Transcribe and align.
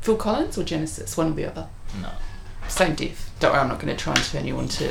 Phil 0.00 0.16
Collins 0.16 0.58
or 0.58 0.64
Genesis? 0.64 1.16
One 1.16 1.28
or 1.28 1.34
the 1.34 1.46
other. 1.46 1.68
No. 2.00 2.10
Same 2.68 2.94
diff. 2.94 3.30
Don't 3.40 3.52
worry, 3.52 3.60
I'm 3.60 3.68
not 3.68 3.80
going 3.80 3.94
to 3.94 4.02
try 4.02 4.14
and 4.14 4.24
turn 4.24 4.46
you 4.46 4.56
on 4.58 4.68
to 4.68 4.88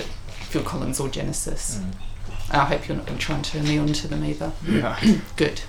Phil 0.49 0.63
Collins 0.63 0.99
or 0.99 1.07
Genesis. 1.09 1.79
Mm. 1.79 1.93
I 2.51 2.65
hope 2.65 2.87
you're 2.87 2.97
not 2.97 3.05
going 3.05 3.17
to 3.17 3.25
try 3.25 3.35
and 3.35 3.45
turn 3.45 3.63
me 3.63 3.77
on 3.77 3.93
to 3.93 4.07
them 4.07 4.23
either. 4.25 4.51
Yeah. 4.67 4.99
Good. 5.35 5.61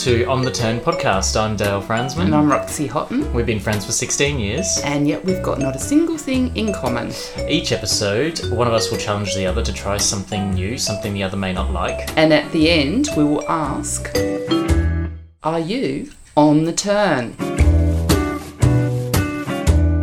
To 0.00 0.24
On 0.26 0.42
the 0.42 0.50
Turn 0.50 0.80
podcast. 0.80 1.38
I'm 1.38 1.56
Dale 1.56 1.82
Fransman. 1.82 2.26
And 2.26 2.34
I'm 2.34 2.50
Roxy 2.50 2.86
Houghton. 2.86 3.32
We've 3.34 3.44
been 3.44 3.60
friends 3.60 3.84
for 3.84 3.92
16 3.92 4.38
years. 4.38 4.80
And 4.84 5.06
yet 5.06 5.22
we've 5.24 5.42
got 5.42 5.58
not 5.58 5.76
a 5.76 5.78
single 5.78 6.16
thing 6.16 6.56
in 6.56 6.72
common. 6.72 7.12
Each 7.48 7.72
episode, 7.72 8.38
one 8.50 8.66
of 8.66 8.72
us 8.72 8.90
will 8.90 8.98
challenge 8.98 9.34
the 9.34 9.46
other 9.46 9.62
to 9.62 9.72
try 9.72 9.96
something 9.98 10.52
new, 10.54 10.78
something 10.78 11.12
the 11.12 11.22
other 11.22 11.36
may 11.36 11.52
not 11.52 11.70
like. 11.72 12.16
And 12.16 12.32
at 12.32 12.50
the 12.52 12.70
end, 12.70 13.08
we 13.16 13.24
will 13.24 13.46
ask 13.48 14.10
Are 15.42 15.60
you 15.60 16.10
on 16.36 16.64
the 16.64 16.72
turn? 16.72 17.36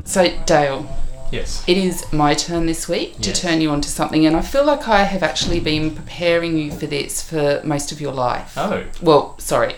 So, 0.05 0.31
Dale, 0.45 0.87
Yes. 1.31 1.63
it 1.67 1.77
is 1.77 2.05
my 2.13 2.33
turn 2.35 2.65
this 2.67 2.87
week 2.87 3.19
to 3.21 3.29
Yes. 3.29 3.41
turn 3.41 3.61
you 3.61 3.71
on 3.71 3.81
to 3.81 3.89
something, 3.89 4.25
and 4.25 4.35
I 4.37 4.41
feel 4.41 4.63
like 4.63 4.87
I 4.87 5.03
have 5.03 5.23
actually 5.23 5.59
been 5.59 5.91
preparing 5.95 6.55
you 6.57 6.71
for 6.71 6.85
this 6.85 7.21
for 7.21 7.61
most 7.63 7.91
of 7.91 7.99
your 7.99 8.13
life. 8.13 8.53
Oh, 8.57 8.83
Well, 9.01 9.35
sorry, 9.37 9.75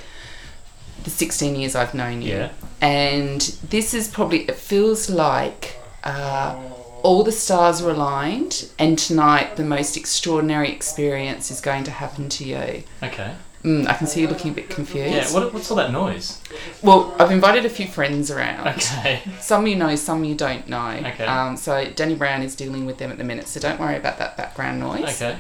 the 1.04 1.10
16 1.10 1.56
years 1.56 1.76
I've 1.76 1.94
known 1.94 2.22
you. 2.22 2.34
yeah. 2.34 2.52
And 2.82 3.42
this 3.70 3.94
is 3.94 4.08
probably, 4.08 4.44
it 4.44 4.56
feels 4.56 5.10
like 5.10 5.76
uh, 6.04 6.58
all 7.04 7.24
the 7.24 7.32
stars 7.32 7.82
are 7.82 7.90
aligned, 7.90 8.70
and 8.80 8.98
tonight 8.98 9.56
the 9.58 9.66
most 9.66 9.98
extraordinary 9.98 10.72
experience 10.72 11.52
is 11.52 11.62
going 11.62 11.84
to 11.86 11.92
happen 11.92 12.30
to 12.30 12.46
you. 12.46 12.84
Okay. 13.04 13.34
Mm, 13.64 13.88
I 13.88 13.94
can 13.94 14.08
see 14.08 14.22
you 14.22 14.28
looking 14.30 14.52
a 14.52 14.54
bit 14.54 14.70
confused. 14.70 15.14
Yeah, 15.14 15.34
what, 15.34 15.54
what's 15.54 15.70
all 15.70 15.76
that 15.78 15.92
noise? 15.92 16.42
Well, 16.82 17.14
I've 17.20 17.32
invited 17.32 17.66
a 17.66 17.70
few 17.70 17.88
friends 17.88 18.32
around. 18.32 18.68
Okay. 18.70 19.22
Some 19.42 19.68
you 19.68 19.76
know, 19.76 19.98
some 19.98 20.24
you 20.24 20.34
don't 20.34 20.70
know. 20.70 21.02
Okay. 21.06 21.26
Um, 21.26 21.58
so 21.58 21.84
Danny 21.92 22.16
Brown 22.16 22.42
is 22.42 22.56
dealing 22.56 22.86
with 22.86 23.00
them 23.00 23.12
at 23.12 23.18
the 23.18 23.26
minute, 23.26 23.50
so 23.50 23.60
don't 23.60 23.78
worry 23.78 23.98
about 23.98 24.18
that 24.20 24.38
background 24.38 24.80
noise. 24.80 25.22
Okay. 25.22 25.38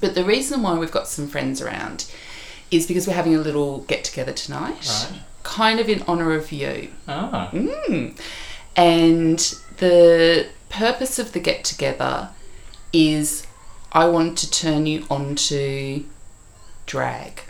But 0.00 0.16
the 0.16 0.24
reason 0.24 0.62
why 0.62 0.76
we've 0.76 0.90
got 0.90 1.06
some 1.06 1.28
friends 1.28 1.62
around 1.62 2.10
is 2.70 2.86
because 2.86 3.06
we're 3.06 3.14
having 3.14 3.34
a 3.34 3.38
little 3.40 3.80
get 3.82 4.04
together 4.04 4.32
tonight, 4.32 4.86
Right. 5.10 5.20
kind 5.42 5.80
of 5.80 5.88
in 5.88 6.02
honour 6.02 6.32
of 6.34 6.52
you. 6.52 6.88
Ah. 7.06 7.50
Mm. 7.52 8.18
And 8.76 9.38
the 9.78 10.46
purpose 10.68 11.18
of 11.18 11.32
the 11.32 11.40
get 11.40 11.64
together 11.64 12.30
is 12.92 13.46
I 13.92 14.06
want 14.06 14.36
to 14.38 14.50
turn 14.50 14.86
you 14.86 15.06
onto 15.10 16.04
drag. 16.86 17.40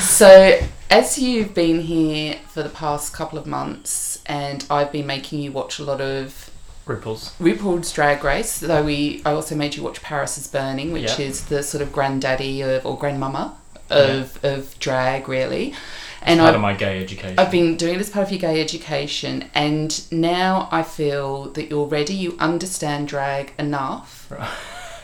so, 0.00 0.58
as 0.90 1.18
you've 1.18 1.54
been 1.54 1.80
here 1.80 2.36
for 2.48 2.62
the 2.62 2.68
past 2.68 3.12
couple 3.12 3.38
of 3.38 3.46
months, 3.46 4.22
and 4.26 4.64
I've 4.70 4.90
been 4.92 5.06
making 5.06 5.40
you 5.40 5.52
watch 5.52 5.78
a 5.78 5.84
lot 5.84 6.00
of 6.00 6.50
Ripples. 6.86 7.32
RuPaul's 7.40 7.92
Drag 7.92 8.22
Race, 8.22 8.60
though 8.60 8.84
we 8.84 9.20
I 9.26 9.32
also 9.32 9.54
made 9.56 9.74
you 9.74 9.82
watch 9.82 10.02
Paris 10.02 10.38
is 10.38 10.46
Burning, 10.46 10.92
which 10.92 11.18
Yeah. 11.18 11.26
is 11.26 11.44
the 11.46 11.62
sort 11.62 11.82
of 11.82 11.92
granddaddy 11.92 12.62
of 12.62 12.86
or 12.86 12.96
grandmama 12.96 13.56
of 13.90 14.38
of 14.44 14.78
drag, 14.78 15.28
really. 15.28 15.74
And 16.22 16.40
Part 16.40 16.52
I 16.52 16.56
of 16.56 16.60
my 16.62 16.74
gay 16.74 17.02
education. 17.02 17.38
I've 17.38 17.50
been 17.50 17.76
doing 17.76 17.98
this 17.98 18.10
part 18.10 18.26
of 18.26 18.32
your 18.32 18.40
gay 18.40 18.60
education, 18.60 19.50
and 19.54 20.00
now 20.12 20.68
I 20.72 20.82
feel 20.82 21.50
that 21.52 21.68
you're 21.70 21.86
ready. 21.86 22.14
You 22.14 22.36
understand 22.40 23.06
drag 23.08 23.52
enough 23.58 24.26
Right. 24.30 24.48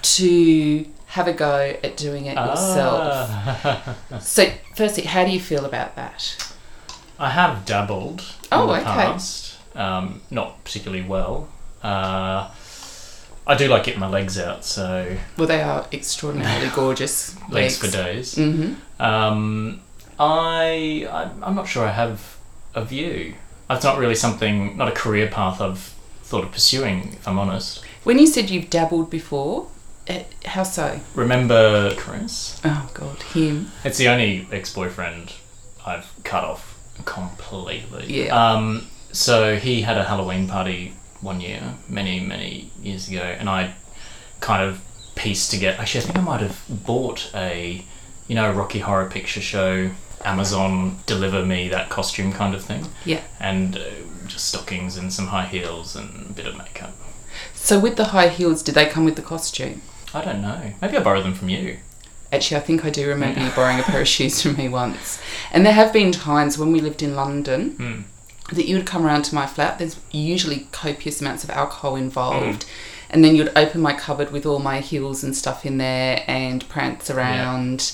to 0.02 0.86
have 1.06 1.28
a 1.28 1.32
go 1.32 1.76
at 1.84 1.96
doing 1.96 2.26
it 2.26 2.34
yourself. 2.36 3.28
Ah. 3.30 3.94
So, 4.20 4.50
firstly, 4.74 5.04
how 5.04 5.24
do 5.24 5.30
you 5.30 5.38
feel 5.40 5.64
about 5.64 5.94
that? 5.96 6.36
I 7.18 7.30
have 7.30 7.64
dabbled 7.66 8.22
Oh, 8.50 8.62
in 8.62 8.68
the 8.68 8.74
okay. 8.76 8.84
past. 8.84 9.54
Um, 9.76 10.22
not 10.30 10.64
particularly 10.64 11.04
well. 11.04 11.48
Uh, 11.82 12.50
I 13.46 13.56
do 13.56 13.66
like 13.68 13.84
getting 13.84 14.00
my 14.00 14.08
legs 14.08 14.38
out, 14.38 14.64
so 14.64 15.16
Well, 15.36 15.48
they 15.48 15.62
are 15.62 15.86
extraordinarily 15.92 16.70
gorgeous 16.74 17.36
legs 17.50 17.78
for 17.78 17.90
days. 17.90 18.36
hmm 18.36 18.74
Um, 19.00 19.80
I, 20.18 21.08
I 21.10 21.30
I'm 21.42 21.54
not 21.54 21.66
sure 21.66 21.84
I 21.84 21.90
have 21.90 22.36
a 22.74 22.84
view. 22.84 23.34
It's 23.68 23.84
not 23.84 23.98
really 23.98 24.14
something, 24.14 24.76
not 24.76 24.88
a 24.88 24.92
career 24.92 25.28
path 25.28 25.60
I've 25.60 25.80
thought 26.22 26.44
of 26.44 26.52
pursuing. 26.52 27.14
If 27.14 27.26
I'm 27.26 27.38
honest. 27.38 27.82
When 28.04 28.18
you 28.18 28.26
said 28.26 28.50
you've 28.50 28.70
dabbled 28.70 29.10
before, 29.10 29.66
eh, 30.06 30.24
how 30.44 30.62
so? 30.62 31.00
Remember 31.14 31.94
Chris? 31.96 32.60
Oh 32.64 32.88
God, 32.94 33.22
him. 33.34 33.72
It's 33.84 33.98
the 33.98 34.08
only 34.08 34.46
ex-boyfriend 34.52 35.32
I've 35.84 36.12
cut 36.22 36.44
off 36.44 36.78
completely. 37.04 38.06
Yeah. 38.24 38.36
Um, 38.36 38.86
so 39.12 39.56
he 39.56 39.82
had 39.82 39.98
a 39.98 40.04
Halloween 40.04 40.46
party 40.48 40.94
one 41.22 41.40
year, 41.40 41.74
many 41.88 42.20
many 42.20 42.70
years 42.82 43.08
ago, 43.08 43.22
and 43.22 43.48
I 43.48 43.74
kind 44.40 44.62
of 44.62 44.80
pieced 45.14 45.50
together. 45.50 45.78
Actually, 45.80 46.02
I 46.02 46.04
think 46.04 46.18
I 46.18 46.22
might 46.22 46.40
have 46.40 46.62
bought 46.68 47.30
a, 47.34 47.84
you 48.28 48.34
know, 48.34 48.50
Rocky 48.52 48.80
Horror 48.80 49.08
Picture 49.08 49.40
Show, 49.40 49.90
Amazon 50.24 50.98
deliver 51.06 51.44
me 51.44 51.68
that 51.68 51.88
costume 51.90 52.32
kind 52.32 52.54
of 52.54 52.64
thing, 52.64 52.86
Yeah. 53.04 53.20
and 53.40 53.76
uh, 53.76 53.80
just 54.26 54.46
stockings 54.48 54.96
and 54.96 55.12
some 55.12 55.28
high 55.28 55.46
heels 55.46 55.94
and 55.96 56.30
a 56.30 56.32
bit 56.32 56.46
of 56.46 56.56
makeup. 56.56 56.92
So 57.54 57.78
with 57.78 57.96
the 57.96 58.06
high 58.06 58.28
heels, 58.28 58.62
did 58.62 58.74
they 58.74 58.86
come 58.86 59.04
with 59.04 59.16
the 59.16 59.22
costume? 59.22 59.82
I 60.14 60.24
don't 60.24 60.42
know. 60.42 60.72
Maybe 60.82 60.96
I 60.96 61.02
borrowed 61.02 61.24
them 61.24 61.34
from 61.34 61.48
you. 61.48 61.78
Actually, 62.32 62.56
I 62.58 62.60
think 62.60 62.84
I 62.84 62.90
do 62.90 63.06
remember 63.08 63.40
you 63.40 63.50
borrowing 63.50 63.78
a 63.80 63.82
pair 63.82 64.00
of 64.00 64.08
shoes 64.16 64.40
from 64.42 64.56
me 64.56 64.68
once. 64.68 65.20
And 65.52 65.64
there 65.66 65.72
have 65.74 65.92
been 65.92 66.12
times 66.12 66.56
when 66.58 66.72
we 66.72 66.80
lived 66.80 67.02
in 67.02 67.14
London 67.14 67.70
Hmm. 67.72 68.00
That 68.56 68.66
you 68.66 68.76
would 68.76 68.86
come 68.86 69.04
around 69.06 69.22
to 69.24 69.34
my 69.34 69.46
flat. 69.46 69.78
There's 69.78 69.98
usually 70.10 70.68
copious 70.72 71.20
amounts 71.20 71.44
of 71.44 71.50
alcohol 71.50 71.96
involved. 71.96 72.64
And 73.10 73.22
then 73.24 73.36
you'd 73.36 73.52
open 73.56 73.80
my 73.82 73.92
cupboard 73.92 74.30
with 74.32 74.46
all 74.46 74.58
my 74.58 74.80
heels 74.80 75.22
and 75.22 75.36
stuff 75.36 75.66
in 75.66 75.76
there 75.78 76.24
and 76.26 76.66
prance 76.68 77.10
around 77.10 77.92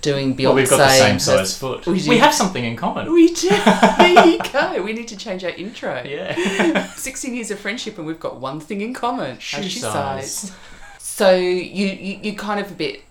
doing 0.00 0.34
Beyonce. 0.36 0.44
Well, 0.44 0.54
we've 0.54 0.70
got 0.70 0.76
the 0.78 0.88
same 0.88 1.18
That's- 1.18 1.24
size 1.24 1.58
foot. 1.58 1.86
we 1.86 2.08
We, 2.08 2.18
have 2.18 2.32
something 2.32 2.64
in 2.64 2.76
common. 2.76 3.12
We 3.12 3.32
do. 3.34 3.48
there 3.98 4.26
you 4.26 4.38
go. 4.52 4.82
We 4.82 4.92
need 4.94 5.08
to 5.08 5.16
change 5.16 5.44
our 5.44 5.50
intro. 5.50 6.02
yeah. 6.04 6.86
16 6.94 7.34
years 7.34 7.50
of 7.50 7.58
friendship 7.58 7.98
and 7.98 8.06
we've 8.06 8.20
got 8.20 8.40
one 8.40 8.60
thing 8.60 8.80
in 8.80 8.94
common. 8.94 9.38
Shoe 9.38 9.62
shoe 9.62 9.80
size. 9.80 10.32
size. 10.32 10.52
So 10.98 11.34
you, 11.36 11.86
you, 11.86 12.20
you 12.22 12.32
kind 12.36 12.60
of 12.60 12.70
a 12.70 12.74
bit. 12.74 13.02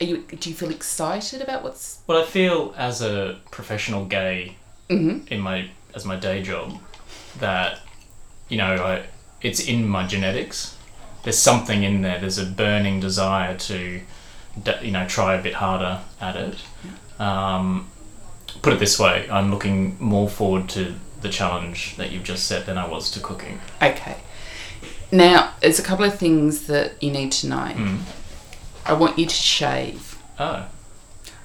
Are 0.00 0.04
you? 0.04 0.18
Do 0.22 0.48
you 0.50 0.56
feel 0.56 0.70
excited 0.70 1.40
about 1.40 1.62
what's? 1.62 2.00
Well, 2.06 2.20
I 2.20 2.24
feel 2.26 2.74
as 2.76 3.00
a 3.02 3.38
professional 3.50 4.04
gay 4.06 4.56
Mm-hmm. 4.90 5.32
in 5.32 5.40
my 5.40 5.70
as 5.94 6.04
my 6.04 6.16
day 6.16 6.42
job 6.42 6.78
that 7.38 7.80
you 8.48 8.56
know 8.56 8.74
I, 8.74 9.06
it's 9.42 9.60
in 9.60 9.88
my 9.88 10.06
genetics. 10.06 10.76
There's 11.22 11.38
something 11.38 11.82
in 11.82 12.02
there. 12.02 12.18
There's 12.20 12.38
a 12.38 12.46
burning 12.46 13.00
desire 13.00 13.56
to 13.56 14.00
you 14.82 14.90
know 14.90 15.06
try 15.06 15.34
a 15.34 15.42
bit 15.42 15.54
harder 15.54 16.00
at 16.20 16.36
it. 16.36 16.58
Um, 17.20 17.90
put 18.62 18.72
it 18.72 18.78
this 18.78 18.98
way: 18.98 19.28
I'm 19.30 19.50
looking 19.50 19.96
more 20.00 20.28
forward 20.28 20.68
to 20.70 20.94
the 21.20 21.28
challenge 21.28 21.96
that 21.96 22.12
you've 22.12 22.24
just 22.24 22.46
set 22.46 22.66
than 22.66 22.76
I 22.76 22.86
was 22.86 23.10
to 23.12 23.20
cooking. 23.20 23.60
Okay. 23.82 24.16
Now, 25.10 25.54
there's 25.60 25.78
a 25.78 25.82
couple 25.82 26.04
of 26.04 26.18
things 26.18 26.66
that 26.66 27.02
you 27.02 27.10
need 27.10 27.32
to 27.32 27.48
know. 27.48 27.56
Mm. 27.56 28.00
I 28.84 28.92
want 28.94 29.18
you 29.18 29.26
to 29.26 29.34
shave. 29.34 30.18
Oh, 30.38 30.66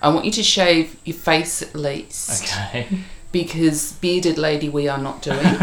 I 0.01 0.09
want 0.09 0.25
you 0.25 0.31
to 0.31 0.43
shave 0.43 0.97
your 1.05 1.15
face 1.15 1.61
at 1.61 1.75
least. 1.75 2.43
okay. 2.43 2.87
Because 3.31 3.93
bearded 3.93 4.37
lady, 4.37 4.69
we 4.69 4.87
are 4.87 4.97
not 4.97 5.21
doing. 5.21 5.37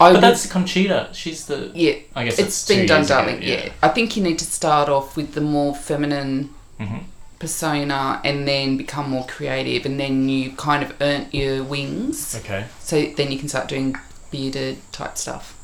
I 0.00 0.12
But 0.12 0.20
that's 0.20 0.46
Conchita. 0.46 1.10
She's 1.12 1.46
the. 1.46 1.70
yeah. 1.74 1.94
I 2.14 2.24
guess 2.24 2.38
It's 2.38 2.48
it's 2.48 2.68
been 2.68 2.86
done, 2.86 3.04
darling. 3.06 3.42
Yeah. 3.42 3.70
I 3.82 3.88
think 3.88 4.16
you 4.16 4.22
need 4.22 4.38
to 4.38 4.44
start 4.44 4.88
off 4.88 5.16
with 5.16 5.34
the 5.34 5.40
more 5.40 5.74
feminine 5.74 6.54
Mhm. 6.80 7.02
persona 7.40 8.20
and 8.24 8.46
then 8.46 8.76
become 8.76 9.10
more 9.10 9.26
creative 9.26 9.84
and 9.84 9.98
then 9.98 10.28
you 10.28 10.52
kind 10.52 10.82
of 10.84 10.92
earn 11.00 11.26
your 11.32 11.64
wings 11.64 12.36
Okay. 12.36 12.64
so 12.80 13.04
then 13.16 13.32
you 13.32 13.38
can 13.38 13.48
start 13.48 13.66
doing 13.68 13.96
bearded 14.30 14.76
type 14.92 15.16
stuff 15.18 15.54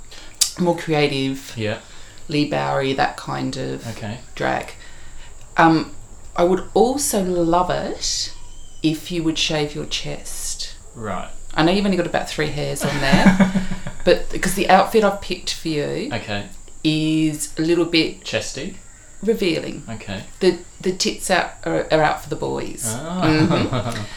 more 0.59 0.77
creative 0.77 1.53
Yeah. 1.57 1.79
Leigh 2.29 2.49
Bowery 2.49 2.93
that 2.95 3.17
kind 3.17 3.57
of 3.57 3.87
Okay. 3.97 4.19
drag 4.35 4.75
um 5.57 5.93
i 6.37 6.43
would 6.45 6.65
also 6.75 7.23
love 7.23 7.71
it 7.71 8.33
if 8.85 9.11
you 9.11 9.23
would 9.25 9.39
shave 9.39 9.75
your 9.75 9.87
chest 9.87 10.77
Right. 10.95 11.29
I 11.55 11.65
know 11.65 11.73
you've 11.73 11.85
only 11.85 11.97
got 11.97 12.07
about 12.07 12.29
three 12.29 12.49
hairs 12.49 12.85
on 12.85 12.97
there, 13.01 13.53
but 14.05 14.31
because 14.31 14.55
the 14.55 14.69
outfit 14.69 15.03
I've 15.03 15.21
picked 15.21 15.53
for 15.55 15.69
you 15.69 16.11
Okay. 16.13 16.47
is 16.85 17.53
a 17.59 17.63
little 17.63 17.85
bit 17.85 18.23
Chesty. 18.25 18.77
revealing. 19.23 19.83
Okay. 19.89 20.23
The 20.41 20.59
the 20.81 20.93
tits 20.93 21.31
out 21.31 21.51
are, 21.65 21.87
are 21.93 22.03
out 22.03 22.23
for 22.23 22.29
the 22.31 22.37
boys. 22.37 22.85
Ah. 22.87 24.07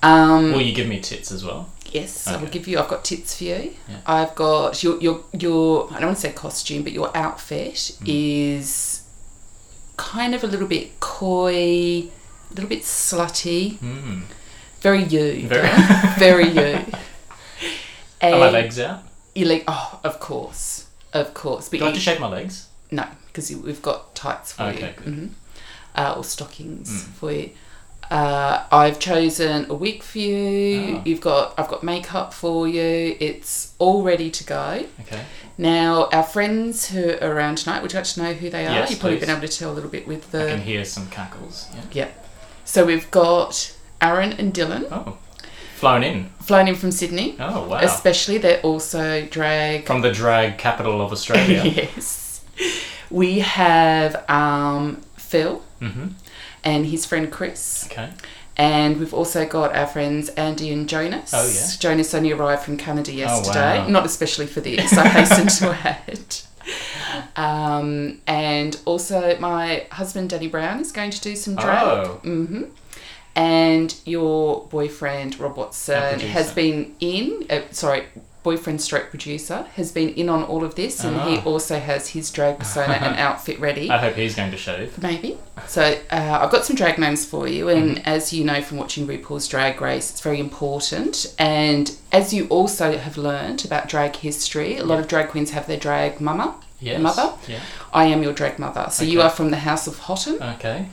Um, 0.00 0.52
Will 0.52 0.60
you 0.60 0.72
give 0.74 0.86
me 0.88 1.00
tits 1.00 1.32
as 1.32 1.44
well? 1.44 1.70
yes, 1.90 2.26
I 2.28 2.36
will 2.36 2.44
Okay. 2.44 2.52
give 2.58 2.68
you. 2.68 2.78
I've 2.78 2.86
got 2.88 3.04
tits 3.04 3.36
for 3.36 3.42
you. 3.44 3.74
Yeah. 3.88 3.96
I've 4.06 4.34
got 4.36 4.80
your 4.84 5.00
your 5.00 5.24
your. 5.32 5.88
I 5.92 5.98
don't 5.98 6.06
want 6.10 6.16
to 6.18 6.20
say 6.20 6.32
costume, 6.32 6.84
but 6.84 6.92
your 6.92 7.10
outfit 7.16 7.74
Mm. 7.74 8.04
is 8.06 9.02
kind 9.96 10.34
of 10.36 10.44
a 10.44 10.46
little 10.46 10.68
bit 10.68 11.00
coy, 11.00 12.08
a 12.50 12.54
little 12.54 12.68
bit 12.68 12.82
slutty, 12.82 13.78
Mm. 13.78 14.22
very 14.80 15.04
you, 15.04 15.48
Very- 15.48 15.68
very 16.18 16.48
you. 16.48 16.84
Are 18.22 18.30
my 18.38 18.50
legs 18.50 18.78
out? 18.80 19.02
Your 19.34 19.48
leg. 19.48 19.64
Oh, 19.68 20.00
of 20.02 20.18
course, 20.18 20.86
of 21.12 21.34
course. 21.34 21.68
But 21.68 21.78
Do 21.78 21.84
I 21.84 21.88
have 21.88 21.94
to 21.94 22.00
shave 22.00 22.20
my 22.20 22.26
legs? 22.28 22.66
No, 22.90 23.04
because 23.26 23.50
we've 23.54 23.82
got 23.82 24.14
tights 24.14 24.52
for 24.52 24.64
Okay, 24.64 24.88
you. 24.88 24.94
good. 25.04 25.14
hmm 25.14 25.26
Uh, 25.94 26.14
or 26.16 26.24
stockings 26.24 26.90
Mm. 26.90 27.06
for 27.14 27.32
you. 27.32 27.50
Uh, 28.10 28.64
I've 28.72 28.98
chosen 28.98 29.66
a 29.70 29.74
wig 29.74 30.02
for 30.02 30.18
you. 30.18 30.96
Oh. 30.98 31.02
You've 31.04 31.20
got. 31.20 31.54
I've 31.58 31.68
got 31.68 31.82
makeup 31.82 32.32
for 32.32 32.66
you. 32.66 33.16
It's 33.20 33.72
all 33.78 34.02
ready 34.02 34.30
to 34.30 34.44
go. 34.44 34.84
Okay. 35.02 35.22
Now, 35.58 36.08
our 36.12 36.22
friends 36.22 36.88
who 36.88 37.18
are 37.20 37.32
around 37.32 37.58
tonight. 37.58 37.82
Would 37.82 37.92
you 37.92 37.98
like 37.98 38.06
to 38.08 38.22
know 38.22 38.32
who 38.32 38.48
they 38.48 38.66
are? 38.66 38.70
Yes, 38.72 38.90
You've 38.90 39.00
probably 39.00 39.18
please. 39.18 39.26
been 39.26 39.36
able 39.36 39.46
to 39.46 39.58
tell 39.58 39.70
a 39.72 39.74
little 39.74 39.90
bit 39.90 40.06
with 40.08 40.30
the. 40.30 40.46
I 40.46 40.50
can 40.52 40.62
hear 40.62 40.84
some 40.84 41.08
cackles. 41.10 41.66
Yeah. 41.74 41.82
Yep. 41.92 42.24
So 42.68 42.84
we've 42.84 43.10
got 43.10 43.74
Aaron 44.02 44.34
and 44.34 44.52
Dylan 44.52 44.86
Oh. 44.92 45.16
Flown 45.76 46.02
in. 46.02 46.28
flown 46.42 46.68
in 46.68 46.74
from 46.74 46.90
Sydney. 46.90 47.34
Oh, 47.40 47.66
wow. 47.66 47.78
Especially, 47.80 48.36
they're 48.36 48.60
also 48.60 49.24
drag 49.26 49.86
From 49.86 50.02
the 50.02 50.12
drag 50.12 50.58
capital 50.58 51.00
of 51.00 51.10
Australia. 51.10 51.62
yes. 51.64 52.44
We 53.10 53.38
have 53.38 54.28
um, 54.28 55.00
Phil 55.16 55.62
mm-hmm. 55.80 56.08
and 56.62 56.84
his 56.84 57.06
friend 57.06 57.32
Chris. 57.32 57.86
Okay. 57.90 58.10
And 58.58 58.98
we've 58.98 59.14
also 59.14 59.46
got 59.46 59.74
our 59.74 59.86
friends 59.86 60.28
Andy 60.30 60.70
and 60.70 60.86
Jonas. 60.86 61.30
Oh, 61.32 61.48
yeah. 61.48 61.70
Jonas 61.78 62.12
only 62.12 62.32
arrived 62.32 62.64
from 62.64 62.76
Canada 62.76 63.12
yesterday. 63.12 63.78
wow. 63.78 63.88
Not 63.88 64.04
especially 64.04 64.46
for 64.46 64.60
this, 64.60 64.92
I 64.92 65.08
hasten 65.08 65.46
to 65.46 65.74
add. 65.88 66.36
Um, 67.36 68.20
and 68.26 68.78
also, 68.84 69.38
my 69.38 69.86
husband 69.92 70.30
Danny 70.30 70.48
Brown 70.48 70.80
is 70.80 70.92
going 70.92 71.10
to 71.10 71.20
do 71.20 71.36
some 71.36 71.54
drag. 71.54 72.06
Oh. 72.06 72.20
hmm 72.22 72.64
And 73.36 73.94
your 74.04 74.66
boyfriend 74.66 75.38
Rob 75.38 75.56
Watson 75.56 76.18
has 76.20 76.52
been 76.52 76.94
in. 77.00 77.46
Uh, 77.48 77.60
sorry, 77.70 78.04
boyfriend 78.48 78.80
stroke 78.80 79.10
producer 79.10 79.58
has 79.76 79.92
been 79.92 80.08
in 80.20 80.28
on 80.30 80.42
all 80.44 80.64
of 80.64 80.74
this, 80.74 81.04
and 81.04 81.14
he 81.28 81.36
Ah. 81.38 81.42
also 81.50 81.78
has 81.78 82.02
his 82.16 82.30
drag 82.30 82.58
persona 82.58 82.94
and 83.06 83.14
outfit 83.26 83.60
ready. 83.60 83.90
I 83.90 83.98
hope 83.98 84.14
he's 84.14 84.34
going 84.34 84.50
to 84.52 84.56
shave. 84.56 84.88
Maybe. 85.02 85.36
So 85.66 85.82
uh, 86.10 86.38
I've 86.40 86.50
got 86.50 86.64
some 86.64 86.76
drag 86.76 86.96
names 86.98 87.22
for 87.32 87.46
you, 87.46 87.68
and 87.68 87.96
Mm-hmm. 87.96 88.08
as 88.16 88.32
you 88.32 88.42
know 88.50 88.60
from 88.62 88.76
watching 88.78 89.06
RuPaul's 89.06 89.46
Drag 89.48 89.80
Race, 89.82 90.10
it's 90.12 90.22
very 90.28 90.40
important. 90.48 91.14
And 91.38 91.86
as 92.20 92.32
you 92.32 92.46
also 92.48 92.96
have 93.06 93.16
learned 93.30 93.60
about 93.68 93.82
drag 93.94 94.16
history, 94.16 94.70
a 94.78 94.84
lot 94.90 94.98
of 94.98 95.06
drag 95.08 95.26
queens 95.32 95.50
have 95.50 95.66
their 95.66 95.76
drag 95.88 96.20
mama. 96.20 96.54
Yes. 96.80 97.00
mother? 97.02 97.28
Yeah. 97.48 97.60
I 97.92 98.04
am 98.14 98.22
your 98.22 98.32
drag 98.32 98.58
mother. 98.58 98.86
So 98.90 99.02
you 99.04 99.20
are 99.20 99.30
from 99.38 99.50
the 99.50 99.56
House 99.68 99.86
of 99.90 99.98
Houghton, 100.06 100.36
Okay. 100.54 100.86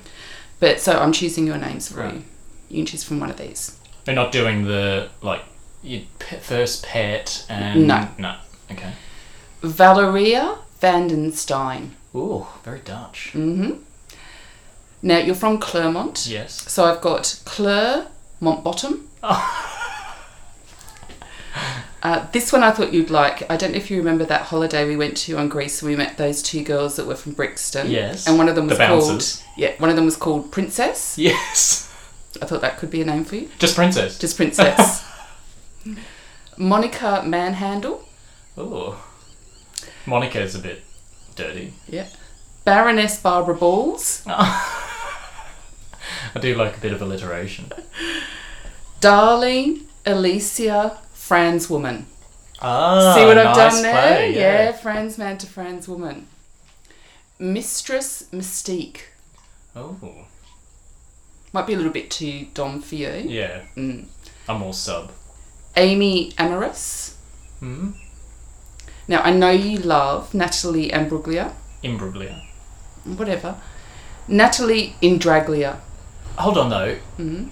but 0.60 0.80
so 0.86 0.92
I'm 1.02 1.13
choosing 1.13 1.46
your 1.48 1.57
names 1.68 1.88
for 1.90 2.00
Right. 2.00 2.16
you. 2.16 2.24
You 2.69 2.78
can 2.80 2.86
choose 2.88 3.04
from 3.04 3.19
one 3.19 3.30
of 3.30 3.38
these. 3.38 3.62
they're 4.06 4.13
not 4.24 4.31
doing 4.31 4.66
the, 4.66 5.10
like, 5.24 5.42
your 5.86 6.02
pe- 6.20 6.40
first 6.40 6.84
pet 6.86 7.46
and. 7.50 7.88
No. 7.88 8.08
No. 8.18 8.36
Okay. 8.72 8.92
Valeria 9.62 10.58
Vandenstein. 10.82 11.90
Ooh, 12.16 12.46
very 12.64 12.80
Dutch. 12.80 13.32
hmm 13.34 13.72
Now 15.02 15.18
you're 15.20 15.36
from 15.36 15.60
Clermont. 15.60 16.28
Yes. 16.28 16.70
So 16.72 16.86
I've 16.86 17.02
got 17.02 17.42
Claire 17.46 18.08
Montbottom. 18.42 19.02
Uh, 22.04 22.28
this 22.34 22.54
one 22.54 22.62
I 22.62 22.70
thought 22.70 22.94
you'd 22.94 23.10
like. 23.10 23.50
I 23.50 23.58
don't 23.58 23.72
know 23.72 23.78
if 23.78 23.90
you 23.90 23.98
remember 23.98 24.26
that 24.26 24.42
holiday 24.44 24.86
we 24.86 24.96
went 24.96 25.18
to 25.18 25.38
on 25.40 25.50
Greece 25.50 25.81
and 25.81 25.90
we 25.90 25.96
met 25.96 26.18
those 26.18 26.44
two 26.44 26.64
girls 26.64 26.98
that 26.98 27.08
were 27.08 27.16
from 27.16 27.31
Brixton. 27.31 27.90
Yes. 27.90 28.28
And 28.28 28.38
one 28.38 28.48
of 28.48 28.54
them 28.56 28.68
The 28.68 28.74
was 28.74 28.78
called 28.78 29.02
bouncers. 29.10 29.44
yeah, 29.58 29.72
one 29.80 29.90
of 29.90 29.96
them 29.96 30.06
was 30.06 30.16
called 30.16 30.52
Princess. 30.52 31.18
Yes. 31.18 31.92
I 32.42 32.46
thought 32.46 32.62
that 32.62 32.78
could 32.78 32.92
be 32.92 33.02
a 33.02 33.06
name 33.06 33.24
for 33.24 33.38
you. 33.38 33.50
Just 33.58 33.76
princess. 33.76 34.20
Just 34.20 34.36
Princess. 34.38 35.04
Monica 36.58 37.24
Manhandle. 37.26 38.08
Ooh. 38.58 38.96
Monica 40.06 40.42
is 40.42 40.56
a 40.56 40.60
bit 40.60 40.84
dirty. 41.36 41.74
Yeah. 41.90 42.08
Baroness 42.64 43.20
Barbara 43.20 43.56
Balls. 43.56 44.24
I 44.28 44.62
do 46.40 46.56
like 46.56 46.78
a 46.78 46.80
bit 46.80 46.94
of 46.94 47.02
alliteration. 47.02 47.72
Darling 49.02 49.82
Alicia 50.06 51.00
Franz 51.14 51.70
Woman. 51.70 52.06
Ah, 52.62 53.14
See 53.16 53.26
what 53.26 53.38
I've 53.38 53.56
nice 53.56 53.74
done 53.74 53.81
there? 53.84 53.94
play, 54.16 54.36
yeah. 54.36 54.72
Franz 54.72 55.18
man 55.18 55.38
to 55.40 55.48
Franz 55.48 55.88
woman. 55.88 56.28
Mistress 57.38 58.24
Mystique. 58.31 59.02
Oh, 59.76 59.98
Might 61.52 61.68
be 61.68 61.74
a 61.74 61.78
little 61.78 61.92
bit 61.92 62.10
too 62.10 62.48
dom 62.54 62.81
for 62.81 62.96
you. 62.96 63.10
yeah. 63.26 63.64
Mm. 63.76 64.06
I'm 64.48 64.64
all 64.64 64.74
sub. 64.74 65.12
Amy 65.77 66.33
Amorous. 66.38 67.16
Hmm. 67.60 67.92
Now 69.07 69.22
I 69.22 69.31
know 69.31 69.51
you 69.51 69.77
love 69.80 70.33
Natalie 70.33 70.89
Ambruglia. 70.92 71.54
Imbruglia. 71.83 72.42
Whatever. 73.04 73.56
Natalie 74.27 74.95
Indraglia. 75.01 75.77
Hold 76.38 76.57
on 76.57 76.69
though. 76.69 76.95
hmm 77.18 77.48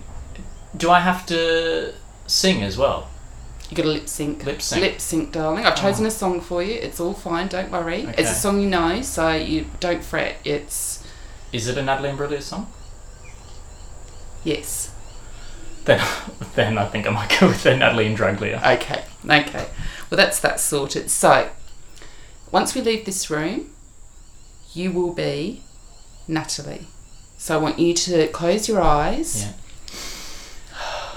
Do 0.75 0.89
I 0.89 0.99
have 0.99 1.25
to 1.27 1.93
sing 2.27 2.63
as 2.63 2.77
well? 2.77 3.09
You 3.69 3.77
got 3.77 3.83
to 3.83 3.89
lip 3.89 4.07
sync. 4.09 4.45
Lip 4.45 4.61
sync. 4.61 4.81
Lip 4.81 4.99
sync, 5.01 5.31
darling. 5.31 5.65
I've 5.65 5.75
chosen 5.75 6.05
a 6.05 6.11
song 6.11 6.41
for 6.41 6.61
you. 6.61 6.73
It's 6.75 6.99
all 6.99 7.13
fine. 7.13 7.47
Don't 7.47 7.71
worry. 7.71 8.01
It's 8.17 8.29
a 8.31 8.35
song 8.35 8.59
you 8.61 8.67
know, 8.69 9.01
so 9.01 9.31
you 9.31 9.65
don't 9.79 10.03
fret. 10.03 10.37
It's 10.43 11.03
Is 11.51 11.67
it 11.67 11.77
a 11.77 11.81
Natalie 11.83 12.09
Imbruglia 12.09 12.41
song? 12.41 12.67
yes. 14.43 14.92
Then, 15.85 16.05
then 16.55 16.77
I 16.77 16.85
think 16.85 17.07
I 17.07 17.09
might 17.11 17.37
go 17.39 17.47
with 17.47 17.65
Natalie 17.65 18.13
Imbruglia. 18.13 18.57
Okay, 18.77 19.03
okay. 19.25 19.67
Well, 20.09 20.17
that's 20.17 20.39
that 20.41 20.59
sorted. 20.59 21.09
So, 21.11 21.49
once 22.51 22.75
we 22.75 22.81
leave 22.81 23.05
this 23.05 23.29
room, 23.29 23.69
you 24.73 24.91
will 24.91 25.13
be 25.13 25.63
Natalie. 26.27 26.87
So, 27.37 27.55
I 27.57 27.61
want 27.61 27.79
you 27.79 27.93
to 27.93 28.27
close 28.29 28.67
your 28.67 28.81
eyes. 28.81 29.43
Yeah. 29.45 29.53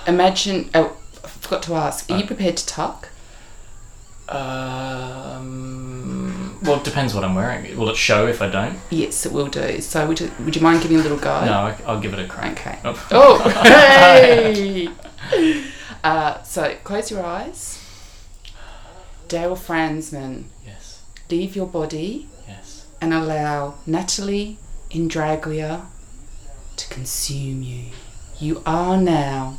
Imagine. 0.09 0.71
Oh, 0.75 0.97
I 1.25 1.29
forgot 1.29 1.62
to 1.64 1.75
ask. 1.75 2.11
Are 2.11 2.17
you 2.17 2.25
Oh. 2.25 2.26
prepared 2.26 2.57
to 2.59 2.67
tuck? 2.67 3.09
Um. 4.29 5.96
Well, 6.63 6.77
it 6.77 6.85
depends 6.85 7.15
what 7.15 7.25
I'm 7.25 7.35
wearing. 7.35 7.77
Will 7.77 7.89
it 7.91 7.97
show 7.97 8.27
if 8.27 8.41
I 8.43 8.49
don't? 8.49 8.79
Yes, 8.91 9.27
it 9.27 9.33
will 9.33 9.47
do. 9.49 9.81
So, 9.81 10.07
would 10.07 10.21
you, 10.21 10.31
would 10.41 10.57
you 10.57 10.63
mind 10.63 10.83
giving 10.83 10.99
a 10.99 11.03
little 11.03 11.19
go? 11.19 11.45
No, 11.45 11.75
I'll 11.87 12.01
give 12.01 12.13
it 12.13 12.19
a 12.19 12.27
crack. 12.27 12.53
Okay. 12.53 12.79
Oh. 12.85 13.09
Oh, 13.11 13.49
hey! 13.63 14.89
uh, 16.05 16.43
so, 16.43 16.75
close 16.85 17.11
your 17.11 17.25
eyes. 17.25 17.83
Dale 19.29 19.57
Fransman, 19.57 20.45
Yes. 20.65 21.03
leave 21.31 21.57
your 21.57 21.67
body 21.67 22.29
Yes. 22.47 22.87
and 23.01 23.13
allow 23.13 23.75
Natalie 23.87 24.57
Indraglia 24.91 25.87
to 26.77 26.89
consume 26.89 27.63
you. 27.63 27.87
You 28.39 28.63
are 28.65 28.97
now 28.97 29.57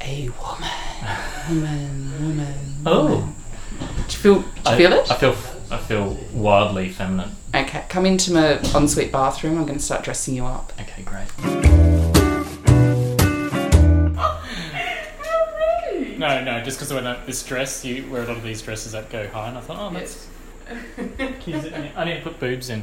a 0.00 0.30
woman. 0.30 0.70
Woman, 1.48 2.12
woman. 2.20 2.54
Oh. 2.86 3.04
woman. 3.08 3.34
Do 3.80 3.86
you 4.12 4.18
feel, 4.18 4.34
do 4.40 4.40
you 4.40 4.46
I, 4.64 4.76
feel 4.76 4.92
it? 4.92 5.10
I 5.10 5.14
feel. 5.16 5.34
I 5.72 5.78
feel 5.78 6.18
wildly 6.34 6.90
feminine. 6.90 7.30
Okay, 7.54 7.86
come 7.88 8.04
into 8.04 8.34
my 8.34 8.58
ensuite 8.74 9.10
bathroom. 9.10 9.56
I'm 9.56 9.64
going 9.64 9.78
to 9.78 9.84
start 9.84 10.04
dressing 10.04 10.34
you 10.34 10.44
up. 10.44 10.70
Okay, 10.78 11.02
great. 11.02 11.28
No, 16.18 16.44
no, 16.44 16.62
just 16.62 16.78
because 16.78 16.92
when 16.92 17.06
I, 17.06 17.24
this 17.24 17.42
dress, 17.42 17.86
you 17.86 18.06
wear 18.10 18.22
a 18.22 18.26
lot 18.26 18.36
of 18.36 18.42
these 18.42 18.60
dresses 18.60 18.92
that 18.92 19.08
go 19.08 19.26
high, 19.28 19.48
and 19.48 19.56
I 19.56 19.60
thought, 19.62 19.90
oh, 19.90 19.94
that's. 19.94 20.28
I 21.56 22.04
need 22.04 22.16
to 22.16 22.20
put 22.22 22.38
boobs 22.38 22.68
in. 22.68 22.82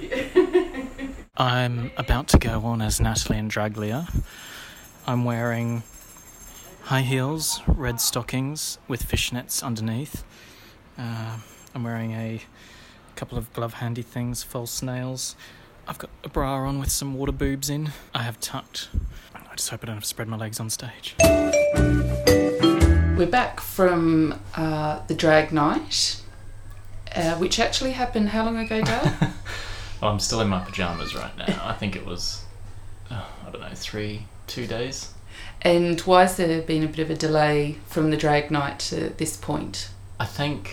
I'm 1.36 1.92
about 1.98 2.28
to 2.28 2.38
go 2.38 2.62
on 2.64 2.80
as 2.80 3.00
Natalie 3.02 3.38
and 3.38 3.50
Draglia. 3.50 4.08
I'm 5.06 5.26
wearing 5.26 5.82
high 6.84 7.02
heels, 7.02 7.60
red 7.66 8.00
stockings 8.00 8.78
with 8.88 9.06
fishnets 9.06 9.62
underneath. 9.62 10.24
Uh, 10.98 11.36
I'm 11.74 11.82
wearing 11.82 12.12
a 12.12 12.40
couple 13.16 13.36
of 13.38 13.52
glove 13.52 13.74
handy 13.74 14.02
things, 14.02 14.42
false 14.42 14.82
nails. 14.82 15.34
I've 15.86 15.98
got 15.98 16.10
a 16.22 16.28
bra 16.28 16.66
on 16.66 16.78
with 16.78 16.90
some 16.90 17.14
water 17.14 17.32
boobs 17.32 17.68
in. 17.68 17.90
I 18.14 18.22
have 18.22 18.40
tucked. 18.40 18.88
I 19.34 19.54
just 19.56 19.70
hope 19.70 19.80
I 19.82 19.86
don't 19.86 19.96
have 19.96 20.02
to 20.04 20.08
spread 20.08 20.28
my 20.28 20.36
legs 20.36 20.58
on 20.60 20.70
stage. 20.70 21.14
We're 23.16 23.28
back 23.30 23.60
from 23.60 24.40
uh, 24.56 25.00
the 25.06 25.14
drag 25.14 25.52
night, 25.52 26.20
uh, 27.14 27.36
which 27.36 27.60
actually 27.60 27.92
happened 27.92 28.30
how 28.30 28.44
long 28.44 28.56
ago, 28.58 28.82
Dale? 28.82 29.12
Well, 30.02 30.12
I'm 30.12 30.20
still 30.20 30.42
in 30.42 30.48
my 30.48 30.58
pajamas 30.58 31.14
right 31.14 31.34
now. 31.38 31.62
I 31.64 31.72
think 31.72 31.96
it 31.96 32.04
was, 32.04 32.42
uh, 33.10 33.24
I 33.46 33.50
don't 33.50 33.62
know, 33.62 33.70
three, 33.74 34.26
two 34.46 34.66
days. 34.66 35.14
and 35.62 35.98
why 36.02 36.22
has 36.22 36.36
there 36.36 36.60
been 36.60 36.82
a 36.82 36.88
bit 36.88 36.98
of 36.98 37.08
a 37.08 37.14
delay 37.14 37.78
from 37.86 38.10
the 38.10 38.16
drag 38.18 38.50
night 38.50 38.80
to 38.80 39.10
this 39.16 39.36
point? 39.38 39.88
I 40.20 40.26
think, 40.26 40.72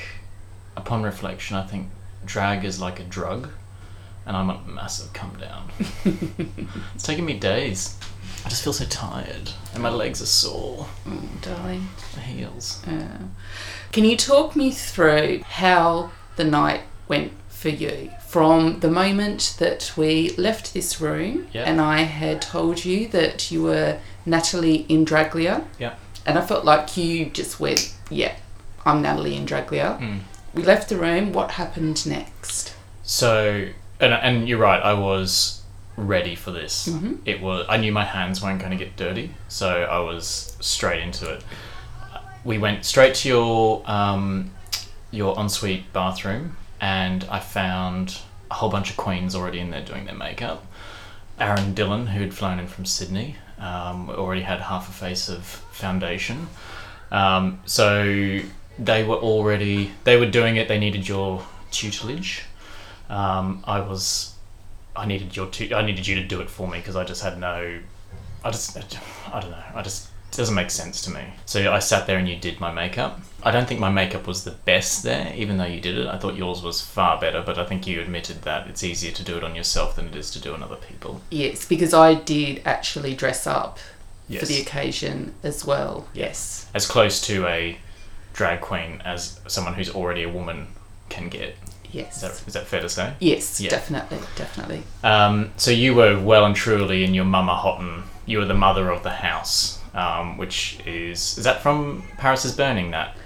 upon 0.75 1.03
reflection, 1.03 1.55
I 1.57 1.63
think 1.63 1.87
drag 2.25 2.63
is 2.65 2.79
like 2.79 2.99
a 2.99 3.03
drug, 3.03 3.49
and 4.25 4.35
I'm 4.37 4.49
on 4.49 4.63
a 4.67 4.71
massive 4.71 5.13
come 5.13 5.35
down. 5.39 5.69
it's 6.95 7.03
taken 7.03 7.25
me 7.25 7.33
days. 7.37 7.97
I 8.45 8.49
just 8.49 8.63
feel 8.63 8.73
so 8.73 8.85
tired, 8.85 9.51
and 9.73 9.83
my 9.83 9.89
legs 9.89 10.21
are 10.21 10.25
sore. 10.27 10.87
Oh, 11.07 11.21
darling. 11.41 11.87
My 12.15 12.21
heels. 12.23 12.81
Uh, 12.87 13.17
can 13.91 14.03
you 14.05 14.17
talk 14.17 14.55
me 14.55 14.71
through 14.71 15.41
how 15.45 16.11
the 16.37 16.43
night 16.43 16.81
went 17.07 17.33
for 17.49 17.69
you 17.69 18.09
from 18.27 18.79
the 18.79 18.89
moment 18.89 19.55
that 19.59 19.91
we 19.95 20.31
left 20.31 20.73
this 20.73 20.99
room 20.99 21.47
Yeah. 21.53 21.63
and 21.63 21.79
I 21.79 21.99
had 22.03 22.41
told 22.41 22.83
you 22.85 23.07
that 23.09 23.51
you 23.51 23.61
were 23.63 23.99
Natalie 24.25 24.85
Indraglia? 24.89 25.65
Yeah. 25.77 25.95
And 26.25 26.39
I 26.39 26.41
felt 26.45 26.65
like 26.65 26.97
you 26.97 27.25
just 27.25 27.59
went, 27.59 27.93
yeah, 28.09 28.33
I'm 28.85 29.01
Natalie 29.03 29.37
Indraglia. 29.37 29.99
Mm. 29.99 30.19
We 30.53 30.63
left 30.63 30.89
the 30.89 30.97
room. 30.97 31.31
What 31.33 31.51
happened 31.51 32.05
next? 32.05 32.73
So, 33.03 33.67
and, 33.99 34.13
and 34.13 34.47
you're 34.47 34.59
right, 34.59 34.81
I 34.81 34.93
was 34.93 35.61
ready 35.97 36.35
for 36.35 36.51
this. 36.51 36.87
Mhm. 36.87 37.19
It 37.25 37.41
was, 37.41 37.65
I 37.69 37.77
knew 37.77 37.91
my 37.91 38.05
hands 38.05 38.41
weren't 38.41 38.59
going 38.59 38.71
to 38.71 38.77
get 38.77 38.95
dirty, 38.95 39.31
so 39.47 39.83
I 39.83 39.99
was 39.99 40.55
straight 40.59 41.01
into 41.01 41.31
it. 41.31 41.43
We 42.43 42.57
went 42.57 42.85
straight 42.85 43.15
to 43.15 43.27
your, 43.29 43.83
um, 43.89 44.51
your 45.11 45.37
ensuite 45.39 45.91
bathroom, 45.93 46.57
and 46.79 47.23
I 47.29 47.39
found 47.39 48.19
a 48.49 48.55
whole 48.55 48.69
bunch 48.69 48.89
of 48.89 48.97
queens 48.97 49.35
already 49.35 49.59
in 49.59 49.69
there 49.69 49.83
doing 49.83 50.05
their 50.05 50.15
makeup. 50.15 50.65
Aaron 51.39 51.73
Dylan, 51.75 52.07
who'd 52.09 52.33
flown 52.33 52.59
in 52.59 52.67
from 52.67 52.85
Sydney, 52.85 53.35
um, 53.59 54.09
already 54.09 54.41
had 54.41 54.59
half 54.61 54.89
a 54.89 54.91
face 54.91 55.29
of 55.29 55.43
foundation. 55.45 56.47
Um, 57.11 57.59
so 57.65 58.39
they 58.79 59.03
were 59.03 59.15
already 59.17 59.91
they 60.03 60.17
were 60.17 60.29
doing 60.29 60.55
it. 60.57 60.67
They 60.67 60.79
needed 60.79 61.07
your 61.07 61.43
tutelage. 61.71 62.43
Um, 63.09 63.63
I 63.65 63.79
was 63.81 64.35
I 64.95 65.05
needed 65.05 65.35
your 65.35 65.47
tu- 65.47 65.73
I 65.75 65.81
needed 65.81 66.07
you 66.07 66.15
to 66.15 66.23
do 66.23 66.41
it 66.41 66.49
for 66.49 66.67
me 66.67 66.77
because 66.79 66.95
I 66.95 67.03
just 67.03 67.23
had 67.23 67.39
no 67.39 67.79
I 68.43 68.51
just 68.51 68.77
I 69.33 69.39
don't 69.39 69.51
know 69.51 69.63
I 69.75 69.81
just 69.81 70.07
it 70.31 70.37
doesn't 70.37 70.55
make 70.55 70.71
sense 70.71 71.01
to 71.01 71.11
me. 71.11 71.21
So 71.45 71.73
I 71.73 71.79
sat 71.79 72.07
there 72.07 72.17
and 72.17 72.27
you 72.29 72.37
did 72.37 72.61
my 72.61 72.71
makeup. 72.71 73.19
I 73.43 73.51
don't 73.51 73.67
think 73.67 73.81
my 73.81 73.89
makeup 73.89 74.27
was 74.27 74.45
the 74.45 74.51
best 74.51 75.03
there, 75.03 75.33
even 75.35 75.57
though 75.57 75.65
you 75.65 75.81
did 75.81 75.97
it. 75.97 76.07
I 76.07 76.17
thought 76.17 76.35
yours 76.35 76.61
was 76.61 76.79
far 76.79 77.19
better, 77.19 77.43
but 77.45 77.57
I 77.57 77.65
think 77.65 77.85
you 77.85 77.99
admitted 77.99 78.43
that 78.43 78.67
it's 78.67 78.81
easier 78.81 79.11
to 79.11 79.23
do 79.23 79.35
it 79.35 79.43
on 79.43 79.55
yourself 79.55 79.95
than 79.97 80.07
it 80.07 80.15
is 80.15 80.31
to 80.31 80.39
do 80.39 80.53
on 80.53 80.63
other 80.63 80.77
people. 80.77 81.19
Yes, 81.31 81.65
because 81.65 81.93
I 81.93 82.13
did 82.13 82.61
actually 82.65 83.13
dress 83.13 83.45
up 83.45 83.77
Yes. 84.29 84.39
for 84.39 84.45
the 84.45 84.61
occasion 84.61 85.33
as 85.43 85.65
well. 85.65 86.07
Yes. 86.13 86.67
as 86.73 86.85
close 86.87 87.19
to 87.27 87.45
a 87.47 87.77
drag 88.33 88.61
queen 88.61 89.01
as 89.05 89.39
someone 89.47 89.73
who's 89.73 89.89
already 89.93 90.23
a 90.23 90.29
woman 90.29 90.67
can 91.09 91.29
get. 91.29 91.55
Yes. 91.91 92.15
Is 92.17 92.21
that, 92.21 92.47
is 92.47 92.53
that 92.53 92.67
fair 92.67 92.81
to 92.81 92.87
say? 92.89 93.13
Yes, 93.19 93.59
Yeah. 93.59 93.69
definitely, 93.69 94.19
definitely. 94.37 94.83
Um, 95.03 95.51
so 95.57 95.71
you 95.71 95.93
were 95.93 96.17
well 96.19 96.45
and 96.45 96.55
truly 96.55 97.03
in 97.03 97.13
your 97.13 97.25
mama 97.25 97.55
Houghton. 97.55 98.03
You 98.25 98.39
were 98.39 98.45
the 98.45 98.53
mother 98.53 98.89
of 98.89 99.03
the 99.03 99.09
house, 99.09 99.79
um, 99.93 100.37
which 100.37 100.79
is 100.85 101.37
is 101.37 101.43
that 101.43 101.61
from 101.61 102.03
Paris 102.17 102.45
is 102.45 102.53
Burning? 102.55 102.91
That 102.91 103.17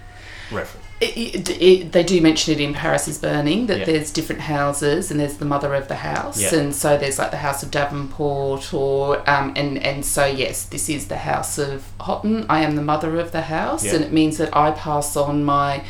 reference. 0.51 0.84
It, 1.01 1.17
it, 1.35 1.61
it, 1.61 1.91
they 1.91 2.03
do 2.03 2.21
mention 2.21 2.53
it 2.53 2.61
in 2.61 2.73
Paris 2.73 3.07
is 3.09 3.17
Burning 3.17 3.67
that 3.67 3.79
Yeah. 3.79 3.85
there's 3.85 4.11
different 4.11 4.41
houses 4.41 5.11
and 5.11 5.19
there's 5.19 5.35
the 5.35 5.45
mother 5.45 5.75
of 5.75 5.89
the 5.89 5.95
house 5.95 6.39
Yeah. 6.41 6.55
and 6.59 6.73
so 6.73 6.97
there's 6.97 7.19
like 7.19 7.31
the 7.31 7.37
house 7.37 7.63
of 7.63 7.69
Davenport 7.69 8.73
or 8.73 9.29
um, 9.29 9.51
and 9.57 9.77
and 9.83 10.05
so 10.05 10.25
yes 10.25 10.63
this 10.63 10.87
is 10.87 11.07
the 11.09 11.17
house 11.17 11.57
of 11.57 11.83
Houghton 11.99 12.45
I 12.49 12.61
am 12.61 12.75
the 12.77 12.81
mother 12.81 13.19
of 13.19 13.33
the 13.33 13.41
house 13.41 13.83
Yeah. 13.83 13.95
and 13.95 14.05
it 14.05 14.13
means 14.13 14.37
that 14.37 14.55
I 14.55 14.71
pass 14.71 15.17
on 15.17 15.43
my 15.43 15.83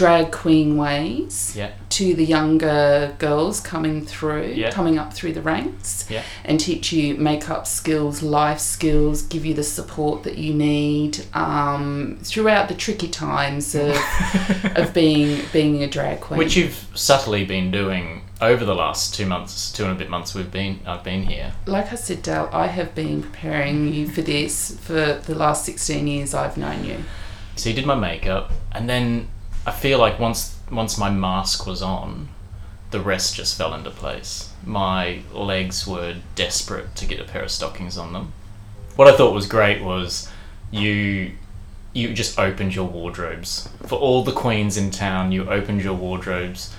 drag 0.00 0.32
queen 0.32 0.78
ways 0.78 1.52
Yeah, 1.54 1.72
to 1.90 2.14
the 2.14 2.24
younger 2.24 3.14
girls 3.18 3.60
coming 3.60 3.96
through 4.12 4.52
Yeah. 4.56 4.70
coming 4.70 4.96
up 4.98 5.12
through 5.12 5.34
the 5.34 5.42
ranks 5.42 6.06
yeah, 6.08 6.22
and 6.44 6.58
teach 6.58 6.90
you 6.90 7.16
makeup 7.16 7.66
skills, 7.66 8.22
life 8.22 8.60
skills, 8.60 9.20
give 9.20 9.44
you 9.44 9.52
the 9.52 9.62
support 9.62 10.22
that 10.22 10.38
you 10.38 10.54
need 10.54 11.12
um, 11.34 12.18
throughout 12.22 12.68
the 12.68 12.74
tricky 12.74 13.08
times 13.08 13.74
of, 13.74 13.94
of 14.80 14.94
being 14.94 15.42
being 15.52 15.82
a 15.82 15.86
drag 15.96 16.20
queen. 16.20 16.38
which 16.38 16.56
you've 16.56 16.80
subtly 16.94 17.44
been 17.44 17.70
doing 17.70 18.22
over 18.40 18.64
the 18.64 18.74
last 18.74 19.14
two 19.14 19.26
months, 19.26 19.70
two 19.70 19.84
and 19.84 19.92
a 19.92 19.98
bit 20.02 20.08
months 20.08 20.34
we've 20.34 20.50
been 20.62 20.80
I've 20.86 21.04
been 21.04 21.24
here. 21.24 21.52
like 21.66 21.92
I 21.92 21.96
said, 21.96 22.22
Dale, 22.22 22.48
I 22.64 22.68
have 22.68 22.94
been 22.94 23.22
preparing 23.22 23.92
you 23.92 24.08
for 24.08 24.22
this 24.22 24.78
for 24.80 25.20
the 25.28 25.34
last 25.34 25.66
sixteen 25.66 26.06
years 26.06 26.32
I've 26.32 26.56
known 26.56 26.80
you. 26.90 26.98
So 27.56 27.68
you 27.68 27.74
did 27.74 27.84
my 27.84 27.96
makeup, 28.10 28.46
and 28.72 28.88
then 28.88 29.28
I 29.66 29.72
feel 29.72 29.98
like 29.98 30.18
once 30.18 30.58
once 30.70 30.96
my 30.96 31.10
mask 31.10 31.66
was 31.66 31.82
on, 31.82 32.28
the 32.90 33.00
rest 33.00 33.36
just 33.36 33.58
fell 33.58 33.74
into 33.74 33.90
place. 33.90 34.52
My 34.64 35.22
legs 35.32 35.86
were 35.86 36.16
desperate 36.34 36.94
to 36.96 37.06
get 37.06 37.20
a 37.20 37.24
pair 37.24 37.42
of 37.42 37.50
stockings 37.50 37.98
on 37.98 38.12
them. 38.12 38.32
What 38.96 39.08
I 39.08 39.16
thought 39.16 39.34
was 39.34 39.46
great 39.46 39.82
was 39.82 40.28
you 40.70 41.32
you 41.92 42.14
just 42.14 42.38
opened 42.38 42.74
your 42.74 42.86
wardrobes 42.86 43.68
for 43.86 43.98
all 43.98 44.22
the 44.22 44.32
queens 44.32 44.76
in 44.76 44.90
town. 44.90 45.32
You 45.32 45.48
opened 45.48 45.82
your 45.82 45.94
wardrobes, 45.94 46.74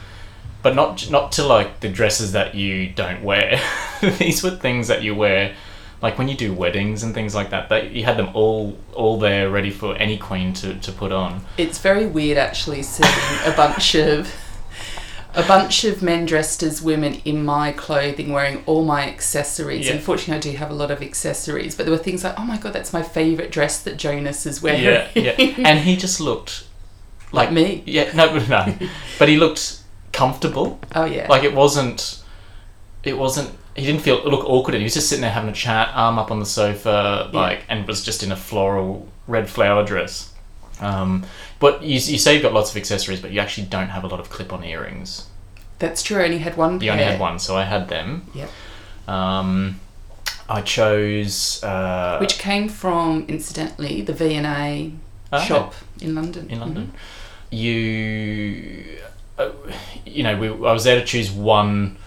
but 0.62 0.76
not 0.76 1.10
not 1.10 1.32
to 1.34 1.44
like 1.44 1.82
the 1.82 1.90
dresses 1.90 2.32
that 2.32 2.56
you 2.56 2.90
don't 2.90 3.24
wear. 3.24 3.60
These 4.02 4.44
were 4.44 4.52
things 4.52 4.88
that 4.88 5.04
you 5.04 5.14
wear 5.16 5.56
like 6.02 6.18
when 6.18 6.28
you 6.28 6.36
do 6.36 6.54
weddings 6.54 7.04
and 7.04 7.14
things 7.14 7.36
like 7.36 7.52
that, 7.52 7.70
they, 7.70 7.90
you 7.90 8.04
had 8.04 8.18
them 8.18 8.30
all 8.34 8.78
all 8.94 9.20
there 9.20 9.50
ready 9.50 9.70
for 9.70 9.96
any 9.96 10.18
queen 10.18 10.54
to, 10.54 10.76
to 10.80 10.92
put 10.92 11.12
on. 11.12 11.42
It's 11.58 11.80
very 11.80 12.08
weird 12.08 12.38
actually 12.38 12.84
seeing 12.84 13.12
a 13.46 13.56
bunch 13.56 13.96
of 13.96 14.34
a 15.34 15.44
bunch 15.44 15.84
of 15.84 16.02
men 16.02 16.26
dressed 16.26 16.62
as 16.62 16.82
women 16.82 17.22
in 17.24 17.46
my 17.46 17.72
clothing 17.72 18.34
wearing 18.34 18.64
all 18.66 18.84
my 18.84 19.08
accessories. 19.08 19.88
Yeah. 19.88 19.94
Unfortunately, 19.94 20.36
I 20.36 20.54
do 20.54 20.58
have 20.58 20.72
a 20.72 20.74
lot 20.74 20.92
of 20.92 21.02
accessories, 21.02 21.76
but 21.76 21.86
there 21.86 21.92
were 21.92 22.04
things 22.04 22.24
like, 22.24 22.38
oh 22.38 22.44
my 22.44 22.58
god, 22.58 22.74
that's 22.74 22.92
my 22.92 23.02
favourite 23.02 23.52
dress 23.52 23.82
that 23.84 23.98
Jonas 23.98 24.46
is 24.46 24.62
wearing. 24.62 24.84
Yeah, 24.84 25.08
yeah. 25.16 25.36
And 25.38 25.80
he 25.80 25.96
just 25.96 26.20
looked 26.20 26.66
like 27.32 27.52
me. 27.52 27.84
Yeah, 27.86 28.12
no, 28.14 28.38
no. 28.48 28.78
But 29.20 29.30
he 29.30 29.38
looked 29.38 29.82
comfortable. 30.12 30.80
Oh 30.94 31.06
yeah. 31.06 31.28
Like 31.30 31.44
it 31.44 31.54
wasn't. 31.54 32.22
It 33.04 33.18
wasn't. 33.18 33.52
He 33.76 33.86
didn't 33.86 34.02
feel 34.02 34.22
look 34.24 34.44
awkward. 34.46 34.76
And 34.76 34.82
he 34.82 34.86
was 34.86 34.94
just 34.94 35.08
sitting 35.10 35.22
there 35.22 35.32
having 35.32 35.50
a 35.50 35.54
chat, 35.54 35.90
arm 35.94 36.20
up 36.20 36.30
on 36.32 36.40
the 36.40 36.46
sofa, 36.46 37.30
Yeah. 37.34 37.40
like, 37.40 37.64
and 37.70 37.88
was 37.88 38.04
just 38.04 38.22
in 38.24 38.32
a 38.32 38.36
floral 38.36 39.08
red 39.28 39.50
flower 39.50 39.86
dress. 39.86 40.34
Um, 40.82 41.26
but 41.60 41.82
you, 41.84 41.94
you 41.94 42.18
say 42.18 42.34
you've 42.34 42.44
got 42.44 42.54
lots 42.54 42.72
of 42.72 42.78
accessories, 42.78 43.22
but 43.22 43.32
you 43.32 43.40
actually 43.40 43.68
don't 43.68 43.90
have 43.90 44.04
a 44.04 44.08
lot 44.08 44.20
of 44.20 44.30
clip-on 44.30 44.64
earrings. 44.64 45.28
that's 45.80 46.02
true. 46.04 46.20
I 46.22 46.26
only 46.26 46.40
had 46.40 46.58
one. 46.58 46.74
You 46.74 46.80
pair. 46.80 46.92
only 46.94 47.04
had 47.04 47.20
one, 47.20 47.40
so 47.40 47.56
I 47.56 47.64
had 47.64 47.88
them. 47.88 48.26
Yep. 48.34 48.50
Um, 49.08 49.80
I 50.50 50.62
chose 50.62 51.64
uh, 51.64 52.18
Which 52.20 52.38
came 52.40 52.68
from, 52.68 53.26
incidentally, 53.28 54.02
the 54.02 54.14
V 54.14 54.34
and 54.36 54.46
A 54.48 54.92
oh, 55.32 55.40
shop 55.40 55.74
in 56.02 56.14
London. 56.16 56.50
in 56.50 56.60
London. 56.60 56.94
You, 57.52 58.98
uh, 59.38 59.50
you 60.06 60.24
know, 60.24 60.38
we, 60.38 60.48
I 60.50 60.72
was 60.74 60.84
there 60.84 61.00
to 61.00 61.06
choose 61.06 61.32
one 61.32 61.98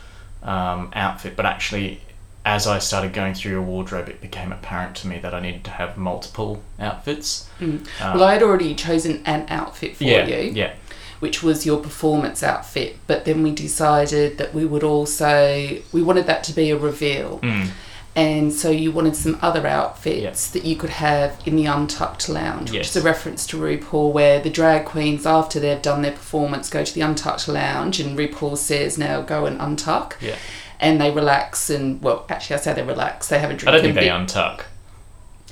um, 0.44 0.90
outfit, 0.94 1.34
but 1.36 1.46
actually, 1.46 2.00
as 2.44 2.66
I 2.66 2.78
started 2.78 3.12
going 3.14 3.32
through 3.34 3.52
your 3.52 3.62
wardrobe, 3.62 4.08
it 4.08 4.20
became 4.20 4.52
apparent 4.52 4.94
to 4.96 5.06
me 5.08 5.18
that 5.20 5.32
I 5.34 5.40
needed 5.40 5.64
to 5.64 5.70
have 5.70 5.96
multiple 5.96 6.62
outfits. 6.78 7.46
Mhm. 7.60 7.86
Um, 8.02 8.18
Well, 8.18 8.24
I 8.24 8.34
had 8.34 8.42
already 8.42 8.74
chosen 8.74 9.22
an 9.24 9.46
outfit 9.48 9.96
for 9.96 10.04
yeah, 10.04 10.26
you. 10.26 10.52
yeah, 10.54 10.72
which 11.20 11.42
was 11.42 11.64
your 11.64 11.78
performance 11.78 12.42
outfit. 12.42 12.98
But 13.06 13.24
then 13.24 13.42
we 13.42 13.50
decided 13.52 14.36
that 14.38 14.54
we 14.54 14.66
would 14.66 14.82
also 14.84 15.78
we 15.92 16.02
wanted 16.02 16.26
that 16.26 16.44
to 16.44 16.52
be 16.52 16.70
a 16.70 16.76
reveal, 16.76 17.38
mm, 17.42 17.68
and 18.16 18.52
so 18.52 18.70
you 18.70 18.92
wanted 18.92 19.16
some 19.16 19.38
other 19.42 19.66
outfits 19.66 20.48
that 20.50 20.64
you 20.64 20.76
could 20.76 20.90
have 20.90 21.40
in 21.44 21.56
the 21.56 21.66
Untucked 21.66 22.28
Lounge, 22.28 22.70
which 22.70 22.82
is 22.88 22.96
a 22.96 23.02
reference 23.02 23.46
to 23.48 23.56
RuPaul, 23.58 24.12
where 24.12 24.40
the 24.40 24.50
drag 24.50 24.84
queens 24.86 25.26
after 25.26 25.58
they've 25.58 25.82
done 25.82 26.02
their 26.02 26.12
performance 26.12 26.70
go 26.70 26.84
to 26.84 26.94
the 26.94 27.00
Untucked 27.00 27.48
Lounge, 27.48 27.98
and 28.00 28.16
RuPaul 28.18 28.56
says 28.56 28.96
now 28.96 29.20
go 29.20 29.46
and 29.46 29.58
untuck. 29.60 30.14
yeah. 30.20 30.36
And 30.80 31.00
they 31.00 31.10
relax 31.10 31.70
and 31.70 32.02
well, 32.02 32.26
actually, 32.28 32.56
I 32.56 32.58
say 32.60 32.72
they 32.74 32.82
relax. 32.82 33.28
They 33.28 33.38
have 33.38 33.50
a 33.50 33.54
drink. 33.54 33.68
I 33.68 33.72
don't 33.72 33.82
think 33.82 33.94
they 33.94 34.02
bit- 34.02 34.12
untuck. 34.12 34.64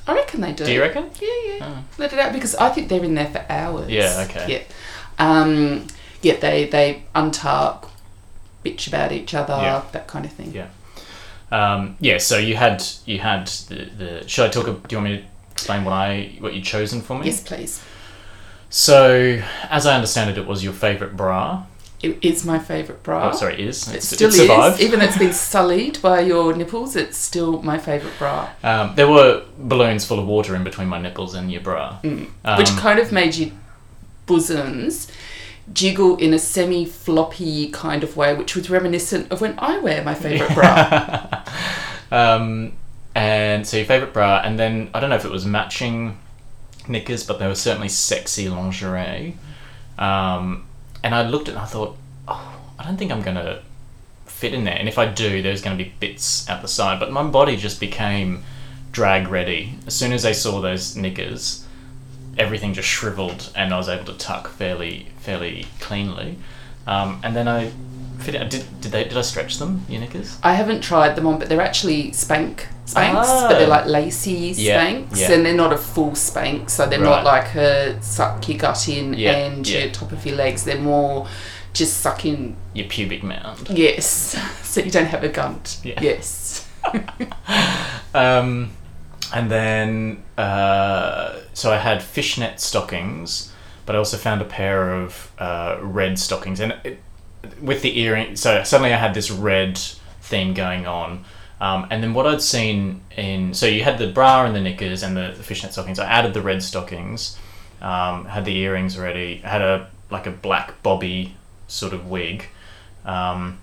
I 0.06 0.14
reckon 0.14 0.40
they 0.40 0.52
do. 0.52 0.64
Do 0.64 0.72
you 0.72 0.80
reckon? 0.80 1.10
Yeah, 1.20 1.28
yeah. 1.46 1.58
Oh. 1.62 1.84
Let 1.96 2.12
it 2.12 2.18
out 2.18 2.32
because 2.32 2.56
I 2.56 2.70
think 2.70 2.88
they're 2.88 3.04
in 3.04 3.14
there 3.14 3.28
for 3.28 3.46
hours. 3.48 3.88
Yeah, 3.88 4.26
okay. 4.28 4.52
Yeah. 4.52 4.62
Um, 5.24 5.86
yeah, 6.22 6.36
they 6.36 6.66
they 6.66 7.04
untuck, 7.14 7.88
bitch 8.64 8.88
about 8.88 9.12
each 9.12 9.32
other, 9.32 9.54
Yeah. 9.54 9.82
that 9.92 10.06
kind 10.08 10.24
of 10.24 10.32
thing. 10.32 10.52
Yeah. 10.52 10.66
Um, 11.52 11.96
yeah. 12.00 12.18
So 12.18 12.38
you 12.38 12.56
had 12.56 12.82
you 13.06 13.18
had 13.18 13.46
the, 13.68 13.84
the. 13.96 14.28
Should 14.28 14.46
I 14.46 14.48
talk? 14.48 14.66
Do 14.66 14.96
you 14.96 15.02
want 15.02 15.10
me 15.10 15.16
to 15.18 15.24
explain 15.52 15.84
what 15.84 15.92
I 15.92 16.32
what 16.40 16.54
you 16.54 16.62
chosen 16.62 17.00
for 17.02 17.18
me? 17.18 17.26
Yes, 17.26 17.42
please. 17.42 17.82
So, 18.70 19.42
as 19.68 19.84
I 19.84 19.94
understand 19.94 20.30
it, 20.30 20.38
it 20.38 20.46
was 20.46 20.64
your 20.64 20.72
favourite 20.72 21.14
bra. 21.14 21.64
It 22.02 22.18
is 22.22 22.44
my 22.44 22.58
favourite 22.58 23.02
bra. 23.02 23.28
Oh, 23.28 23.36
sorry, 23.36 23.62
is 23.62 23.86
It 23.92 24.02
still 24.02 24.30
it 24.30 24.32
survived. 24.32 24.80
is. 24.80 24.86
Even 24.86 24.98
though 24.98 25.04
it's 25.04 25.18
been 25.18 25.34
sullied 25.34 26.00
by 26.00 26.20
your 26.20 26.54
nipples, 26.54 26.96
it's 26.96 27.18
still 27.18 27.62
my 27.62 27.78
favourite 27.78 28.18
bra. 28.18 28.48
Um, 28.64 28.94
there 28.96 29.08
were 29.08 29.44
balloons 29.58 30.04
full 30.06 30.18
of 30.18 30.26
water 30.26 30.56
in 30.56 30.64
between 30.64 30.88
my 30.88 30.98
nipples 31.00 31.34
and 31.34 31.52
your 31.52 31.60
bra. 31.60 31.98
Mm. 32.02 32.30
Um, 32.44 32.58
Which 32.58 32.70
kind 32.70 32.98
of 32.98 33.12
made 33.12 33.36
your 33.36 33.50
bosoms 34.26 35.08
jiggle 35.72 36.16
in 36.16 36.32
a 36.34 36.38
semi 36.38 36.84
floppy 36.84 37.68
kind 37.70 38.02
of 38.02 38.16
way, 38.16 38.34
which 38.34 38.56
was 38.56 38.70
reminiscent 38.70 39.30
of 39.30 39.40
when 39.40 39.58
I 39.58 39.78
wear 39.78 40.02
my 40.02 40.14
favourite 40.14 40.54
bra. 40.54 41.44
um, 42.10 42.72
and 43.14 43.66
so 43.66 43.76
your 43.76 43.86
favourite 43.86 44.12
bra, 44.14 44.40
and 44.42 44.58
then 44.58 44.90
I 44.94 45.00
don't 45.00 45.10
know 45.10 45.16
if 45.16 45.24
it 45.24 45.30
was 45.30 45.44
matching 45.44 46.18
knickers, 46.88 47.24
but 47.24 47.38
they 47.38 47.46
were 47.46 47.54
certainly 47.54 47.88
sexy 47.88 48.48
lingerie. 48.48 49.36
Um, 49.98 50.66
and 51.04 51.14
I 51.14 51.22
looked 51.22 51.48
at 51.48 51.52
it 51.52 51.56
and 51.56 51.64
I 51.64 51.66
thought, 51.66 51.96
oh, 52.26 52.60
I 52.78 52.84
don't 52.84 52.96
think 52.96 53.12
I'm 53.12 53.22
going 53.22 53.36
to 53.36 53.62
fit 54.26 54.54
in 54.54 54.64
there. 54.64 54.76
And 54.76 54.88
if 54.88 54.98
I 54.98 55.06
do, 55.06 55.42
there's 55.42 55.62
going 55.62 55.76
to 55.76 55.82
be 55.82 55.92
bits 56.00 56.48
at 56.48 56.62
the 56.62 56.68
side. 56.68 56.98
But 56.98 57.12
my 57.12 57.22
body 57.22 57.56
just 57.56 57.80
became 57.80 58.42
drag 58.90 59.28
ready. 59.28 59.74
As 59.86 59.94
soon 59.94 60.12
as 60.12 60.24
I 60.24 60.32
saw 60.32 60.60
those 60.60 60.96
knickers, 60.96 61.66
everything 62.38 62.72
just 62.74 62.88
shriveled 62.88 63.52
and 63.54 63.72
I 63.74 63.76
was 63.76 63.88
able 63.88 64.04
to 64.06 64.14
tuck 64.16 64.48
fairly 64.48 65.06
fairly 65.20 65.66
cleanly. 65.80 66.38
Um, 66.86 67.20
and 67.22 67.36
then 67.36 67.46
I 67.48 67.70
fit 68.18 68.34
it. 68.34 68.50
Did, 68.50 68.64
did 68.80 68.92
they 68.92 69.04
did 69.04 69.16
I 69.16 69.22
stretch 69.22 69.58
them? 69.58 69.84
Your 69.88 70.00
knickers? 70.00 70.38
I 70.42 70.54
haven't 70.54 70.80
tried 70.82 71.14
them 71.16 71.26
on, 71.26 71.38
but 71.38 71.48
they're 71.48 71.60
actually 71.60 72.12
spank 72.12 72.68
Spanx, 72.86 73.14
Ah. 73.14 73.46
but 73.48 73.58
they're 73.58 73.68
like 73.68 73.86
lacy 73.86 74.52
Yeah, 74.56 74.84
Spanx, 74.84 75.16
yeah. 75.20 75.32
and 75.32 75.46
they're 75.46 75.54
not 75.54 75.72
a 75.72 75.78
full 75.78 76.14
spank, 76.16 76.68
so 76.68 76.84
they're 76.86 76.98
Right. 77.00 77.22
not 77.22 77.24
like 77.24 77.54
a 77.54 78.02
suck 78.02 78.48
your 78.48 78.58
gut 78.58 78.88
in 78.88 79.14
Yeah, 79.14 79.30
and 79.32 79.68
your 79.68 79.88
top 79.90 80.10
of 80.12 80.26
your 80.26 80.34
legs. 80.36 80.64
They're 80.64 80.78
more 80.80 81.28
just 81.72 81.98
sucking. 81.98 82.56
Your 82.74 82.86
pubic 82.88 83.22
mound. 83.22 83.68
Yes, 83.70 84.36
so 84.62 84.80
you 84.80 84.90
don't 84.90 85.06
have 85.06 85.22
a 85.24 85.28
gunt. 85.28 85.78
Yes. 85.84 86.66
Um, 88.14 88.70
and 89.32 89.50
then, 89.50 90.22
uh, 90.36 91.40
so 91.54 91.72
I 91.72 91.78
had 91.78 92.02
fishnet 92.02 92.60
stockings, 92.60 93.52
but 93.86 93.96
I 93.96 93.98
also 93.98 94.16
found 94.16 94.42
a 94.42 94.44
pair 94.44 94.92
of 94.94 95.32
uh, 95.38 95.78
red 95.80 96.18
stockings. 96.18 96.60
And 96.60 96.76
it, 96.84 97.00
with 97.60 97.82
the 97.82 97.98
earring, 98.00 98.36
so 98.36 98.62
suddenly 98.62 98.92
I 98.92 98.96
had 98.96 99.14
this 99.14 99.30
red 99.30 99.78
theme 100.20 100.54
going 100.54 100.86
on. 100.86 101.24
Um, 101.60 101.86
and 101.90 102.02
then 102.02 102.12
what 102.12 102.26
I'd 102.26 102.42
seen 102.42 103.02
in, 103.16 103.54
so 103.54 103.66
you 103.66 103.84
had 103.84 103.98
the 103.98 104.08
bra 104.08 104.44
and 104.44 104.54
the 104.54 104.60
knickers 104.60 105.02
and 105.02 105.16
the, 105.16 105.32
the 105.36 105.42
fishnet 105.42 105.72
stockings. 105.72 105.98
I 105.98 106.06
added 106.06 106.34
the 106.34 106.42
red 106.42 106.62
stockings, 106.62 107.38
um, 107.80 108.24
had 108.26 108.44
the 108.44 108.56
earrings 108.56 108.98
ready, 108.98 109.36
had 109.36 109.62
a 109.62 109.88
like 110.10 110.26
a 110.26 110.30
black 110.30 110.82
bobby 110.82 111.36
sort 111.68 111.92
of 111.92 112.08
wig. 112.08 112.46
Um, 113.04 113.58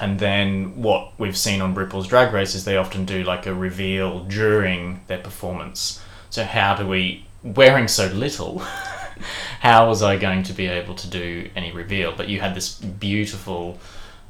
and 0.00 0.18
then 0.18 0.80
what 0.82 1.12
we've 1.18 1.36
seen 1.36 1.60
on 1.60 1.74
RuPaul's 1.74 2.08
Drag 2.08 2.32
Race 2.32 2.54
is 2.54 2.64
they 2.64 2.76
often 2.76 3.04
do 3.04 3.22
like 3.24 3.46
a 3.46 3.54
reveal 3.54 4.24
during 4.24 5.00
their 5.06 5.18
performance. 5.18 6.02
So 6.30 6.44
how 6.44 6.74
do 6.74 6.86
we, 6.86 7.26
wearing 7.42 7.86
so 7.88 8.06
little, 8.06 8.58
how 9.60 9.88
was 9.88 10.02
I 10.02 10.16
going 10.16 10.42
to 10.44 10.52
be 10.52 10.66
able 10.66 10.94
to 10.96 11.08
do 11.08 11.48
any 11.54 11.70
reveal? 11.72 12.12
But 12.16 12.28
you 12.28 12.40
had 12.40 12.54
this 12.54 12.74
beautiful, 12.74 13.78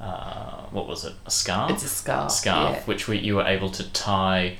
uh, 0.00 0.62
what 0.70 0.86
was 0.86 1.04
it, 1.04 1.14
a 1.26 1.30
scarf? 1.30 1.70
It's 1.70 1.84
a 1.84 1.88
scarf. 1.88 2.30
scarf, 2.30 2.76
yeah. 2.76 2.82
which 2.84 3.08
we, 3.08 3.18
you 3.18 3.36
were 3.36 3.46
able 3.46 3.70
to 3.70 3.90
tie 3.92 4.58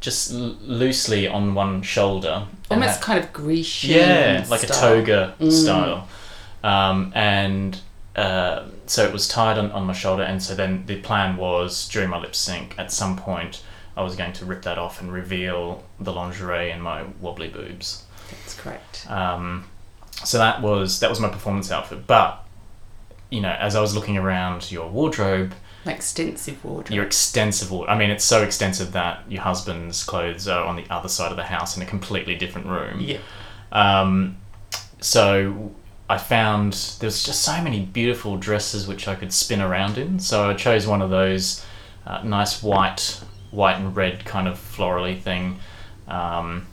just 0.00 0.32
l- 0.32 0.56
loosely 0.62 1.28
on 1.28 1.54
one 1.54 1.82
shoulder. 1.82 2.46
Almost 2.70 3.00
that- 3.00 3.02
kind 3.04 3.22
of 3.22 3.32
Grecian. 3.34 3.90
yeah, 3.90 4.46
like 4.48 4.62
a 4.62 4.66
toga 4.68 5.34
Mm. 5.38 5.52
style. 5.52 6.08
Um, 6.64 7.12
and 7.14 7.78
uh, 8.16 8.66
so 8.86 9.04
it 9.04 9.12
was 9.12 9.28
tied 9.28 9.58
on, 9.58 9.70
on 9.72 9.84
my 9.84 9.92
shoulder, 9.92 10.22
and 10.22 10.42
so 10.42 10.54
then 10.54 10.84
the 10.86 11.00
plan 11.00 11.36
was 11.36 11.88
during 11.88 12.10
my 12.10 12.18
lip 12.18 12.34
sync, 12.34 12.74
at 12.78 12.90
some 12.92 13.16
point, 13.16 13.62
I 13.96 14.02
was 14.02 14.16
going 14.16 14.32
to 14.34 14.44
rip 14.44 14.62
that 14.62 14.78
off 14.78 15.00
and 15.00 15.12
reveal 15.12 15.84
the 15.98 16.12
lingerie 16.12 16.70
and 16.70 16.82
my 16.82 17.04
wobbly 17.20 17.48
boobs. 17.48 18.04
That's 18.30 18.54
correct. 18.58 19.06
Um, 19.10 19.66
so 20.24 20.38
that 20.38 20.60
was 20.62 21.00
that 21.00 21.10
was 21.10 21.18
my 21.20 21.28
performance 21.28 21.70
outfit. 21.70 22.06
But 22.06 22.44
you 23.30 23.40
know, 23.40 23.52
as 23.58 23.74
I 23.76 23.80
was 23.80 23.94
looking 23.94 24.16
around 24.16 24.70
your 24.72 24.88
wardrobe, 24.88 25.54
Like 25.84 25.96
extensive 25.96 26.64
wardrobe. 26.64 26.94
your 26.94 27.04
extensive 27.04 27.70
ward. 27.70 27.88
I 27.88 27.96
mean, 27.98 28.10
it's 28.10 28.24
so 28.24 28.42
extensive 28.42 28.92
that 28.92 29.22
your 29.28 29.42
husband's 29.42 30.02
clothes 30.04 30.46
are 30.48 30.64
on 30.64 30.76
the 30.76 30.84
other 30.90 31.08
side 31.08 31.30
of 31.30 31.36
the 31.36 31.44
house 31.44 31.76
in 31.76 31.82
a 31.82 31.86
completely 31.86 32.34
different 32.36 32.66
room. 32.68 33.00
yeah. 33.00 33.18
Um, 33.72 34.36
so 35.00 35.72
I 36.10 36.18
found 36.18 36.72
there 36.98 37.06
was 37.06 37.22
just 37.22 37.42
so 37.42 37.62
many 37.62 37.82
beautiful 37.82 38.36
dresses 38.36 38.88
which 38.88 39.06
I 39.06 39.14
could 39.14 39.32
spin 39.32 39.60
around 39.60 39.96
in. 39.96 40.18
So 40.18 40.50
I 40.50 40.54
chose 40.54 40.84
one 40.84 41.02
of 41.02 41.08
those 41.08 41.64
uh, 42.04 42.20
nice 42.24 42.64
white, 42.64 43.20
white 43.52 43.76
and 43.76 43.94
red 43.94 44.24
kind 44.24 44.48
of 44.48 44.58
florally 44.58 45.16
thing 45.20 45.60
um, 46.08 46.66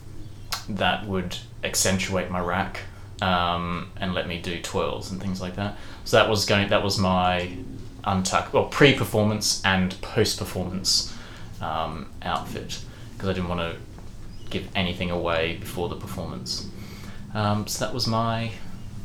that 0.68 1.06
would 1.06 1.36
accentuate 1.62 2.32
my 2.32 2.40
rack 2.40 2.80
um, 3.22 3.92
and 4.00 4.12
let 4.12 4.26
me 4.26 4.40
do 4.42 4.60
twirls 4.60 5.12
and 5.12 5.22
things 5.22 5.40
like 5.40 5.54
that. 5.54 5.76
So 6.04 6.16
that 6.16 6.28
was 6.28 6.44
going. 6.44 6.68
That 6.70 6.82
was 6.82 6.98
my 6.98 7.56
untuck, 8.02 8.52
well, 8.52 8.64
pre-performance 8.64 9.62
and 9.64 10.00
post-performance 10.02 11.14
um, 11.60 12.10
outfit 12.22 12.80
because 13.12 13.28
I 13.28 13.34
didn't 13.34 13.48
want 13.48 13.60
to 13.60 13.76
give 14.50 14.66
anything 14.74 15.12
away 15.12 15.58
before 15.60 15.88
the 15.88 15.94
performance. 15.94 16.66
Um, 17.34 17.68
so 17.68 17.84
that 17.84 17.94
was 17.94 18.08
my 18.08 18.50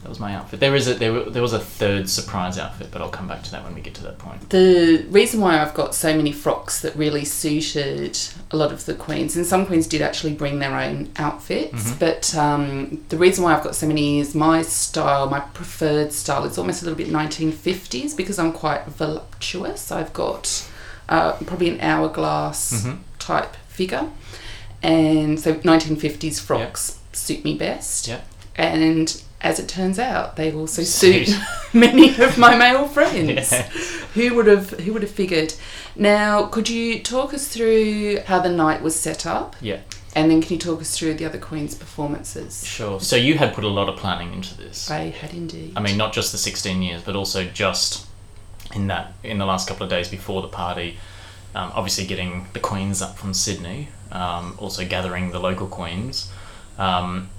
that 0.03 0.09
was 0.09 0.19
my 0.19 0.35
outfit. 0.35 0.59
There 0.59 0.75
is 0.75 0.87
a 0.87 0.93
there, 0.95 1.23
there 1.23 1.41
was 1.41 1.53
a 1.53 1.59
third 1.59 2.09
surprise 2.09 2.57
outfit, 2.57 2.89
but 2.91 3.01
I'll 3.01 3.09
come 3.09 3.27
back 3.27 3.41
to 3.43 3.51
that 3.51 3.63
when 3.63 3.73
we 3.73 3.81
get 3.81 3.93
to 3.95 4.03
that 4.03 4.19
point. 4.19 4.49
The 4.49 5.05
reason 5.09 5.39
why 5.41 5.59
I've 5.61 5.73
got 5.73 5.95
so 5.95 6.15
many 6.15 6.31
frocks 6.31 6.81
that 6.81 6.95
really 6.95 7.23
suited 7.25 8.19
a 8.51 8.57
lot 8.57 8.71
of 8.73 8.85
the 8.85 8.93
queens, 8.93 9.35
and 9.37 9.45
some 9.45 9.65
queens 9.65 9.87
did 9.87 10.01
actually 10.01 10.33
bring 10.33 10.59
their 10.59 10.75
own 10.77 11.09
outfits, 11.15 11.91
Mhm. 11.91 11.99
but 11.99 12.35
um, 12.35 13.01
the 13.09 13.17
reason 13.17 13.43
why 13.43 13.55
I've 13.55 13.63
got 13.63 13.75
so 13.75 13.87
many 13.87 14.19
is 14.19 14.35
my 14.35 14.61
style, 14.61 15.29
my 15.29 15.39
preferred 15.39 16.11
style, 16.13 16.43
It's 16.45 16.57
almost 16.57 16.81
a 16.81 16.85
little 16.85 16.97
bit 16.97 17.09
1950s 17.09 18.13
because 18.15 18.37
I'm 18.37 18.51
quite 18.51 18.85
voluptuous. 18.87 19.91
I've 19.91 20.13
got 20.13 20.65
uh, 21.09 21.33
probably 21.45 21.69
an 21.69 21.79
hourglass 21.81 22.73
Mhm. 22.83 22.97
type 23.19 23.55
figure, 23.67 24.05
and 24.81 25.39
so 25.39 25.53
1950s 25.63 26.39
frocks 26.39 26.97
suit 27.11 27.43
me 27.43 27.55
best. 27.55 28.07
Yeah. 28.07 28.21
And 28.55 29.21
as 29.43 29.59
it 29.59 29.67
turns 29.67 29.99
out, 29.99 30.37
they 30.37 30.53
also 30.53 30.83
Suit. 30.83 31.29
many 31.73 32.17
of 32.21 32.37
my 32.37 32.55
male 32.55 32.87
friends. 32.87 33.51
Yeah. 33.51 33.63
Who 34.13 34.35
would 34.35 34.47
have 34.47 34.69
who 34.71 34.93
would 34.93 35.01
have 35.01 35.11
figured? 35.11 35.53
Now, 35.95 36.45
could 36.47 36.69
you 36.69 37.01
talk 37.03 37.33
us 37.33 37.47
through 37.47 38.21
how 38.21 38.39
the 38.39 38.49
night 38.49 38.81
was 38.81 38.95
set 38.95 39.25
up? 39.25 39.55
Yeah. 39.59 39.81
And 40.15 40.29
then 40.29 40.41
can 40.41 40.53
you 40.53 40.59
talk 40.59 40.79
us 40.79 40.97
through 40.97 41.15
the 41.15 41.25
other 41.25 41.39
queens' 41.39 41.75
performances? 41.75 42.65
Sure. 42.65 42.99
So 42.99 43.15
you 43.15 43.37
had 43.37 43.53
put 43.53 43.63
a 43.63 43.67
lot 43.67 43.89
of 43.89 43.97
planning 43.97 44.31
into 44.31 44.55
this. 44.55 44.89
I 44.89 45.09
had 45.09 45.33
indeed. 45.33 45.73
I 45.75 45.81
mean, 45.81 45.97
not 45.97 46.13
just 46.13 46.31
the 46.31 46.37
16 46.37 46.81
years, 46.83 47.01
but 47.01 47.15
also 47.15 47.43
just 47.45 48.07
in 48.73 48.87
that 48.87 49.13
in 49.23 49.39
the 49.39 49.45
last 49.45 49.67
couple 49.67 49.83
of 49.83 49.89
days 49.89 50.07
before 50.07 50.41
the 50.41 50.47
party. 50.47 50.97
Um, 51.55 51.71
obviously, 51.75 52.05
getting 52.05 52.47
the 52.53 52.59
queens 52.59 53.01
up 53.01 53.17
from 53.17 53.33
Sydney, 53.33 53.89
um, 54.11 54.55
also 54.57 54.85
gathering 54.85 55.31
the 55.31 55.39
local 55.39 55.67
queens, 55.67 56.31
um, 56.79 57.29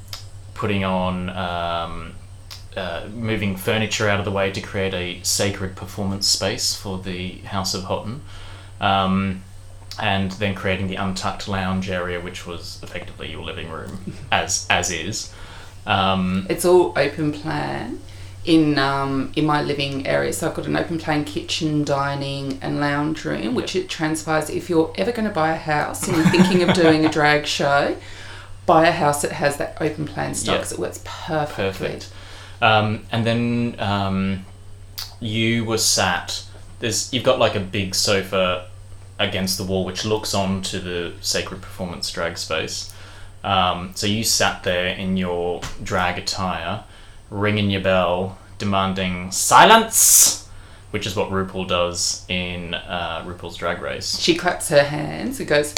putting 0.64 0.82
on, 0.82 1.28
um, 1.28 2.14
uh, 2.74 3.06
moving 3.12 3.54
furniture 3.54 4.08
out 4.08 4.18
of 4.18 4.24
the 4.24 4.30
way 4.30 4.50
to 4.50 4.62
create 4.62 4.94
a 4.94 5.22
sacred 5.22 5.76
performance 5.76 6.26
space 6.26 6.74
for 6.74 6.96
the 6.96 7.32
House 7.54 7.74
of 7.74 7.84
Houghton, 7.84 8.22
um, 8.80 9.42
and 10.00 10.30
then 10.32 10.54
creating 10.54 10.88
the 10.88 10.94
untucked 10.94 11.48
lounge 11.48 11.90
area, 11.90 12.18
which 12.18 12.46
was 12.46 12.80
effectively 12.82 13.30
your 13.30 13.42
living 13.44 13.68
room, 13.68 14.14
as 14.32 14.66
as 14.70 14.90
is. 14.90 15.34
Um, 15.86 16.46
It's 16.48 16.64
all 16.64 16.94
open 16.96 17.30
plan 17.34 18.00
in 18.46 18.78
um, 18.78 19.32
in 19.36 19.44
my 19.44 19.60
living 19.62 20.06
area. 20.06 20.32
So 20.32 20.48
I've 20.48 20.54
got 20.54 20.66
an 20.66 20.76
open 20.76 20.96
plan 20.98 21.26
kitchen, 21.26 21.84
dining, 21.84 22.58
and 22.62 22.80
lounge 22.80 23.26
room, 23.26 23.54
which 23.54 23.76
it 23.76 23.90
transpires. 23.90 24.48
If 24.48 24.70
you're 24.70 24.94
ever 24.96 25.12
going 25.12 25.28
to 25.28 25.34
buy 25.42 25.50
a 25.50 25.62
house 25.74 26.08
and 26.08 26.16
you're 26.16 26.30
thinking 26.30 26.62
of 26.62 26.74
doing 26.74 27.04
a 27.04 27.10
drag 27.10 27.44
show, 27.58 27.96
buy 28.66 28.86
a 28.88 28.92
house 28.92 29.22
that 29.22 29.32
has 29.32 29.56
that 29.58 29.76
open 29.80 30.06
plan 30.06 30.34
style 30.34 30.54
Yeah. 30.54 30.58
because 30.60 30.72
it 30.72 30.78
works 30.78 31.00
perfectly. 31.04 31.64
Perfect. 31.90 32.12
Um, 32.62 33.04
and 33.12 33.26
then 33.26 33.76
um, 33.78 34.46
you 35.20 35.64
were 35.64 35.78
sat. 35.78 36.44
There's 36.80 37.12
you've 37.12 37.24
got 37.24 37.38
like 37.38 37.54
a 37.54 37.60
big 37.60 37.94
sofa 37.94 38.68
against 39.18 39.58
the 39.58 39.64
wall 39.64 39.84
which 39.84 40.04
looks 40.04 40.34
onto 40.34 40.78
the 40.80 41.12
sacred 41.20 41.62
performance 41.62 42.10
drag 42.10 42.36
space. 42.38 42.92
Um, 43.44 43.92
so 43.94 44.06
you 44.06 44.24
sat 44.24 44.62
there 44.62 44.88
in 44.88 45.16
your 45.16 45.60
drag 45.82 46.18
attire, 46.18 46.84
ringing 47.30 47.70
your 47.70 47.82
bell, 47.82 48.38
demanding 48.58 49.30
silence, 49.30 50.48
which 50.92 51.06
is 51.06 51.14
what 51.14 51.28
RuPaul 51.30 51.68
does 51.68 52.24
in 52.28 52.72
uh, 52.72 53.22
RuPaul's 53.26 53.56
Drag 53.56 53.82
Race. 53.82 54.18
She 54.18 54.34
claps 54.34 54.68
her 54.70 54.84
hands 54.84 55.40
and 55.40 55.48
goes, 55.48 55.74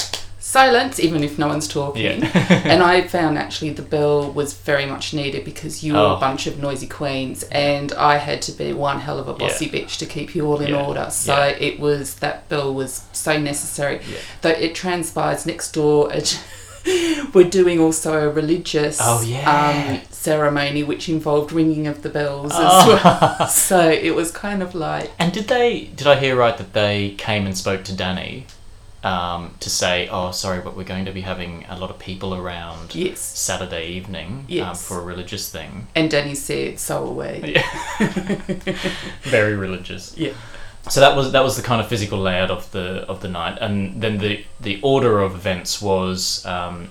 silence, 0.46 1.00
even 1.00 1.24
if 1.24 1.38
no 1.38 1.48
one's 1.48 1.66
talking. 1.66 2.04
Yeah. 2.22 2.62
and 2.72 2.82
I 2.94 3.02
found 3.02 3.36
actually 3.36 3.70
the 3.70 3.82
bell 3.82 4.30
was 4.32 4.54
very 4.54 4.86
much 4.86 5.12
needed 5.12 5.44
because 5.44 5.82
you 5.82 5.94
were 5.94 5.98
Oh. 5.98 6.16
a 6.16 6.20
bunch 6.20 6.46
of 6.46 6.58
noisy 6.62 6.86
queens, 6.86 7.42
and 7.50 7.92
I 7.92 8.18
had 8.18 8.40
to 8.42 8.52
be 8.52 8.72
one 8.72 9.00
hell 9.00 9.18
of 9.18 9.26
a 9.28 9.34
bossy 9.34 9.68
bitch 9.68 9.98
to 9.98 10.06
keep 10.06 10.34
you 10.36 10.46
all 10.46 10.60
in 10.60 10.68
Yeah. 10.68 10.84
order. 10.86 11.08
So 11.10 11.34
Yeah. 11.36 11.56
it 11.68 11.80
was 11.80 12.14
that 12.16 12.48
bell 12.48 12.72
was 12.72 13.02
so 13.12 13.38
necessary. 13.38 13.96
Yeah. 14.08 14.18
Though 14.42 14.50
it 14.66 14.74
transpires 14.74 15.46
next 15.46 15.72
door. 15.72 16.12
At, 16.16 16.38
we're 17.34 17.50
doing 17.50 17.80
also 17.80 18.12
a 18.28 18.30
religious 18.30 18.98
Oh, 19.02 19.20
yeah. 19.26 19.50
um, 19.58 20.00
ceremony 20.10 20.84
which 20.84 21.08
involved 21.08 21.50
ringing 21.50 21.88
of 21.88 22.02
the 22.02 22.08
bells 22.08 22.52
as 22.52 22.58
Oh. 22.60 23.00
well. 23.38 23.48
So 23.48 23.88
it 23.90 24.14
was 24.14 24.30
kind 24.30 24.62
of 24.62 24.72
like 24.72 25.10
And 25.18 25.32
did 25.32 25.48
they? 25.48 25.90
Did 25.96 26.06
I 26.06 26.14
hear 26.14 26.36
right 26.36 26.56
that 26.56 26.72
they 26.74 27.14
came 27.18 27.44
and 27.46 27.58
spoke 27.58 27.82
to 27.84 27.92
Danny 27.92 28.46
um, 29.06 29.54
to 29.60 29.70
say, 29.70 30.08
"Oh, 30.08 30.32
sorry, 30.32 30.60
but 30.60 30.76
we're 30.76 30.84
going 30.94 31.04
to 31.04 31.12
be 31.12 31.20
having 31.20 31.64
a 31.68 31.78
lot 31.78 31.90
of 31.90 31.98
people 31.98 32.34
around 32.34 32.94
yes. 32.94 33.20
Saturday 33.20 33.86
evening 33.86 34.46
um, 34.62 34.74
for 34.74 34.98
a 34.98 35.02
religious 35.02 35.48
thing." 35.48 35.86
And 35.94 36.10
Danny 36.10 36.34
said, 36.34 36.80
"So 36.80 37.06
are 37.06 37.12
we." 37.12 37.56
Very 39.22 39.54
religious. 39.54 40.16
Yeah. 40.16 40.32
So 40.88 41.00
that 41.00 41.16
was 41.16 41.32
that 41.32 41.44
was 41.44 41.56
the 41.56 41.62
kind 41.62 41.80
of 41.80 41.88
physical 41.88 42.18
layout 42.18 42.50
of 42.50 42.70
the 42.72 43.06
of 43.08 43.20
the 43.20 43.28
night, 43.28 43.58
and 43.60 44.02
then 44.02 44.18
the 44.18 44.44
the 44.60 44.80
order 44.82 45.20
of 45.20 45.34
events 45.34 45.80
was. 45.80 46.44
Um, 46.44 46.88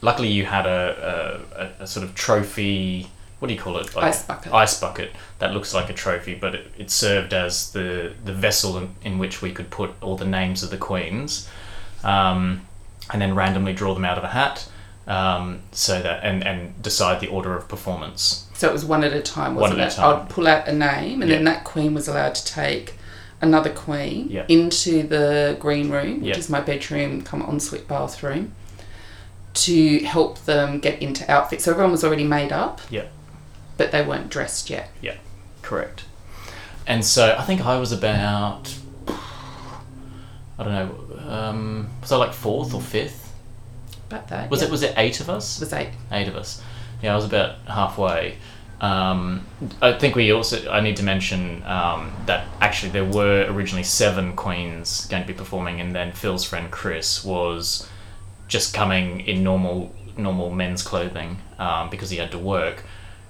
luckily, 0.00 0.28
you 0.28 0.44
had 0.44 0.66
a, 0.66 1.40
a, 1.78 1.84
a 1.84 1.86
sort 1.86 2.04
of 2.04 2.14
trophy. 2.16 3.08
What 3.42 3.48
do 3.48 3.54
you 3.54 3.60
call 3.60 3.76
it? 3.78 3.96
Like 3.96 4.04
Ice 4.04 4.22
bucket. 4.24 4.52
Ice 4.52 4.78
bucket 4.78 5.10
that 5.40 5.52
looks 5.52 5.74
like 5.74 5.90
a 5.90 5.92
trophy, 5.92 6.36
but 6.36 6.54
it, 6.54 6.66
it 6.78 6.90
served 6.92 7.34
as 7.34 7.72
the 7.72 8.12
the 8.24 8.32
vessel 8.32 8.78
in, 8.78 8.94
in 9.02 9.18
which 9.18 9.42
we 9.42 9.50
could 9.50 9.68
put 9.68 9.90
all 10.00 10.16
the 10.16 10.24
names 10.24 10.62
of 10.62 10.70
the 10.70 10.76
queens, 10.76 11.48
um, 12.04 12.60
and 13.12 13.20
then 13.20 13.34
randomly 13.34 13.72
draw 13.72 13.94
them 13.94 14.04
out 14.04 14.16
of 14.16 14.22
a 14.22 14.28
hat. 14.28 14.68
Um, 15.08 15.58
so 15.72 16.00
that 16.00 16.22
and, 16.22 16.46
and 16.46 16.80
decide 16.80 17.18
the 17.18 17.26
order 17.26 17.56
of 17.56 17.66
performance. 17.66 18.46
So 18.54 18.68
it 18.68 18.72
was 18.72 18.84
one 18.84 19.02
at 19.02 19.12
a 19.12 19.20
time, 19.20 19.56
wasn't 19.56 19.80
at 19.80 19.88
a 19.88 19.90
it? 19.90 19.94
time. 19.96 20.20
I'd 20.20 20.28
pull 20.30 20.46
out 20.46 20.68
a 20.68 20.72
name, 20.72 21.20
and 21.20 21.28
then 21.28 21.42
that 21.42 21.64
queen 21.64 21.94
was 21.94 22.06
allowed 22.06 22.36
to 22.36 22.44
take 22.46 22.94
another 23.40 23.70
queen 23.70 24.28
Yeah. 24.30 24.44
into 24.46 25.02
the 25.02 25.56
green 25.58 25.90
room, 25.90 26.20
which 26.20 26.28
Yeah. 26.28 26.38
is 26.38 26.48
my 26.48 26.60
bedroom, 26.60 27.22
come 27.22 27.42
ensuite 27.42 27.88
bathroom, 27.88 28.52
to 29.54 29.98
help 30.04 30.44
them 30.44 30.78
get 30.78 31.02
into 31.02 31.28
outfits. 31.28 31.64
So 31.64 31.72
everyone 31.72 31.90
was 31.90 32.04
already 32.04 32.22
made 32.22 32.52
up. 32.52 32.80
Yeah. 32.88 33.06
But 33.76 33.92
they 33.92 34.04
weren't 34.04 34.28
dressed 34.28 34.70
yet. 34.70 34.90
Yeah, 35.00 35.16
correct. 35.62 36.04
And 36.86 37.04
so 37.04 37.36
I 37.38 37.42
think 37.42 37.64
I 37.64 37.78
was 37.78 37.92
about, 37.92 38.76
I 40.58 40.64
don't 40.64 40.72
know, 40.72 41.30
um, 41.30 41.90
was 42.00 42.12
I 42.12 42.16
like 42.16 42.32
fourth 42.32 42.74
or 42.74 42.80
fifth? 42.80 43.32
About 44.08 44.28
that. 44.28 44.50
Was 44.50 44.60
yeah. 44.60 44.68
it 44.68 44.70
was 44.70 44.82
it 44.82 44.94
eight 44.96 45.20
of 45.20 45.30
us? 45.30 45.58
It 45.58 45.64
was 45.64 45.72
eight. 45.72 45.90
Eight 46.10 46.28
of 46.28 46.36
us. 46.36 46.62
Yeah, 47.02 47.12
I 47.12 47.16
was 47.16 47.24
about 47.24 47.56
halfway. 47.66 48.36
Um, 48.80 49.46
I 49.80 49.92
think 49.92 50.16
we 50.16 50.32
also 50.32 50.68
I 50.68 50.80
need 50.80 50.96
to 50.96 51.04
mention 51.04 51.62
um, 51.62 52.12
that 52.26 52.48
actually 52.60 52.90
there 52.90 53.04
were 53.04 53.46
originally 53.48 53.84
seven 53.84 54.34
queens 54.34 55.06
going 55.06 55.22
to 55.22 55.26
be 55.26 55.32
performing, 55.32 55.80
and 55.80 55.94
then 55.94 56.12
Phil's 56.12 56.44
friend 56.44 56.70
Chris 56.70 57.24
was 57.24 57.88
just 58.48 58.74
coming 58.74 59.20
in 59.20 59.44
normal 59.44 59.94
normal 60.18 60.50
men's 60.50 60.82
clothing 60.82 61.38
um, 61.58 61.90
because 61.90 62.10
he 62.10 62.18
had 62.18 62.32
to 62.32 62.38
work, 62.38 62.82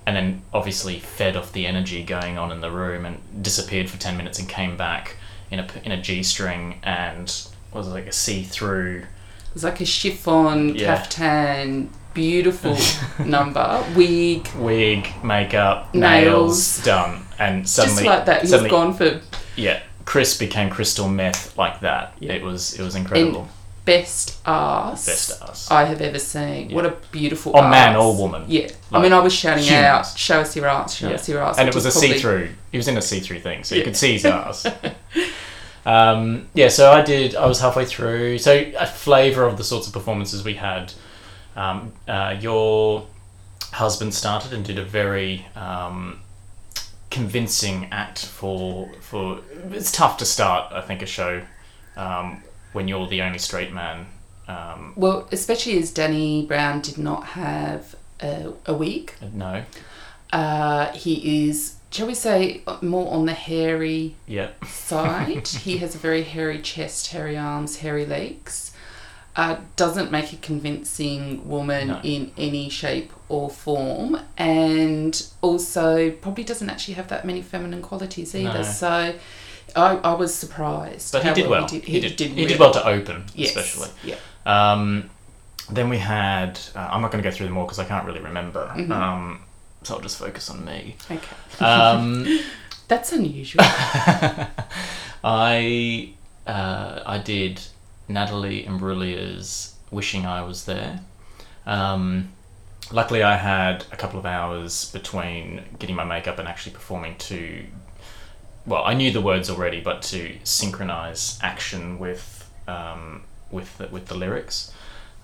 and 0.06 0.16
then 0.16 0.42
obviously 0.52 0.98
fed 0.98 1.36
off 1.36 1.52
the 1.52 1.66
energy 1.66 2.02
going 2.02 2.38
on 2.38 2.50
in 2.52 2.60
the 2.60 2.70
room 2.70 3.04
and 3.06 3.18
disappeared 3.42 3.88
for 3.90 3.98
ten 3.98 4.16
minutes 4.16 4.38
and 4.38 4.48
came 4.48 4.76
back 4.76 5.16
in 5.50 5.58
a 5.60 5.66
in 5.84 5.92
a 5.92 6.00
g 6.00 6.22
string 6.22 6.80
and 6.82 7.46
was 7.72 7.88
like 7.88 8.06
a 8.06 8.12
see 8.12 8.42
through. 8.42 8.98
It 9.00 9.54
was 9.54 9.64
like 9.64 9.80
a 9.80 9.84
chiffon, 9.86 10.74
Yeah. 10.74 10.96
caftan, 10.96 11.90
beautiful 12.14 12.76
number, 13.24 13.84
wig, 13.94 14.48
wig, 14.56 15.08
makeup, 15.22 15.94
Nails. 15.94 16.24
nails, 16.24 16.84
done, 16.84 17.22
and 17.38 17.68
suddenly, 17.68 17.94
just 18.04 18.06
like 18.06 18.26
that. 18.26 18.42
He 18.42 18.48
suddenly, 18.48 18.70
gone 18.70 18.94
for 18.94 19.20
yeah, 19.56 19.80
Chris 20.06 20.36
became 20.38 20.70
crystal 20.70 21.08
meth 21.08 21.56
like 21.58 21.80
that. 21.80 22.14
Yeah. 22.18 22.32
It 22.32 22.42
was 22.42 22.78
it 22.78 22.82
was 22.82 22.94
incredible. 22.96 23.48
Best 23.84 24.38
ass 24.46 25.06
Best 25.06 25.42
ass. 25.42 25.70
I 25.70 25.84
have 25.84 26.00
ever 26.00 26.18
seen. 26.18 26.70
Yeah. 26.70 26.76
What 26.76 26.86
a 26.86 26.96
beautiful 27.10 27.52
Or 27.56 27.68
man 27.68 27.96
or 27.96 28.16
woman. 28.16 28.44
Yeah. 28.46 28.68
I 28.92 29.00
mean, 29.02 29.12
I 29.12 29.18
was 29.20 29.32
shouting 29.32 29.64
humans. 29.64 29.84
out, 29.84 30.18
show 30.18 30.40
us 30.40 30.54
your 30.54 30.66
ass, 30.66 30.94
show 30.94 31.08
Yeah. 31.08 31.14
us 31.16 31.28
your 31.28 31.42
ass. 31.42 31.58
and 31.58 31.68
it 31.68 31.74
was 31.74 31.86
a 31.86 31.90
probably- 31.90 32.12
see-through. 32.14 32.48
He 32.70 32.76
was 32.76 32.88
in 32.88 32.96
a 32.96 33.02
see-through 33.02 33.40
thing, 33.40 33.64
so 33.64 33.74
you 33.74 33.82
could 33.82 33.96
see 33.96 34.12
his 34.14 34.24
ass. 34.24 34.66
um, 35.86 36.48
yeah, 36.54 36.68
so 36.68 36.92
I 36.92 37.02
did. 37.02 37.34
I 37.34 37.46
was 37.46 37.60
halfway 37.60 37.84
through. 37.84 38.38
So 38.38 38.70
a 38.78 38.86
flavour 38.86 39.44
of 39.44 39.56
the 39.56 39.64
sorts 39.64 39.86
of 39.86 39.92
performances 39.92 40.44
we 40.44 40.54
had. 40.54 40.92
Um, 41.56 41.92
uh, 42.08 42.36
your 42.40 43.06
husband 43.72 44.14
started 44.14 44.52
and 44.52 44.64
did 44.64 44.78
a 44.78 44.84
very 44.84 45.46
um, 45.56 46.20
convincing 47.10 47.88
act 47.90 48.24
for 48.26 48.90
for. 49.00 49.40
It's 49.72 49.90
tough 49.92 50.16
to 50.18 50.24
start. 50.24 50.72
I 50.72 50.80
think 50.82 51.02
a 51.02 51.06
show 51.06 51.42
um, 51.96 52.42
when 52.72 52.88
you're 52.88 53.06
the 53.06 53.22
only 53.22 53.38
straight 53.38 53.72
man. 53.72 54.06
Um, 54.48 54.92
Well, 54.96 55.28
especially 55.32 55.78
as 55.78 55.90
Danny 55.92 56.44
Brown 56.46 56.80
did 56.80 56.98
not 56.98 57.24
have 57.28 57.94
a, 58.20 58.52
a 58.66 58.74
wig. 58.74 59.12
no. 59.32 59.64
Uh, 60.32 60.90
he 60.92 61.48
is, 61.48 61.74
shall 61.90 62.06
we 62.06 62.14
say, 62.14 62.62
more 62.80 63.12
on 63.12 63.26
the 63.26 63.34
hairy 63.34 64.14
Yeah. 64.26 64.48
side. 64.66 65.46
he 65.66 65.76
has 65.78 65.94
a 65.94 65.98
very 65.98 66.22
hairy 66.22 66.60
chest, 66.62 67.08
hairy 67.08 67.36
arms, 67.36 67.78
hairy 67.78 68.06
legs. 68.06 68.72
Uh, 69.36 69.56
doesn't 69.76 70.10
make 70.10 70.32
a 70.32 70.36
convincing 70.36 71.46
woman 71.48 71.88
No. 71.88 72.00
in 72.02 72.32
any 72.36 72.68
shape 72.68 73.12
or 73.30 73.48
form, 73.50 74.18
and 74.38 75.26
also 75.40 76.10
probably 76.10 76.44
doesn't 76.44 76.68
actually 76.68 76.94
have 76.94 77.08
that 77.08 77.24
many 77.26 77.40
feminine 77.42 77.80
qualities 77.82 78.34
either. 78.34 78.58
No. 78.58 78.62
So, 78.62 79.14
I, 79.76 79.96
I 79.96 80.14
was 80.14 80.34
surprised. 80.34 81.12
But 81.12 81.24
he 81.24 81.32
did 81.34 81.48
well. 81.48 81.66
He 81.68 81.78
did, 81.80 81.84
He 81.88 82.00
did. 82.00 82.20
He 82.20 82.34
really 82.34 82.46
did 82.48 82.58
well 82.60 82.72
to 82.72 82.86
open, 82.86 83.24
Yes. 83.34 83.56
especially. 83.56 83.88
Yeah. 84.04 84.16
Um, 84.46 85.10
then 85.70 85.88
we 85.88 85.98
had. 85.98 86.58
Uh, 86.74 86.88
I'm 86.90 87.00
not 87.02 87.10
going 87.12 87.22
to 87.22 87.28
go 87.28 87.34
through 87.34 87.46
them 87.46 87.56
all 87.56 87.64
because 87.64 87.78
I 87.78 87.84
can't 87.84 88.04
really 88.06 88.20
remember. 88.20 88.66
Mhm. 88.76 88.90
Um, 88.90 89.40
so 89.82 89.94
I'll 89.94 90.00
just 90.00 90.18
focus 90.18 90.50
on 90.50 90.64
me. 90.64 90.96
Okay. 91.10 91.64
Um, 91.64 92.26
That's 92.88 93.12
unusual. 93.12 93.64
I 95.24 96.12
uh, 96.46 97.02
I 97.06 97.18
did 97.18 97.60
Natalie 98.08 98.64
Imbruglia's 98.64 99.74
"Wishing 99.90 100.26
I 100.26 100.42
Was 100.42 100.64
There." 100.64 101.00
Um, 101.66 102.32
luckily, 102.90 103.22
I 103.22 103.36
had 103.36 103.84
a 103.92 103.96
couple 103.96 104.18
of 104.18 104.26
hours 104.26 104.90
between 104.92 105.62
getting 105.78 105.96
my 105.96 106.04
makeup 106.04 106.38
and 106.38 106.48
actually 106.48 106.72
performing 106.72 107.16
to. 107.18 107.64
Well, 108.64 108.84
I 108.84 108.94
knew 108.94 109.10
the 109.10 109.20
words 109.20 109.50
already, 109.50 109.80
but 109.80 110.02
to 110.02 110.36
synchronize 110.44 111.38
action 111.42 111.98
with 111.98 112.50
um, 112.68 113.24
with 113.50 113.76
the, 113.78 113.88
with 113.88 114.06
the 114.06 114.14
lyrics. 114.14 114.72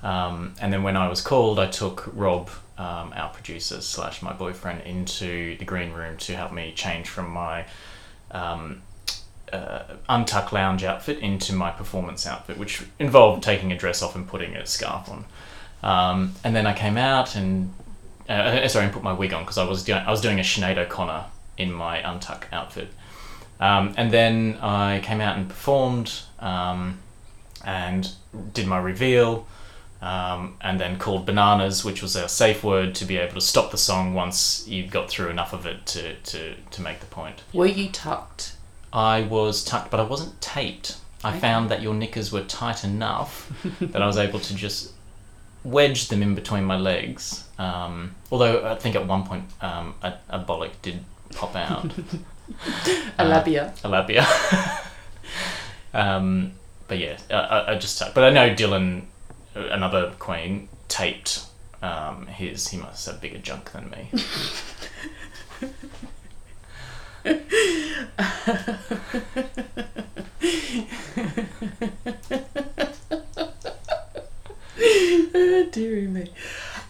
Um, 0.03 0.55
and 0.61 0.73
then 0.73 0.83
when 0.83 0.97
I 0.97 1.09
was 1.09 1.21
called, 1.21 1.59
I 1.59 1.67
took 1.67 2.09
Rob, 2.13 2.51
um, 2.77 3.13
our 3.15 3.31
producer 3.31 3.81
slash 3.81 4.23
my 4.23 4.33
boyfriend, 4.33 4.83
into 4.83 5.57
the 5.59 5.65
green 5.65 5.93
room 5.93 6.17
to 6.19 6.37
help 6.37 6.53
me 6.53 6.73
change 6.75 7.09
from 7.09 7.31
my 7.31 7.65
um, 8.31 8.83
uh, 9.53 9.83
untucked 10.09 10.53
lounge 10.53 10.85
outfit 10.85 11.19
into 11.19 11.53
my 11.53 11.71
performance 11.71 12.27
outfit, 12.27 12.59
which 12.59 12.83
involved 12.99 13.43
taking 13.43 13.73
a 13.73 13.77
dress 13.77 14.03
off 14.03 14.15
and 14.15 14.29
putting 14.29 14.57
a 14.57 14.67
scarf 14.67 15.09
on. 15.09 15.25
Um, 15.83 16.35
and 16.45 16.55
then 16.55 16.67
I 16.67 16.75
came 16.75 16.97
out 16.97 17.35
and 17.35 17.73
uh, 18.29 18.33
uh, 18.33 18.69
sorry, 18.69 18.85
and 18.85 18.95
put 18.95 19.03
my 19.03 19.13
wig 19.13 19.33
on 19.33 19.43
because 19.43 19.59
I 19.59 19.65
was 19.65 19.83
doing 19.83 20.01
I 20.01 20.11
was 20.11 20.21
doing 20.21 20.39
a 20.39 20.43
Sinead 20.43 20.77
O'Connor 20.77 21.25
in 21.57 21.73
my 21.73 22.01
untuck 22.03 22.45
outfit. 22.53 22.89
Um, 23.61 23.95
and 23.97 24.11
then 24.11 24.59
I 24.63 25.01
came 25.01 25.21
out 25.21 25.37
and 25.37 25.49
performed 25.49 26.21
um, 26.39 26.99
and 27.65 28.11
did 28.53 28.67
my 28.67 28.79
reveal. 28.79 29.47
Um, 30.01 30.55
and 30.61 30.79
then 30.79 30.97
called 30.97 31.27
bananas, 31.27 31.85
which 31.85 32.03
was 32.03 32.17
our 32.17 32.29
safe 32.29 32.63
word 32.63 32.95
to 32.97 33.05
be 33.05 33.17
able 33.17 33.35
to 33.35 33.41
stop 33.41 33.73
the 33.73 33.77
song 33.79 34.15
once 34.15 34.65
you 34.69 34.87
got 34.87 35.11
through 35.11 35.29
enough 35.29 35.53
of 35.53 35.67
it 35.67 35.87
to, 35.87 36.15
to, 36.15 36.55
to 36.55 36.81
make 36.83 37.01
the 37.01 37.07
point. 37.07 37.43
Were 37.53 37.67
you 37.67 37.89
tucked? 37.89 38.53
I 38.93 39.23
was 39.23 39.65
tucked, 39.65 39.91
but 39.91 39.99
I 39.99 40.05
wasn't 40.05 40.41
taped. 40.41 40.99
I 41.25 41.31
Okay. 41.31 41.41
found 41.41 41.69
that 41.71 41.83
your 41.83 41.95
knickers 41.95 42.31
were 42.31 42.43
tight 42.45 42.85
enough 42.85 43.51
that 43.81 44.01
I 44.01 44.07
was 44.07 44.19
able 44.19 44.39
to 44.39 44.55
just 44.55 44.93
wedge 45.65 46.07
them 46.07 46.23
in 46.23 46.37
between 46.37 46.63
my 46.63 46.77
legs. 46.77 47.45
Um, 47.59 48.15
although 48.31 48.71
I 48.71 48.77
think 48.77 48.95
at 48.95 49.05
one 49.05 49.25
point 49.25 49.47
um, 49.61 49.95
a, 50.01 50.15
a 50.31 50.39
bollock 50.39 50.71
did 50.81 51.05
pop 51.35 51.57
out, 51.57 51.91
Alapia. 53.19 53.75
Uh, 53.85 53.89
Alapia. 53.89 54.27
um, 55.95 56.53
but 56.87 56.99
yeah, 56.99 57.19
I, 57.31 57.73
I 57.73 57.79
just 57.79 58.03
but 58.15 58.25
I 58.25 58.31
know 58.31 58.55
Dylan, 58.55 59.05
another 59.55 60.13
Queen, 60.19 60.69
taped 60.89 61.47
um, 61.83 62.27
his. 62.27 62.69
He 62.69 62.79
must 62.79 63.07
have 63.07 63.21
bigger 63.21 63.39
junk 63.39 63.73
than 63.73 63.91
me. 63.91 64.11
oh, 75.35 76.09
me. 76.09 76.31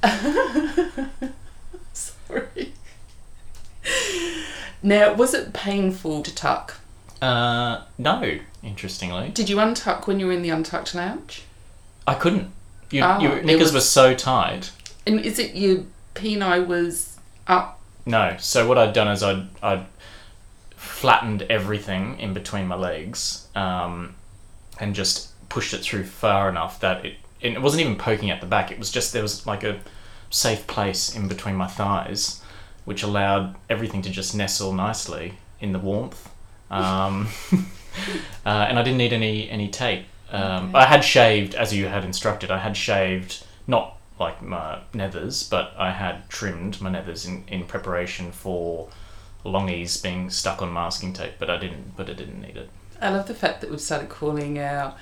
Sorry. 1.92 2.73
Now, 4.83 5.12
was 5.14 5.35
it 5.35 5.53
painful 5.53 6.23
to 6.23 6.35
tuck? 6.35 6.77
Uh, 7.21 7.83
no, 7.99 8.38
interestingly. 8.62 9.31
Did 9.31 9.49
you 9.49 9.57
untuck 9.57 10.07
when 10.07 10.21
you 10.21 10.27
were 10.27 10.33
in 10.33 10.43
the 10.43 10.51
untucked 10.51 10.95
lounge? 10.95 11.43
I 12.07 12.14
couldn't. 12.14 12.51
You, 12.91 13.03
Oh, 13.03 13.19
your 13.21 13.43
knickers 13.43 13.64
was- 13.64 13.75
were 13.75 13.81
so 13.81 14.14
tight. 14.14 14.71
And 15.07 15.21
is 15.21 15.38
it 15.38 15.55
your 15.55 15.85
peni 16.14 16.64
was 16.67 17.19
up? 17.47 17.81
No. 18.07 18.37
So 18.38 18.67
what 18.69 18.79
I'd 18.79 18.93
done 18.93 19.09
is 19.09 19.23
I'd, 19.23 19.47
I'd 19.62 19.87
flattened 20.77 21.43
everything 21.43 22.19
in 22.21 22.33
between 22.35 22.67
my 22.67 22.75
legs 22.77 23.47
um, 23.55 24.14
and 24.79 24.95
just 24.95 25.31
pushed 25.49 25.75
it 25.75 25.79
through 25.79 26.05
far 26.05 26.49
enough 26.49 26.81
that 26.81 27.05
it, 27.05 27.14
it 27.41 27.61
wasn't 27.61 27.81
even 27.81 27.97
poking 27.97 28.31
at 28.31 28.41
the 28.41 28.47
back. 28.47 28.71
It 28.71 28.79
was 28.79 28.91
just 28.91 29.12
there 29.12 29.23
was 29.23 29.47
like 29.47 29.64
a 29.64 29.81
safe 30.31 30.67
place 30.67 31.14
in 31.17 31.27
between 31.29 31.57
my 31.57 31.67
thighs, 31.67 32.43
which 32.88 33.03
allowed 33.03 33.55
everything 33.68 34.01
to 34.01 34.09
just 34.09 34.35
nestle 34.35 34.72
nicely 34.72 35.35
in 35.61 35.72
the 35.72 35.79
warmth. 35.79 36.27
Um, 36.70 37.29
uh, 38.46 38.64
and 38.68 38.79
I 38.79 38.83
didn't 38.83 38.96
need 38.96 39.12
any 39.12 39.51
any 39.51 39.68
tape. 39.68 40.07
Um, 40.31 40.70
Okay. 40.70 40.79
I 40.79 40.85
had 40.87 41.05
shaved, 41.05 41.55
as 41.55 41.74
you 41.74 41.87
had 41.88 42.03
instructed. 42.03 42.51
I 42.51 42.57
had 42.57 42.79
shaved 42.79 43.44
not 43.66 43.98
like 44.18 44.40
my 44.40 44.79
nethers, 44.94 45.48
but 45.51 45.74
I 45.77 45.90
had 45.90 46.31
trimmed 46.31 46.81
my 46.81 46.88
nethers 46.90 47.29
in, 47.29 47.44
in 47.46 47.66
preparation 47.66 48.33
for 48.33 48.88
longies 49.44 50.03
being 50.03 50.31
stuck 50.31 50.62
on 50.62 50.72
masking 50.72 51.12
tape. 51.12 51.35
But 51.38 51.51
I 51.51 51.59
didn't. 51.59 51.94
But 51.94 52.09
I 52.09 52.14
didn't 52.14 52.40
need 52.40 52.57
it. 52.57 52.70
I 53.03 53.11
love 53.11 53.27
the 53.29 53.35
fact 53.35 53.61
that 53.61 53.68
we've 53.68 53.83
started 53.83 54.09
calling 54.09 54.59
our 54.59 54.94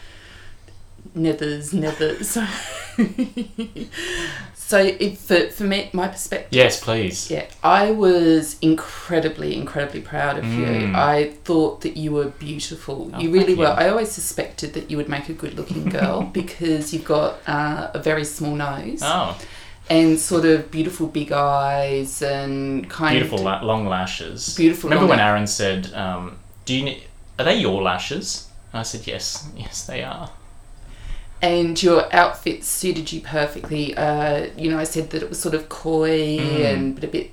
nethers 1.14 1.73
nethers. 1.73 2.37
so, 4.55 4.79
if, 4.79 5.19
for, 5.19 5.49
for 5.51 5.64
me, 5.64 5.90
my 5.92 6.09
perspective, 6.09 6.49
Yes, 6.53 6.83
please. 6.83 7.31
Yeah, 7.31 7.47
I 7.62 7.90
was 7.90 8.57
incredibly, 8.61 9.55
incredibly 9.57 10.01
proud 10.01 10.38
of 10.38 10.45
you. 10.47 10.66
Mm. 10.66 10.95
I 10.95 11.31
thought 11.45 11.83
that 11.83 11.97
you 11.97 12.12
were 12.12 12.29
beautiful. 12.31 13.11
Oh, 13.14 13.19
you 13.21 13.31
really 13.31 13.47
thank 13.55 13.59
you. 13.59 13.64
were. 13.64 13.69
I 13.69 13.88
always 13.90 14.11
suspected 14.11 14.73
that 14.75 14.90
you 14.90 14.97
would 14.97 15.09
make 15.09 15.29
a 15.29 15.35
good 15.35 15.55
looking 15.55 15.85
girl 15.88 16.23
because 16.33 16.92
you've 16.92 17.05
got 17.05 17.37
uh, 17.47 17.90
a 17.95 17.99
very 17.99 18.25
small 18.25 18.55
nose 18.55 19.01
Oh, 19.03 19.38
and 19.88 20.19
sort 20.19 20.45
of 20.45 20.71
beautiful 20.71 21.07
big 21.07 21.31
eyes 21.33 22.23
and 22.23 22.88
kind 22.90 23.12
beautiful 23.14 23.38
of. 23.38 23.45
la- 23.45 23.62
long 23.62 23.87
lashes. 23.87 24.57
Beautiful 24.57 24.90
Remember 24.90 25.09
when 25.11 25.21
Aaron 25.21 25.47
said, 25.47 25.92
um, 25.95 26.38
"Do 26.64 26.75
you 26.75 26.85
need? 26.85 27.03
Are 27.38 27.45
they 27.45 27.57
your 27.59 27.83
lashes?" 27.83 28.49
And 28.73 28.81
I 28.81 28.83
said, 28.83 29.07
"Yes, 29.07 29.49
yes, 29.57 29.87
they 29.87 30.03
are." 30.03 30.31
And 31.42 31.81
your 31.83 32.12
outfit 32.14 32.64
suited 32.64 33.12
you 33.12 33.20
perfectly. 33.20 33.94
Uh, 33.96 34.49
you 34.57 34.70
know, 34.70 34.79
I 34.79 34.85
said 34.85 35.11
that 35.11 35.22
it 35.22 35.29
was 35.29 35.38
sort 35.38 35.55
of 35.55 35.68
coy 35.68 36.38
Mm. 36.38 36.64
and 36.75 36.94
but 36.94 37.05
a 37.05 37.09
bit 37.09 37.31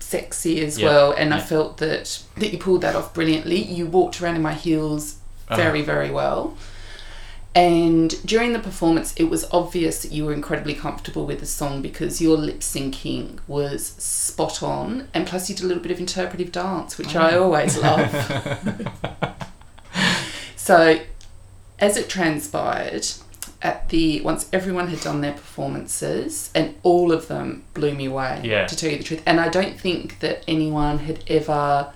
sexy 0.00 0.62
as 0.64 0.78
Yeah, 0.78 0.88
well. 0.88 1.12
And 1.12 1.32
I 1.32 1.38
felt 1.40 1.78
that 1.78 2.18
that 2.36 2.52
you 2.52 2.58
pulled 2.58 2.80
that 2.82 2.94
off 2.96 3.14
brilliantly. 3.14 3.62
You 3.62 3.86
walked 3.86 4.20
around 4.20 4.36
in 4.36 4.42
my 4.42 4.54
heels 4.54 5.16
Oh. 5.50 5.56
very, 5.56 5.82
very 5.82 6.10
well. 6.10 6.56
And 7.54 8.14
during 8.24 8.54
the 8.54 8.58
performance, 8.58 9.12
it 9.16 9.24
was 9.24 9.44
obvious 9.52 10.00
that 10.02 10.10
you 10.10 10.24
were 10.24 10.32
incredibly 10.32 10.74
comfortable 10.74 11.26
with 11.26 11.40
the 11.40 11.46
song 11.46 11.82
because 11.82 12.20
your 12.20 12.36
lip 12.38 12.60
syncing 12.60 13.38
was 13.46 13.86
spot 13.98 14.62
on. 14.62 15.08
And 15.12 15.26
plus, 15.26 15.48
you 15.50 15.54
did 15.54 15.64
a 15.64 15.66
little 15.68 15.82
bit 15.82 15.92
of 15.92 16.00
interpretive 16.00 16.50
dance, 16.50 16.96
which 16.96 17.14
I 17.14 17.32
Oh. 17.36 17.44
always 17.44 17.76
love. 17.76 18.10
so, 20.56 20.98
as 21.82 21.96
it 21.98 22.08
transpired, 22.08 23.06
at 23.60 23.88
the 23.90 24.20
once 24.22 24.48
everyone 24.52 24.88
had 24.88 25.00
done 25.00 25.20
their 25.20 25.32
performances, 25.32 26.50
and 26.54 26.74
all 26.82 27.12
of 27.12 27.28
them 27.28 27.64
blew 27.74 27.94
me 27.94 28.06
away. 28.06 28.40
Yeah. 28.44 28.66
To 28.66 28.74
tell 28.76 28.90
you 28.90 28.96
the 28.98 29.04
truth, 29.04 29.22
and 29.26 29.38
I 29.40 29.48
don't 29.48 29.78
think 29.78 30.20
that 30.20 30.42
anyone 30.48 30.98
had 31.00 31.22
ever 31.28 31.92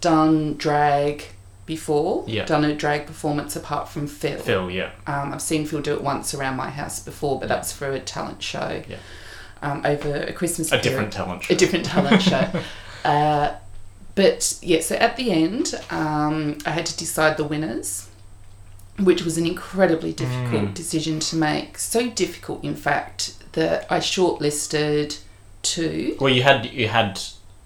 done 0.00 0.54
drag 0.54 1.24
before. 1.66 2.24
Yeah. 2.26 2.44
Done 2.46 2.64
a 2.64 2.74
drag 2.74 3.06
performance 3.06 3.54
apart 3.56 3.88
from 3.88 4.06
Phil. 4.06 4.38
Phil, 4.38 4.70
yeah, 4.70 4.90
Um, 5.06 5.32
I've 5.34 5.42
seen 5.42 5.66
Phil 5.66 5.80
do 5.80 5.92
it 5.94 6.02
once 6.02 6.34
around 6.34 6.56
my 6.56 6.70
house 6.70 7.00
before, 7.00 7.38
but 7.38 7.48
Yeah. 7.48 7.56
that's 7.56 7.72
for 7.72 7.90
a 7.92 8.00
talent 8.00 8.42
show. 8.42 8.82
Yeah. 8.88 8.96
Um, 9.60 9.82
over 9.84 10.14
a 10.14 10.32
Christmas. 10.32 10.68
a 10.68 10.70
period 10.72 10.82
different 10.84 11.12
talent 11.12 11.42
show. 11.44 11.54
a 11.54 11.56
different 11.56 11.84
talent 11.86 12.22
show. 12.22 12.48
Uh, 13.04 13.54
but 14.16 14.58
yeah, 14.60 14.80
so 14.80 14.96
at 14.96 15.16
the 15.16 15.30
end, 15.30 15.72
um, 15.90 16.58
I 16.66 16.70
had 16.70 16.84
to 16.86 16.96
decide 16.96 17.36
the 17.36 17.44
winners, 17.44 18.07
which 18.98 19.22
was 19.22 19.38
an 19.38 19.46
incredibly 19.46 20.12
difficult 20.12 20.64
Mm. 20.70 20.74
decision 20.74 21.20
to 21.20 21.36
make. 21.36 21.78
So 21.78 22.08
difficult, 22.10 22.64
in 22.64 22.74
fact, 22.74 23.34
that 23.52 23.86
I 23.90 23.98
shortlisted 24.00 25.18
two. 25.62 26.16
Well, 26.20 26.32
you 26.32 26.42
had 26.42 26.66
you 26.66 26.88
had 26.88 27.20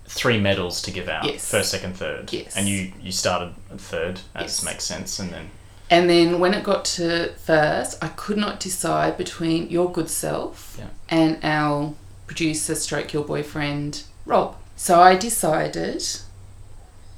three 0.07 0.39
medals 0.39 0.83
to 0.83 0.91
give 0.91 1.09
out: 1.09 1.25
Yes. 1.25 1.49
first, 1.51 1.71
second, 1.71 1.97
third. 1.97 2.33
Yes. 2.33 2.55
And 2.57 2.69
you 2.69 2.93
you 3.03 3.13
started 3.13 3.55
third, 3.79 4.21
as 4.35 4.43
Yes. 4.43 4.63
makes 4.65 4.85
sense, 4.85 5.19
and 5.19 5.31
then 5.33 5.51
And 5.91 6.09
then 6.09 6.41
when 6.41 6.55
it 6.55 6.65
got 6.65 6.87
to 6.97 7.33
first, 7.45 8.03
I 8.03 8.09
could 8.09 8.39
not 8.39 8.59
decide 8.61 9.19
between 9.19 9.69
your 9.69 9.93
good 9.93 10.09
self 10.09 10.77
Yeah. 10.79 10.87
and 11.11 11.39
our 11.43 11.93
producer, 12.27 12.75
stroke 12.75 13.13
your 13.13 13.25
boyfriend, 13.25 14.03
Rob. 14.25 14.57
So 14.77 15.03
I 15.03 15.17
decided, 15.17 16.03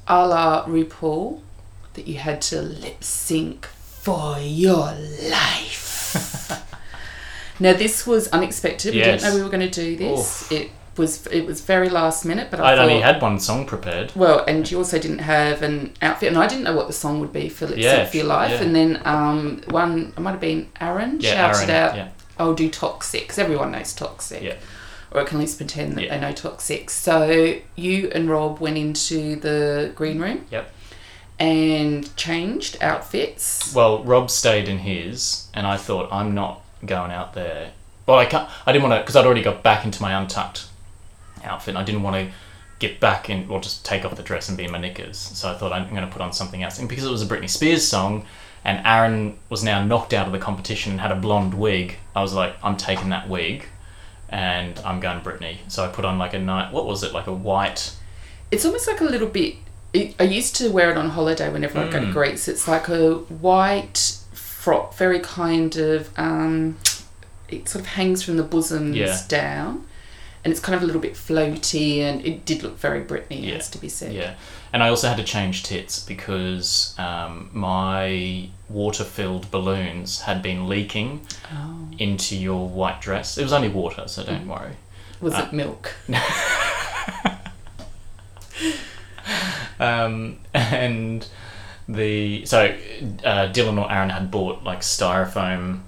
a 0.07 0.27
la 0.27 0.65
RuPaul, 0.65 1.39
that 1.93 2.05
you 2.07 2.17
had 2.17 2.41
to 2.41 2.61
lip 2.61 3.01
sync 3.01 3.67
for 4.05 4.37
your 4.39 4.93
life. 5.29 6.61
now 7.59 7.73
this 7.73 8.05
was 8.05 8.27
unexpected. 8.29 8.93
We 8.93 9.01
didn't 9.01 9.23
know 9.23 9.35
we 9.35 9.41
were 9.41 9.49
going 9.49 9.67
to 9.69 9.81
do 9.83 9.95
this. 9.97 10.51
It 10.51 10.69
was 10.95 11.25
it 11.27 11.45
was 11.45 11.61
very 11.61 11.89
last 11.89 12.23
minute, 12.23 12.49
but 12.51 12.59
I 12.59 12.71
I'd 12.71 12.75
thought, 12.75 12.87
only 12.89 13.01
had 13.01 13.21
one 13.21 13.39
song 13.39 13.65
prepared. 13.65 14.11
well, 14.15 14.45
and 14.47 14.69
you 14.69 14.77
also 14.77 14.99
didn't 14.99 15.19
have 15.19 15.61
an 15.63 15.93
outfit, 16.01 16.29
and 16.29 16.37
I 16.37 16.47
didn't 16.47 16.63
know 16.65 16.75
what 16.75 16.87
the 16.87 16.93
song 16.93 17.19
would 17.19 17.33
be 17.33 17.49
for 17.49 17.65
Lip 17.67 17.77
Yeah, 17.79 18.05
for 18.05 18.15
Your 18.17 18.27
Life. 18.27 18.51
yeah. 18.51 18.61
And 18.63 18.75
then 18.75 19.01
um, 19.05 19.61
one, 19.71 20.13
it 20.15 20.19
might 20.19 20.31
have 20.31 20.39
been 20.39 20.69
Aaron, 20.79 21.19
Yeah, 21.19 21.33
shouted 21.33 21.69
Aaron. 21.71 21.89
out, 21.89 21.95
Yeah, 21.97 22.07
I'll 22.37 22.53
do 22.53 22.69
Toxic, 22.69 23.21
because 23.23 23.39
everyone 23.39 23.71
knows 23.71 23.91
Toxic. 23.93 24.41
Yeah. 24.43 24.55
Or 25.11 25.21
I 25.21 25.23
can 25.25 25.37
at 25.37 25.41
least 25.41 25.57
pretend 25.57 25.95
that 25.97 26.03
Yeah. 26.03 26.15
they 26.15 26.21
know 26.21 26.31
Toxic. 26.31 26.89
So 26.91 27.55
you 27.75 28.09
and 28.13 28.29
Rob 28.29 28.59
went 28.59 28.77
into 28.77 29.35
the 29.37 29.91
green 29.95 30.19
room. 30.19 30.45
Yep. 30.51 30.71
And 31.37 32.15
changed 32.15 32.77
outfits. 32.81 33.73
Well, 33.73 34.03
Rob 34.03 34.31
stayed 34.31 34.69
in 34.69 34.79
his, 34.79 35.47
and 35.53 35.67
I 35.67 35.77
thought 35.77 36.11
I'm 36.11 36.33
not 36.33 36.61
going 36.85 37.11
out 37.11 37.33
there. 37.33 37.71
Well, 38.05 38.17
I 38.17 38.25
can't. 38.25 38.49
I 38.65 38.71
didn't 38.71 38.87
want 38.87 38.99
to 38.99 39.01
because 39.01 39.15
I'd 39.15 39.25
already 39.25 39.41
got 39.41 39.63
back 39.63 39.83
into 39.83 40.01
my 40.01 40.13
untucked 40.13 40.67
outfit. 41.43 41.73
and 41.73 41.77
I 41.77 41.83
didn't 41.83 42.03
want 42.03 42.15
to 42.15 42.33
get 42.79 42.99
back 42.99 43.29
in 43.29 43.49
or 43.49 43.61
just 43.61 43.85
take 43.85 44.03
off 44.03 44.15
the 44.15 44.23
dress 44.23 44.49
and 44.49 44.57
be 44.57 44.65
in 44.65 44.71
my 44.71 44.77
knickers. 44.77 45.17
So 45.17 45.49
I 45.49 45.55
thought 45.55 45.71
I'm 45.71 45.89
going 45.89 46.05
to 46.05 46.11
put 46.11 46.21
on 46.21 46.33
something 46.33 46.63
else. 46.63 46.79
And 46.79 46.89
because 46.89 47.05
it 47.05 47.11
was 47.11 47.21
a 47.21 47.25
Britney 47.25 47.49
Spears 47.49 47.87
song, 47.87 48.25
and 48.63 48.85
Aaron 48.85 49.37
was 49.49 49.63
now 49.63 49.83
knocked 49.83 50.13
out 50.13 50.25
of 50.25 50.33
the 50.33 50.39
competition 50.39 50.91
and 50.91 51.01
had 51.01 51.11
a 51.11 51.15
blonde 51.15 51.53
wig, 51.53 51.97
I 52.15 52.21
was 52.21 52.33
like, 52.33 52.55
I'm 52.63 52.77
taking 52.77 53.09
that 53.09 53.29
wig, 53.29 53.67
and 54.29 54.77
I'm 54.79 54.99
going 54.99 55.21
Britney. 55.21 55.57
So 55.67 55.85
I 55.85 55.87
put 55.87 56.03
on 56.03 56.17
like 56.17 56.33
a 56.33 56.39
night. 56.39 56.73
What 56.73 56.85
was 56.85 57.03
it? 57.03 57.13
Like 57.13 57.27
a 57.27 57.33
white. 57.33 57.93
It's 58.51 58.65
almost 58.65 58.87
like 58.87 59.01
a 59.01 59.05
little 59.05 59.27
bit. 59.27 59.55
I 60.19 60.23
used 60.23 60.55
to 60.57 60.69
wear 60.69 60.91
it 60.91 60.97
on 60.97 61.09
holiday 61.09 61.49
whenever 61.51 61.79
I 61.79 61.85
go 61.89 61.99
to 61.99 62.07
Mm. 62.07 62.13
Greece. 62.13 62.47
It's 62.47 62.67
like 62.67 62.87
a 62.89 63.15
white 63.15 64.17
frock, 64.33 64.95
very 64.95 65.19
kind 65.19 65.75
of. 65.75 66.09
Um, 66.17 66.77
it 67.47 67.69
sort 67.69 67.81
of 67.83 67.87
hangs 67.91 68.23
from 68.23 68.37
the 68.37 68.43
bosoms 68.43 68.95
Yeah. 68.97 69.17
down, 69.27 69.85
and 70.43 70.51
it's 70.51 70.59
kind 70.59 70.75
of 70.75 70.81
a 70.81 70.85
little 70.85 71.01
bit 71.01 71.13
floaty, 71.13 71.99
and 72.01 72.25
it 72.25 72.45
did 72.45 72.63
look 72.63 72.77
very 72.79 73.01
Britney. 73.01 73.43
Yeah. 73.45 73.53
Has 73.55 73.69
to 73.69 73.77
be 73.77 73.87
said. 73.89 74.13
Yeah, 74.13 74.33
and 74.73 74.81
I 74.83 74.89
also 74.89 75.07
had 75.07 75.17
to 75.17 75.23
change 75.23 75.63
tits 75.63 75.99
because 75.99 76.95
um, 76.97 77.49
my 77.53 78.49
water-filled 78.67 79.49
balloons 79.51 80.21
had 80.21 80.41
been 80.41 80.67
leaking 80.67 81.21
Oh. 81.53 81.87
into 81.99 82.35
your 82.35 82.67
white 82.67 82.99
dress. 82.99 83.37
It 83.37 83.43
was 83.43 83.53
only 83.53 83.69
water, 83.69 84.03
so 84.07 84.23
don't 84.23 84.45
Mhm. 84.47 84.59
worry. 84.59 84.71
Was 85.21 85.33
Uh, 85.35 85.43
it 85.47 85.53
milk? 85.53 85.93
Um, 89.79 90.37
and 90.53 91.27
the 91.87 92.45
so 92.45 92.65
uh, 93.23 93.51
Dylan 93.53 93.79
or 93.79 93.91
Aaron 93.91 94.09
had 94.09 94.31
bought 94.31 94.63
like 94.63 94.79
styrofoam 94.81 95.81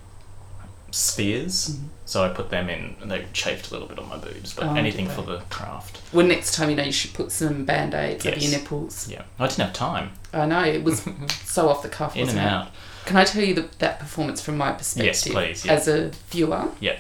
spheres, 0.92 1.70
Mhm. 1.72 1.88
so 2.06 2.24
I 2.24 2.30
put 2.30 2.50
them 2.50 2.70
in, 2.70 2.96
and 3.02 3.12
they 3.12 3.26
chafed 3.34 3.70
a 3.70 3.74
little 3.74 3.88
bit 3.88 4.00
on 4.00 4.08
my 4.10 4.18
boobs, 4.18 4.54
but 4.54 4.66
Oh, 4.66 4.76
anything 4.76 5.08
for 5.10 5.22
the 5.22 5.40
craft. 5.50 6.00
Well, 6.14 6.26
next 6.26 6.54
time 6.56 6.70
you 6.70 6.76
know 6.76 6.84
you 6.84 6.92
should 6.92 7.14
put 7.14 7.32
some 7.32 7.66
band 7.66 7.94
aids 7.94 8.26
over 8.26 8.38
your 8.40 8.52
nipples. 8.52 9.08
Yeah, 9.10 9.24
I 9.40 9.48
didn't 9.48 9.66
have 9.66 9.74
time. 9.74 10.12
I 10.34 10.46
know 10.46 10.64
it 10.64 10.84
was 10.84 11.04
so 11.46 11.70
off 11.70 11.82
the 11.84 11.90
cuff. 11.90 12.16
In 12.16 12.22
wasn't 12.22 12.40
and 12.40 12.48
it? 12.48 12.52
out. 12.52 12.68
Can 13.06 13.16
I 13.18 13.24
tell 13.24 13.44
you 13.44 13.54
the, 13.54 13.70
that 13.80 14.00
performance 14.00 14.42
from 14.42 14.58
my 14.58 14.72
perspective? 14.74 15.06
Yes, 15.06 15.28
please. 15.28 15.66
Yeah. 15.66 15.74
As 15.74 15.88
a 15.88 16.12
viewer. 16.30 16.70
Yeah. 16.80 17.00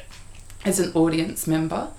As 0.65 0.79
an 0.79 0.91
audience 0.93 1.47
member. 1.47 1.89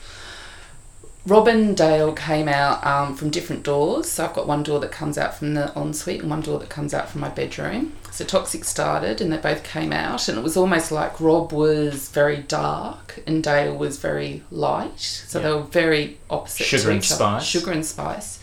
Rob 1.28 1.46
and 1.46 1.76
Dale 1.76 2.14
came 2.14 2.48
out 2.48 2.84
um, 2.86 3.14
from 3.14 3.28
different 3.28 3.62
doors. 3.62 4.08
So 4.08 4.24
I've 4.24 4.32
got 4.34 4.46
one 4.46 4.62
door 4.62 4.80
that 4.80 4.90
comes 4.90 5.18
out 5.18 5.34
from 5.34 5.52
the 5.52 5.70
ensuite 5.78 6.22
and 6.22 6.30
one 6.30 6.40
door 6.40 6.58
that 6.58 6.70
comes 6.70 6.94
out 6.94 7.10
from 7.10 7.20
my 7.20 7.28
bedroom. 7.28 7.92
So 8.10 8.24
Toxic 8.24 8.64
started 8.64 9.20
and 9.20 9.30
they 9.30 9.36
both 9.36 9.62
came 9.62 9.92
out 9.92 10.26
and 10.28 10.38
it 10.38 10.42
was 10.42 10.56
almost 10.56 10.90
like 10.90 11.20
Rob 11.20 11.52
was 11.52 12.08
very 12.08 12.38
dark 12.38 13.22
and 13.26 13.44
Dale 13.44 13.76
was 13.76 13.98
very 13.98 14.42
light. 14.50 14.98
So 15.00 15.38
they 15.40 15.52
were 15.52 15.60
very 15.62 16.18
opposite 16.30 16.64
Sugar 16.64 16.90
and 16.90 16.98
each 17.04 17.12
other. 17.12 17.18
spice. 17.18 17.44
Sugar 17.44 17.72
and 17.72 17.84
spice. 17.84 18.40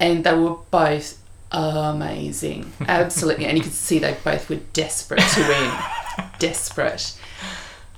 and 0.00 0.24
they 0.24 0.34
were 0.34 0.56
both 0.70 1.20
amazing, 1.52 2.72
absolutely. 2.88 3.44
and 3.44 3.58
you 3.58 3.62
could 3.64 3.72
see 3.72 3.98
they 3.98 4.16
both 4.24 4.48
were 4.48 4.60
desperate 4.72 5.20
to 5.34 5.40
win, 5.46 6.28
desperate. 6.38 7.18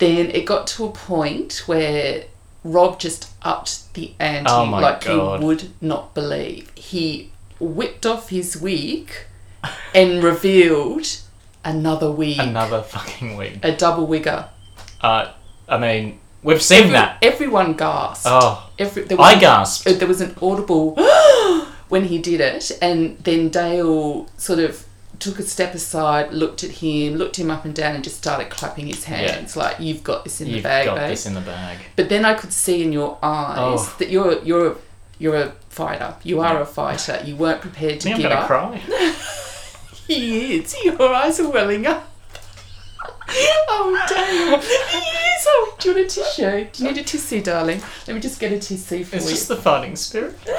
Then 0.01 0.31
it 0.31 0.47
got 0.47 0.67
to 0.69 0.87
a 0.87 0.91
point 0.91 1.63
where 1.67 2.25
Rob 2.65 2.99
just 2.99 3.31
upped 3.43 3.93
the 3.95 4.13
ante 4.21 4.51
Oh 4.51 4.65
like 4.65 5.05
God. 5.05 5.41
you 5.41 5.47
would 5.47 5.71
not 5.81 6.15
believe. 6.15 6.71
He 6.75 7.31
whipped 7.59 8.05
off 8.07 8.29
his 8.31 8.57
wig 8.61 9.11
and 9.95 10.23
revealed 10.23 11.07
another 11.65 12.11
wig, 12.11 12.39
Another 12.39 12.83
fucking 12.83 13.37
wig. 13.37 13.61
a 13.63 13.73
double 13.77 14.07
wigger. 14.07 14.49
Uh, 15.01 15.33
I 15.69 15.79
mean, 15.79 16.21
we've 16.43 16.63
seen 16.63 16.93
that. 16.93 17.19
Everyone 17.23 17.75
gasped. 17.75 18.27
Oh, 18.29 18.71
Every, 18.79 19.05
there 19.05 19.17
was 19.17 19.35
I 19.35 19.39
gasped. 19.41 19.85
there 19.99 20.09
was 20.09 20.21
an 20.21 20.35
audible 20.41 20.95
when 21.89 22.05
he 22.05 22.19
did 22.19 22.41
it, 22.41 22.71
and 22.83 23.19
then 23.19 23.49
Dale 23.49 24.27
sort 24.37 24.59
of 24.59 24.85
took 25.21 25.39
a 25.39 25.43
step 25.43 25.75
aside, 25.75 26.33
looked 26.33 26.65
at 26.65 26.71
him, 26.71 27.15
looked 27.15 27.39
him 27.39 27.51
up 27.51 27.65
and 27.65 27.75
down, 27.75 27.95
and 27.95 28.03
just 28.03 28.17
started 28.17 28.51
clapping 28.51 28.87
his 28.89 29.05
hands 29.05 29.55
like, 29.57 29.79
"You've 29.79 30.03
got 30.03 30.25
this 30.25 30.41
in 30.41 30.49
You've 30.49 30.57
the 30.59 30.63
bag, 30.63 30.87
got 30.87 30.97
babe." 30.97 31.11
this 31.11 31.27
in 31.27 31.35
the 31.35 31.41
bag. 31.41 31.79
But 31.97 32.09
then 32.09 32.25
I 32.25 32.35
could 32.35 32.53
see 32.53 32.83
in 32.83 32.93
your 32.93 33.19
eyes 33.23 33.59
Oh. 33.61 33.95
that 33.99 34.09
you're 34.11 34.43
you're 34.43 34.77
you're 35.19 35.37
a 35.37 35.53
fighter. 35.69 36.15
You 36.25 36.41
are 36.41 36.61
a 36.61 36.67
fighter. 36.67 37.21
You 37.25 37.37
weren't 37.37 37.61
prepared 37.61 38.01
to 38.01 38.09
Me, 38.09 38.15
I'm 38.15 38.21
give 38.21 38.31
gonna 38.31 38.41
up. 38.41 38.47
cry. 38.47 38.81
He 40.07 40.57
is. 40.57 40.75
Your 40.85 41.01
eyes 41.15 41.39
are 41.39 41.49
welling 41.49 41.87
up. 41.87 42.07
Oh, 43.73 44.05
damn. 44.09 44.61
He 44.61 44.67
is. 44.67 45.45
Oh, 45.47 45.77
do 45.79 45.89
you 45.91 45.95
want 45.95 46.07
a 46.07 46.11
tissue? 46.15 46.67
Do 46.73 46.83
you 46.85 46.91
need 46.91 46.99
a 47.01 47.05
tissue, 47.05 47.41
darling? 47.41 47.81
Let 48.09 48.15
me 48.15 48.21
just 48.21 48.41
get 48.41 48.51
a 48.53 48.59
tissue 48.59 49.05
for 49.05 49.15
It's 49.17 49.27
you. 49.27 49.31
just 49.31 49.47
the 49.47 49.55
fighting 49.57 49.95
spirit. 49.95 50.37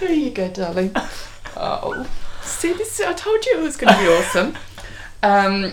There 0.00 0.12
you 0.12 0.30
go, 0.30 0.48
darling. 0.48 0.94
Oh, 1.56 2.04
see 2.42 2.72
this? 2.72 3.00
I 3.00 3.12
told 3.12 3.46
you 3.46 3.60
it 3.60 3.62
was 3.62 3.76
going 3.76 3.94
to 3.94 4.00
be 4.00 4.08
awesome. 4.08 4.56
Um, 5.22 5.72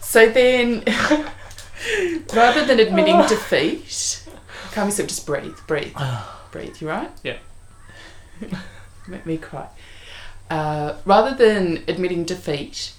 so 0.00 0.28
then, 0.30 0.84
rather 2.32 2.64
than 2.64 2.78
admitting 2.78 3.18
defeat, 3.28 4.24
calm 4.70 4.86
yourself. 4.86 5.08
Just 5.08 5.26
breathe, 5.26 5.56
breathe, 5.66 5.96
breathe. 6.52 6.80
You 6.80 6.88
right? 6.88 7.10
Yeah. 7.24 7.38
Make 9.08 9.26
me 9.26 9.36
cry. 9.36 9.66
Uh, 10.48 10.94
rather 11.04 11.34
than 11.34 11.82
admitting 11.88 12.22
defeat, 12.24 12.92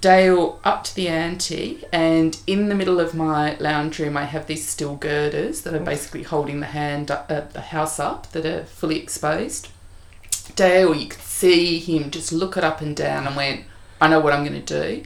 Dale 0.00 0.60
upped 0.62 0.94
the 0.94 1.08
ante, 1.08 1.84
and 1.92 2.38
in 2.46 2.68
the 2.68 2.74
middle 2.74 3.00
of 3.00 3.14
my 3.14 3.56
lounge 3.58 3.98
room, 3.98 4.16
I 4.16 4.24
have 4.24 4.46
these 4.46 4.68
steel 4.68 4.94
girders 4.94 5.62
that 5.62 5.74
are 5.74 5.80
basically 5.80 6.22
holding 6.22 6.60
the 6.60 6.66
hand, 6.66 7.10
up, 7.10 7.26
uh, 7.28 7.40
the 7.52 7.60
house 7.60 7.98
up, 7.98 8.30
that 8.32 8.46
are 8.46 8.64
fully 8.64 9.00
exposed. 9.00 9.68
Dale, 10.54 10.94
you 10.94 11.08
could 11.08 11.20
see 11.22 11.78
him 11.78 12.10
just 12.10 12.32
look 12.32 12.56
it 12.56 12.64
up 12.64 12.80
and 12.80 12.96
down 12.96 13.26
and 13.26 13.34
went, 13.34 13.64
I 14.00 14.08
know 14.08 14.20
what 14.20 14.32
I'm 14.32 14.44
going 14.44 14.64
to 14.64 14.82
do. 14.82 15.02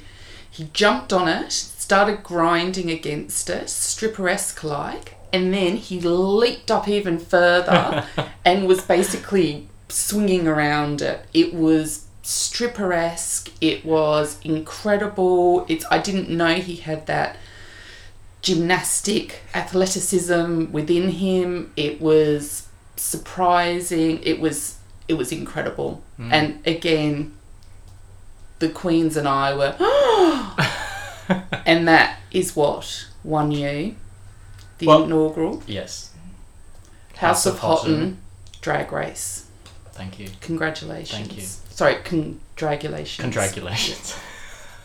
He 0.51 0.69
jumped 0.75 1.13
on 1.13 1.27
it, 1.27 1.53
started 1.53 2.23
grinding 2.23 2.91
against 2.91 3.49
it, 3.49 3.71
stripper 3.71 4.29
esque 4.29 4.63
like, 4.63 5.17
and 5.33 5.55
then 5.55 5.77
he 5.77 6.01
leaped 6.01 6.71
up 6.71 6.87
even 6.87 7.19
further 7.19 8.07
and 8.45 8.67
was 8.67 8.83
basically 8.83 9.69
swinging 9.89 10.47
around 10.47 11.01
it. 11.01 11.25
It 11.33 11.55
was 11.55 12.07
stripper 12.23 12.93
esque, 12.93 13.51
it 13.61 13.85
was 13.85 14.39
incredible. 14.45 15.67
It's 15.69 15.85
I 15.91 15.99
didn't 15.99 16.31
know 16.31 16.55
he 16.55 16.77
had 16.77 17.07
that 17.07 17.37
gymnastic 18.41 19.41
athleticism 19.55 20.73
within 20.73 21.11
him. 21.11 21.73
It 21.77 22.01
was 22.01 22.69
surprising. 22.97 24.21
It 24.23 24.41
was 24.41 24.79
it 25.09 25.15
was 25.15 25.33
incredible. 25.33 26.03
Mm. 26.19 26.33
And 26.33 26.67
again, 26.67 27.35
the 28.61 28.69
Queens 28.69 29.17
and 29.17 29.27
I 29.29 29.55
were 29.55 29.75
and 31.67 31.87
that 31.89 32.19
is 32.31 32.55
what 32.57 33.07
won 33.25 33.51
you 33.53 33.97
the 34.79 34.87
Well- 34.87 35.05
inaugural 35.05 35.63
Yes. 35.67 36.11
House, 37.17 37.47
of 37.47 37.61
Houghton 37.61 38.19
drag 38.61 38.91
race. 38.91 39.47
Thank 39.93 40.19
you. 40.19 40.29
Congratulations. 40.41 41.11
Thank 41.29 41.37
you. 41.37 41.45
Sorry, 41.83 41.97
congratulations. 42.05 43.21
Congratulations. 43.25 44.17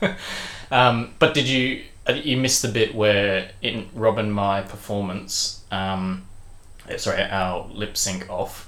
um, 0.72 1.14
but 1.20 1.36
did 1.36 1.48
you 1.48 1.84
uh, 2.08 2.14
you 2.14 2.38
missed 2.38 2.64
the 2.64 2.70
bit 2.70 2.96
where 2.96 3.52
in 3.62 3.88
Rob 3.94 4.18
and 4.18 4.34
my 4.34 4.62
performance, 4.62 5.64
um, 5.70 6.26
uh, 6.90 6.98
sorry, 6.98 7.22
our 7.22 7.68
lip 7.68 7.98
sync 7.98 8.28
off, 8.32 8.68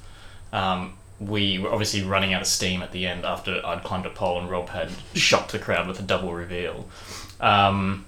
um, 0.54 0.94
we 1.20 1.58
were 1.58 1.72
obviously 1.72 2.04
running 2.04 2.36
out 2.36 2.42
of 2.42 2.48
steam 2.48 2.84
at 2.84 2.92
the 2.92 3.08
end 3.08 3.26
after 3.26 3.66
I'd 3.66 3.84
climbed 3.84 4.06
a 4.06 4.12
pole 4.12 4.40
and 4.40 4.48
Rob 4.48 4.70
had 4.70 4.92
shocked 5.16 5.52
the 5.52 5.58
crowd 5.58 5.88
with 5.88 6.00
a 6.00 6.04
double 6.04 6.32
reveal. 6.32 6.88
Um, 7.40 8.06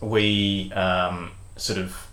we 0.00 0.72
um, 0.72 1.32
sort 1.56 1.78
of 1.78 2.06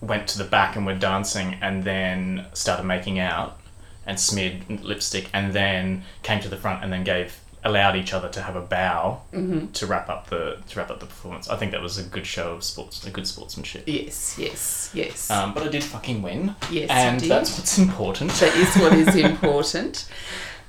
went 0.00 0.26
to 0.28 0.38
the 0.38 0.44
back 0.44 0.74
and 0.76 0.86
were 0.86 0.94
dancing 0.94 1.58
and 1.60 1.84
then 1.84 2.46
started 2.54 2.84
making 2.84 3.18
out 3.18 3.58
and 4.06 4.18
smeared 4.18 4.68
lipstick 4.82 5.28
and 5.32 5.52
then 5.52 6.02
came 6.22 6.40
to 6.40 6.48
the 6.48 6.56
front 6.56 6.82
and 6.82 6.92
then 6.92 7.04
gave 7.04 7.38
allowed 7.64 7.94
each 7.94 8.12
other 8.12 8.28
to 8.28 8.42
have 8.42 8.56
a 8.56 8.60
bow 8.60 9.20
Mm-hmm. 9.32 9.66
to 9.72 9.86
wrap 9.86 10.08
up 10.08 10.28
the 10.30 10.58
to 10.68 10.78
wrap 10.78 10.90
up 10.90 10.98
the 10.98 11.06
performance. 11.06 11.48
I 11.48 11.56
think 11.56 11.70
that 11.72 11.80
was 11.80 11.96
a 11.98 12.02
good 12.02 12.26
show 12.26 12.52
of 12.54 12.64
sports, 12.64 13.06
a 13.06 13.10
good 13.10 13.26
sportsmanship. 13.26 13.84
Yes, 13.86 14.36
yes, 14.38 14.90
yes. 14.92 15.30
Um, 15.30 15.54
but 15.54 15.62
I 15.62 15.68
did 15.68 15.84
fucking 15.84 16.22
win, 16.22 16.56
yes, 16.70 16.90
and 16.90 17.20
that's 17.20 17.56
what's 17.56 17.78
important. 17.78 18.32
that 18.32 18.54
is 18.56 18.74
what 18.76 18.92
is 18.94 19.14
important. 19.30 20.08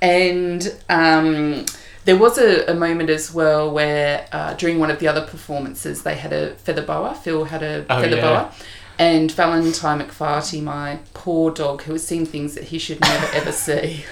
And 0.00 0.74
um, 0.88 1.64
there 2.04 2.16
was 2.16 2.38
a, 2.38 2.64
a 2.70 2.74
moment 2.74 3.10
as 3.10 3.32
well 3.32 3.70
where 3.72 4.26
uh, 4.32 4.54
during 4.54 4.78
one 4.78 4.90
of 4.90 4.98
the 4.98 5.08
other 5.08 5.22
performances 5.26 6.02
they 6.02 6.14
had 6.14 6.32
a 6.32 6.54
feather 6.56 6.82
boa. 6.82 7.14
Phil 7.14 7.44
had 7.44 7.62
a 7.62 7.86
Oh, 7.88 8.00
feather 8.02 8.16
yeah. 8.16 8.22
boa. 8.22 8.52
And 8.98 9.30
Valentine 9.32 10.00
McFarty, 10.00 10.62
my 10.62 11.00
poor 11.14 11.50
dog, 11.50 11.82
who 11.82 11.92
has 11.92 12.06
seen 12.06 12.24
things 12.26 12.54
that 12.54 12.64
he 12.64 12.78
should 12.78 13.00
never 13.00 13.26
ever 13.34 13.52
see, 13.66 14.04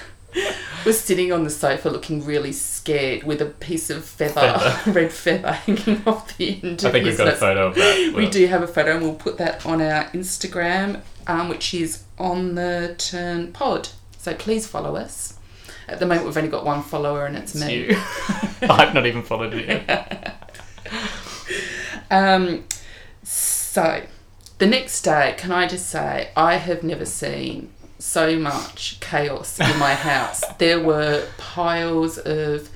was 0.85 0.99
sitting 0.99 1.31
on 1.31 1.43
the 1.45 1.49
sofa 1.49 1.89
looking 1.89 2.25
really 2.25 2.51
scared 2.51 3.23
with 3.23 3.41
a 3.41 3.45
piece 3.45 3.89
of 3.89 4.03
feather, 4.03 4.33
Feather. 4.59 4.91
red 4.99 5.11
feather 5.13 5.51
hanging 5.53 6.01
off 6.05 6.35
the 6.37 6.59
end 6.61 6.83
I 6.83 6.91
think 6.91 7.05
we've 7.05 7.17
got 7.17 7.27
a 7.29 7.35
photo 7.35 7.67
of 7.67 7.75
that. 7.75 8.13
We 8.15 8.29
do 8.29 8.45
have 8.47 8.61
a 8.61 8.67
photo, 8.67 8.95
and 8.95 9.01
we'll 9.03 9.15
put 9.15 9.37
that 9.37 9.65
on 9.65 9.81
our 9.81 10.05
Instagram, 10.11 11.01
um, 11.27 11.47
which 11.49 11.73
is 11.73 12.03
on 12.19 12.55
the 12.55 12.95
Turn 12.97 13.53
Pod. 13.53 13.89
So 14.17 14.33
please 14.33 14.67
follow 14.67 14.95
us. 14.97 15.37
At 15.87 15.99
the 15.99 16.05
moment, 16.05 16.25
we've 16.27 16.37
only 16.37 16.49
got 16.49 16.65
one 16.65 16.81
follower, 16.81 17.25
and 17.25 17.35
it's, 17.37 17.55
It's 17.55 17.63
me. 17.65 17.89
you. 17.89 17.97
I've 18.69 18.93
not 18.93 19.05
even 19.05 19.21
followed 19.23 19.53
it 19.53 19.67
yet. 19.67 20.59
Um, 22.11 22.63
so 23.23 24.01
the 24.57 24.67
next 24.67 25.01
day, 25.01 25.35
can 25.37 25.51
I 25.51 25.67
just 25.67 25.87
say, 25.89 26.29
I 26.35 26.55
have 26.55 26.83
never 26.83 27.05
seen 27.05 27.69
so 27.99 28.37
much 28.37 28.99
chaos 28.99 29.59
in 29.59 29.77
my 29.79 29.93
house. 30.09 30.43
There 30.57 30.79
were 30.79 31.27
piles 31.37 32.17
of 32.17 32.69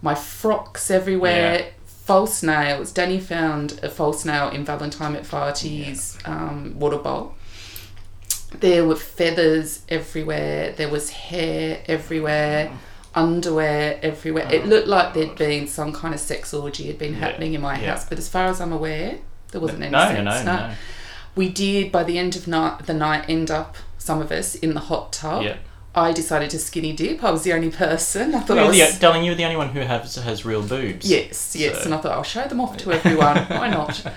my 0.00 0.14
frocks 0.14 0.90
everywhere. 0.90 1.58
Yeah. 1.60 1.66
False 1.86 2.42
nails. 2.42 2.92
Danny 2.92 3.20
found 3.20 3.78
a 3.82 3.88
false 3.88 4.24
nail 4.24 4.48
in 4.50 4.64
Valentine 4.64 5.14
McFarty's 5.14 6.18
um, 6.24 6.78
water 6.78 6.98
bowl. 6.98 7.34
There 8.58 8.84
were 8.84 8.96
feathers 8.96 9.82
everywhere. 9.88 10.72
There 10.72 10.88
was 10.88 11.10
hair 11.10 11.82
everywhere. 11.86 12.72
Underwear 13.14 13.98
everywhere. 14.02 14.48
it 14.52 14.62
Oh, 14.64 14.66
looked 14.66 14.88
like 14.88 15.14
there'd 15.14 15.36
been 15.36 15.66
some 15.68 15.92
kind 15.92 16.12
of 16.12 16.20
sex 16.20 16.52
orgy 16.52 16.86
had 16.88 16.98
been 16.98 17.12
Yeah, 17.12 17.20
happening 17.20 17.54
in 17.54 17.60
my 17.60 17.78
yeah. 17.80 17.92
house. 17.92 18.04
But 18.08 18.18
as 18.18 18.28
far 18.28 18.46
as 18.46 18.60
I'm 18.60 18.72
aware, 18.72 19.18
there 19.52 19.60
wasn't 19.60 19.82
any 19.82 19.92
no, 19.92 19.98
sex. 20.00 20.18
no, 20.18 20.24
no, 20.24 20.42
no. 20.68 20.74
We 21.34 21.48
did 21.48 21.90
by 21.90 22.04
the 22.04 22.18
end 22.18 22.36
of 22.36 22.46
night, 22.46 22.86
the 22.86 22.94
night 22.94 23.24
end 23.28 23.50
up 23.50 23.76
some 23.98 24.20
of 24.20 24.30
us 24.30 24.54
in 24.54 24.74
the 24.74 24.80
hot 24.80 25.12
tub. 25.12 25.42
Yeah. 25.44 25.56
I 25.94 26.12
decided 26.12 26.48
to 26.50 26.58
skinny 26.58 26.94
dip. 26.94 27.22
I 27.22 27.30
was 27.30 27.42
the 27.42 27.52
only 27.52 27.70
person. 27.70 28.34
I 28.34 28.40
thought 28.40 28.56
I 28.58 28.62
You're 28.62 28.84
was 28.84 28.94
the, 28.94 29.00
darling, 29.00 29.24
you're 29.24 29.34
the 29.34 29.44
only 29.44 29.56
one 29.56 29.68
who 29.68 29.80
has 29.80 30.14
has 30.16 30.44
real 30.44 30.62
boobs. 30.62 31.08
Yes, 31.10 31.54
yes. 31.54 31.78
So- 31.78 31.84
And 31.84 31.94
I 31.94 31.98
thought 31.98 32.12
I'll 32.12 32.22
show 32.22 32.44
them 32.48 32.60
off 32.60 32.76
to 32.78 32.92
everyone. 32.92 33.36
Why 33.46 33.68
not? 33.68 34.04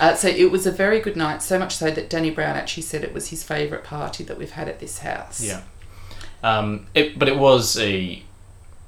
Uh, 0.00 0.14
so 0.14 0.28
it 0.28 0.52
was 0.52 0.64
a 0.64 0.70
very 0.70 1.00
good 1.00 1.16
night, 1.16 1.42
so 1.42 1.58
much 1.58 1.74
so 1.74 1.90
that 1.90 2.08
Danny 2.08 2.30
Brown 2.30 2.54
actually 2.54 2.84
said 2.84 3.02
it 3.02 3.12
was 3.12 3.30
his 3.30 3.42
favourite 3.42 3.82
party 3.82 4.22
that 4.22 4.38
we've 4.38 4.52
had 4.52 4.68
at 4.68 4.78
this 4.78 4.98
house. 5.00 5.42
Yeah. 5.42 5.62
Um, 6.44 6.86
it, 6.94 7.18
but 7.18 7.26
it 7.28 7.36
was 7.36 7.76
a, 7.78 8.22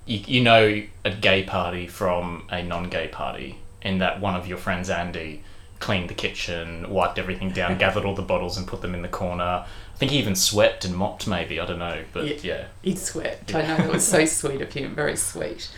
you, 0.07 0.19
you 0.27 0.41
know, 0.41 0.85
a 1.05 1.11
gay 1.11 1.43
party 1.43 1.89
from 1.89 2.45
a 2.49 2.63
non-gay 2.63 3.09
party, 3.09 3.59
in 3.83 3.99
that 3.99 4.21
one 4.21 4.37
of 4.37 4.47
your 4.47 4.57
friends, 4.57 4.89
Andy, 4.89 5.43
cleaned 5.81 6.09
the 6.09 6.15
kitchen, 6.15 6.89
wiped 6.91 7.19
everything 7.19 7.51
down, 7.51 7.77
gathered 7.87 8.05
all 8.05 8.15
the 8.15 8.23
bottles 8.23 8.57
and 8.57 8.67
put 8.67 8.81
them 8.83 8.95
in 8.95 9.03
the 9.03 9.09
corner. 9.09 9.43
I 9.65 9.97
think 9.97 10.13
he 10.13 10.19
even 10.19 10.37
swept 10.37 10.85
and 10.85 10.95
mopped, 10.95 11.27
maybe. 11.27 11.59
I 11.59 11.67
don't 11.67 11.79
know, 11.79 12.05
but 12.13 12.27
Yeah. 12.27 12.37
yeah. 12.43 12.65
He'd 12.83 12.99
sweat. 12.99 13.51
I 13.55 13.63
know 13.63 13.77
that 13.77 13.91
was 13.93 14.07
so 14.07 14.25
sweet 14.27 14.61
of 14.61 14.73
him, 14.73 14.95
very 14.95 15.17
sweet. 15.17 15.71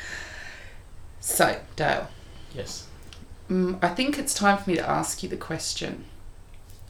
So, 1.20 1.58
Dale, 1.76 2.08
Yes. 2.54 2.86
mm, 3.48 3.78
I 3.82 3.88
think 3.88 4.18
it's 4.18 4.34
time 4.34 4.58
for 4.58 4.68
me 4.70 4.76
to 4.76 4.88
ask 4.88 5.22
you 5.22 5.28
the 5.28 5.36
question. 5.36 6.04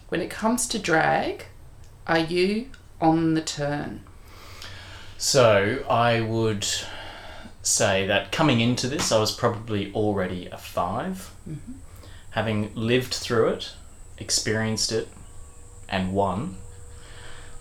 When 0.08 0.20
it 0.20 0.30
comes 0.30 0.66
to 0.68 0.78
drag, 0.78 1.44
are 2.06 2.18
you 2.18 2.70
on 3.00 3.34
the 3.34 3.40
turn? 3.42 4.02
So 5.18 5.84
I 5.88 6.20
would 6.20 6.66
say 7.62 8.06
that 8.06 8.32
coming 8.32 8.60
into 8.60 8.88
this, 8.88 9.12
I 9.12 9.18
was 9.18 9.32
probably 9.32 9.92
already 9.94 10.46
a 10.48 10.58
5 10.58 11.30
Having 12.32 12.74
lived 12.74 13.14
through 13.14 13.48
it, 13.48 13.72
experienced 14.18 14.92
it, 14.92 15.08
and 15.88 16.12
won, 16.12 16.56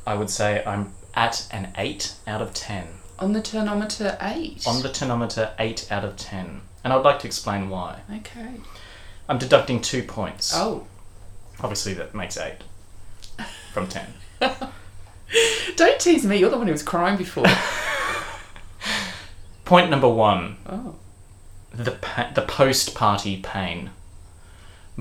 I 0.05 0.15
would 0.15 0.29
say 0.29 0.63
I'm 0.65 0.93
at 1.13 1.47
an 1.51 1.73
8 1.77 2.15
out 2.27 2.41
of 2.41 2.53
10. 2.53 2.87
On 3.19 3.33
the 3.33 3.41
turnometer 3.41 4.17
eight. 4.21 4.67
On 4.67 4.81
the 4.81 4.89
turnometer, 4.89 5.53
8 5.59 5.91
out 5.91 6.03
of 6.03 6.17
10. 6.17 6.61
And 6.83 6.91
I'd 6.91 7.03
like 7.03 7.19
to 7.19 7.27
explain 7.27 7.69
why. 7.69 8.01
Okay. 8.11 8.55
I'm 9.29 9.37
deducting 9.37 9.79
two 9.81 10.01
points. 10.03 10.53
Oh, 10.55 10.87
Obviously, 11.59 11.93
that 11.93 12.15
makes 12.15 12.37
8 12.37 12.55
from 13.73 13.87
10. 13.87 14.07
don't 15.75 15.99
tease 15.99 16.25
me. 16.25 16.37
You're 16.37 16.49
the 16.49 16.57
one 16.57 16.67
who 16.67 16.73
was 16.73 16.83
crying 16.83 17.17
before. 17.17 17.45
Point 19.65 19.89
number 19.89 20.09
one 20.09 20.57
oh. 20.65 20.95
the 21.73 21.91
pa- 21.91 22.31
the 22.35 22.41
post 22.41 22.93
party 22.93 23.39
pain. 23.41 23.91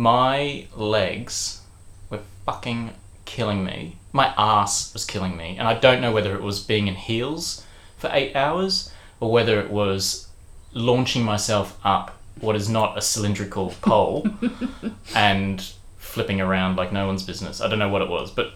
My 0.01 0.67
legs 0.75 1.61
were 2.09 2.23
fucking 2.47 2.95
killing 3.27 3.63
me. 3.63 3.97
My 4.13 4.33
ass 4.39 4.95
was 4.95 5.05
killing 5.05 5.37
me, 5.37 5.57
and 5.59 5.69
I 5.69 5.75
don't 5.75 6.01
know 6.01 6.11
whether 6.11 6.35
it 6.35 6.41
was 6.41 6.61
being 6.61 6.89
in 6.89 6.95
heels 6.95 7.67
for 7.99 8.09
eight 8.11 8.35
hours 8.35 8.91
or 9.21 9.31
whether 9.31 9.61
it 9.61 9.71
was 9.71 10.29
launching 10.73 11.23
myself 11.23 11.79
up 11.85 12.17
what 12.41 12.57
is 12.57 12.67
not 12.67 12.97
a 12.97 13.03
cylindrical 13.03 13.75
pole 13.83 14.27
and 15.15 15.71
flipping 15.99 16.41
around 16.41 16.77
like 16.77 16.95
no 16.95 17.07
one's 17.07 17.23
business. 17.23 17.61
I 17.61 17.69
don't 17.69 17.79
know 17.79 17.91
what 17.91 18.01
it 18.01 18.09
was, 18.09 18.31
but 18.31 18.55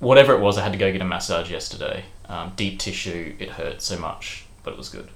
whatever 0.00 0.34
it 0.34 0.40
was, 0.40 0.58
I 0.58 0.64
had 0.64 0.72
to 0.72 0.78
go 0.78 0.92
get 0.92 1.00
a 1.00 1.06
massage 1.06 1.50
yesterday. 1.50 2.04
Um, 2.28 2.52
deep 2.56 2.78
tissue, 2.78 3.34
it 3.38 3.48
hurt 3.48 3.80
so 3.80 3.98
much, 3.98 4.44
but 4.62 4.72
it 4.72 4.76
was 4.76 4.90
good. 4.90 5.08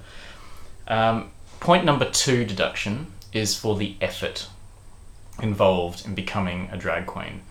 Um, 0.86 1.30
point 1.60 1.84
number 1.84 2.08
two 2.08 2.46
deduction 2.46 3.08
is 3.34 3.54
for 3.54 3.76
the 3.76 3.96
effort 4.00 4.48
involved 5.43 6.07
in 6.07 6.14
becoming 6.14 6.68
a 6.72 6.76
drag 6.76 7.07
queen. 7.07 7.43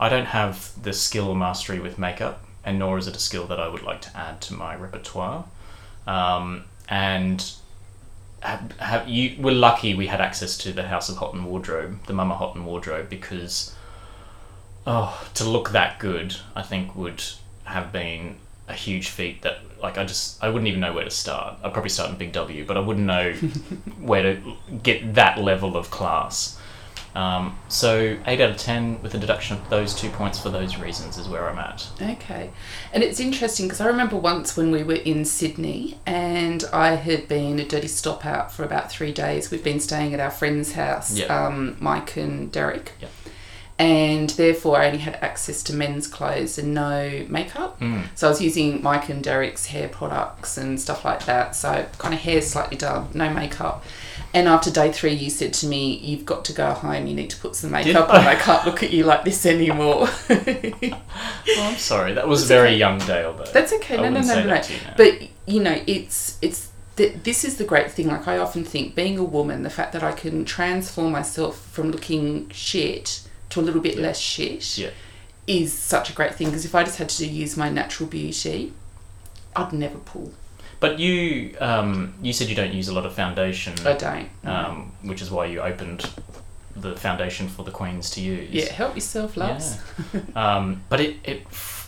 I 0.00 0.08
don't 0.08 0.26
have 0.26 0.72
the 0.80 0.92
skill 0.92 1.28
or 1.28 1.36
mastery 1.36 1.80
with 1.80 1.98
makeup, 1.98 2.44
and 2.64 2.78
nor 2.78 2.98
is 2.98 3.06
it 3.06 3.16
a 3.16 3.20
skill 3.20 3.46
that 3.46 3.58
I 3.60 3.68
would 3.68 3.82
like 3.82 4.00
to 4.02 4.16
add 4.16 4.40
to 4.42 4.54
my 4.54 4.76
repertoire. 4.76 5.44
Um, 6.06 6.64
and 6.88 7.52
have, 8.40 8.72
have 8.78 9.08
you 9.08 9.36
we're 9.40 9.52
lucky 9.52 9.94
we 9.94 10.06
had 10.06 10.20
access 10.20 10.56
to 10.58 10.72
the 10.72 10.84
House 10.84 11.08
of 11.08 11.18
Houghton 11.18 11.44
wardrobe, 11.44 12.06
the 12.06 12.12
Mama 12.12 12.36
Houghton 12.36 12.64
wardrobe, 12.64 13.08
because 13.08 13.74
oh, 14.86 15.28
to 15.34 15.44
look 15.44 15.70
that 15.70 15.98
good, 15.98 16.36
I 16.54 16.62
think 16.62 16.94
would 16.94 17.24
have 17.64 17.92
been 17.92 18.36
a 18.68 18.74
huge 18.74 19.08
feat 19.08 19.42
that 19.42 19.58
like 19.82 19.98
I 19.98 20.04
just 20.04 20.42
I 20.42 20.48
wouldn't 20.48 20.68
even 20.68 20.80
know 20.80 20.92
where 20.92 21.04
to 21.04 21.10
start. 21.10 21.58
I'd 21.62 21.72
probably 21.72 21.90
start 21.90 22.10
in 22.10 22.16
Big 22.16 22.32
W, 22.32 22.64
but 22.64 22.76
I 22.76 22.80
wouldn't 22.80 23.06
know 23.06 23.32
where 24.00 24.22
to 24.22 24.56
get 24.82 25.14
that 25.14 25.38
level 25.38 25.76
of 25.76 25.90
class. 25.90 26.58
Um, 27.14 27.58
so 27.68 28.16
eight 28.26 28.40
out 28.40 28.50
of 28.50 28.56
ten 28.56 29.02
with 29.02 29.14
a 29.14 29.18
deduction 29.18 29.56
of 29.56 29.68
those 29.70 29.94
two 29.94 30.08
points 30.10 30.38
for 30.38 30.50
those 30.50 30.76
reasons 30.78 31.18
is 31.18 31.28
where 31.28 31.48
I'm 31.48 31.58
at. 31.58 31.88
Okay. 32.00 32.50
And 32.92 33.02
it's 33.02 33.18
interesting 33.18 33.66
because 33.66 33.80
I 33.80 33.86
remember 33.86 34.16
once 34.16 34.56
when 34.56 34.70
we 34.70 34.82
were 34.84 34.94
in 34.94 35.24
Sydney 35.24 35.98
and 36.06 36.62
I 36.72 36.94
had 36.96 37.26
been 37.26 37.58
a 37.58 37.64
dirty 37.64 37.88
stop 37.88 38.24
out 38.24 38.52
for 38.52 38.62
about 38.62 38.90
three 38.92 39.12
days. 39.12 39.50
We've 39.50 39.64
been 39.64 39.80
staying 39.80 40.14
at 40.14 40.20
our 40.20 40.30
friend's 40.30 40.72
house, 40.72 41.16
Yeah. 41.16 41.26
um, 41.46 41.76
Mike 41.80 42.16
and 42.16 42.52
Derek. 42.52 42.92
Yeah. 43.00 43.08
And 43.78 44.30
therefore, 44.30 44.76
I 44.78 44.86
only 44.86 44.98
had 44.98 45.14
access 45.16 45.62
to 45.64 45.72
men's 45.72 46.08
clothes 46.08 46.58
and 46.58 46.74
no 46.74 47.24
makeup. 47.28 47.78
Mm. 47.78 48.06
So 48.16 48.26
I 48.26 48.30
was 48.30 48.42
using 48.42 48.82
Mike 48.82 49.08
and 49.08 49.22
Derek's 49.22 49.66
hair 49.66 49.88
products 49.88 50.58
and 50.58 50.80
stuff 50.80 51.04
like 51.04 51.26
that. 51.26 51.54
So 51.54 51.86
kind 51.98 52.12
of 52.12 52.18
hair 52.18 52.42
slightly 52.42 52.76
done, 52.76 53.08
no 53.14 53.30
makeup. 53.30 53.84
And 54.34 54.48
after 54.48 54.70
day 54.70 54.90
three, 54.90 55.14
you 55.14 55.30
said 55.30 55.54
to 55.54 55.66
me, 55.66 55.96
"You've 55.98 56.26
got 56.26 56.44
to 56.46 56.52
go 56.52 56.72
home. 56.72 57.06
You 57.06 57.14
need 57.14 57.30
to 57.30 57.36
put 57.38 57.54
some 57.54 57.70
makeup 57.70 58.10
on. 58.10 58.26
I 58.26 58.34
can't 58.34 58.66
look 58.66 58.82
at 58.82 58.90
you 58.90 59.04
like 59.04 59.24
this 59.24 59.46
anymore." 59.46 60.08
Well, 61.56 61.70
I'm 61.70 61.78
sorry, 61.78 62.12
that 62.12 62.28
was 62.28 62.44
very 62.44 62.74
young 62.74 62.98
Dale 62.98 63.32
though. 63.32 63.44
That's 63.44 63.72
okay. 63.72 63.96
No, 63.96 64.10
no, 64.10 64.20
no, 64.20 64.20
no, 64.20 64.46
that 64.46 64.46
no. 64.46 64.62
to 64.62 64.72
you. 64.72 64.80
But 64.96 65.28
you 65.46 65.62
know, 65.62 65.82
it's 65.86 66.36
it's 66.42 66.70
th- 66.96 67.14
this 67.22 67.42
is 67.42 67.56
the 67.56 67.64
great 67.64 67.90
thing. 67.90 68.08
Like 68.08 68.28
I 68.28 68.36
often 68.36 68.64
think, 68.64 68.94
being 68.94 69.18
a 69.18 69.24
woman, 69.24 69.62
the 69.62 69.70
fact 69.70 69.92
that 69.94 70.02
I 70.02 70.12
can 70.12 70.44
transform 70.44 71.12
myself 71.12 71.58
from 71.58 71.90
looking 71.90 72.50
shit 72.50 73.22
to 73.50 73.60
a 73.60 73.62
little 73.62 73.80
bit 73.80 73.96
less 73.98 74.18
shit 74.18 74.76
Yeah. 74.78 74.90
is 75.46 75.72
such 75.72 76.10
a 76.10 76.12
great 76.12 76.34
thing. 76.34 76.48
Because 76.48 76.64
if 76.64 76.74
I 76.74 76.84
just 76.84 76.98
had 76.98 77.08
to 77.10 77.26
use 77.26 77.56
my 77.56 77.68
natural 77.70 78.08
beauty, 78.08 78.72
I'd 79.56 79.72
never 79.72 79.98
pull. 79.98 80.32
But 80.80 80.98
you 81.00 81.56
um, 81.60 82.14
you 82.22 82.32
said 82.32 82.48
you 82.48 82.54
don't 82.54 82.72
use 82.72 82.88
a 82.88 82.94
lot 82.94 83.04
of 83.06 83.12
foundation, 83.14 83.74
I 83.84 83.94
don't. 83.94 84.28
um, 84.44 84.92
which 85.02 85.20
is 85.22 85.30
why 85.30 85.46
you 85.46 85.60
opened 85.60 86.08
the 86.76 86.94
foundation 86.94 87.48
for 87.48 87.64
the 87.64 87.72
queens 87.72 88.10
to 88.10 88.20
use. 88.20 88.50
yeah, 88.52 88.72
help 88.72 88.94
yourself, 88.94 89.36
loves. 89.36 89.78
Um, 90.36 90.82
but 90.88 91.00
it, 91.00 91.16
it 91.24 91.42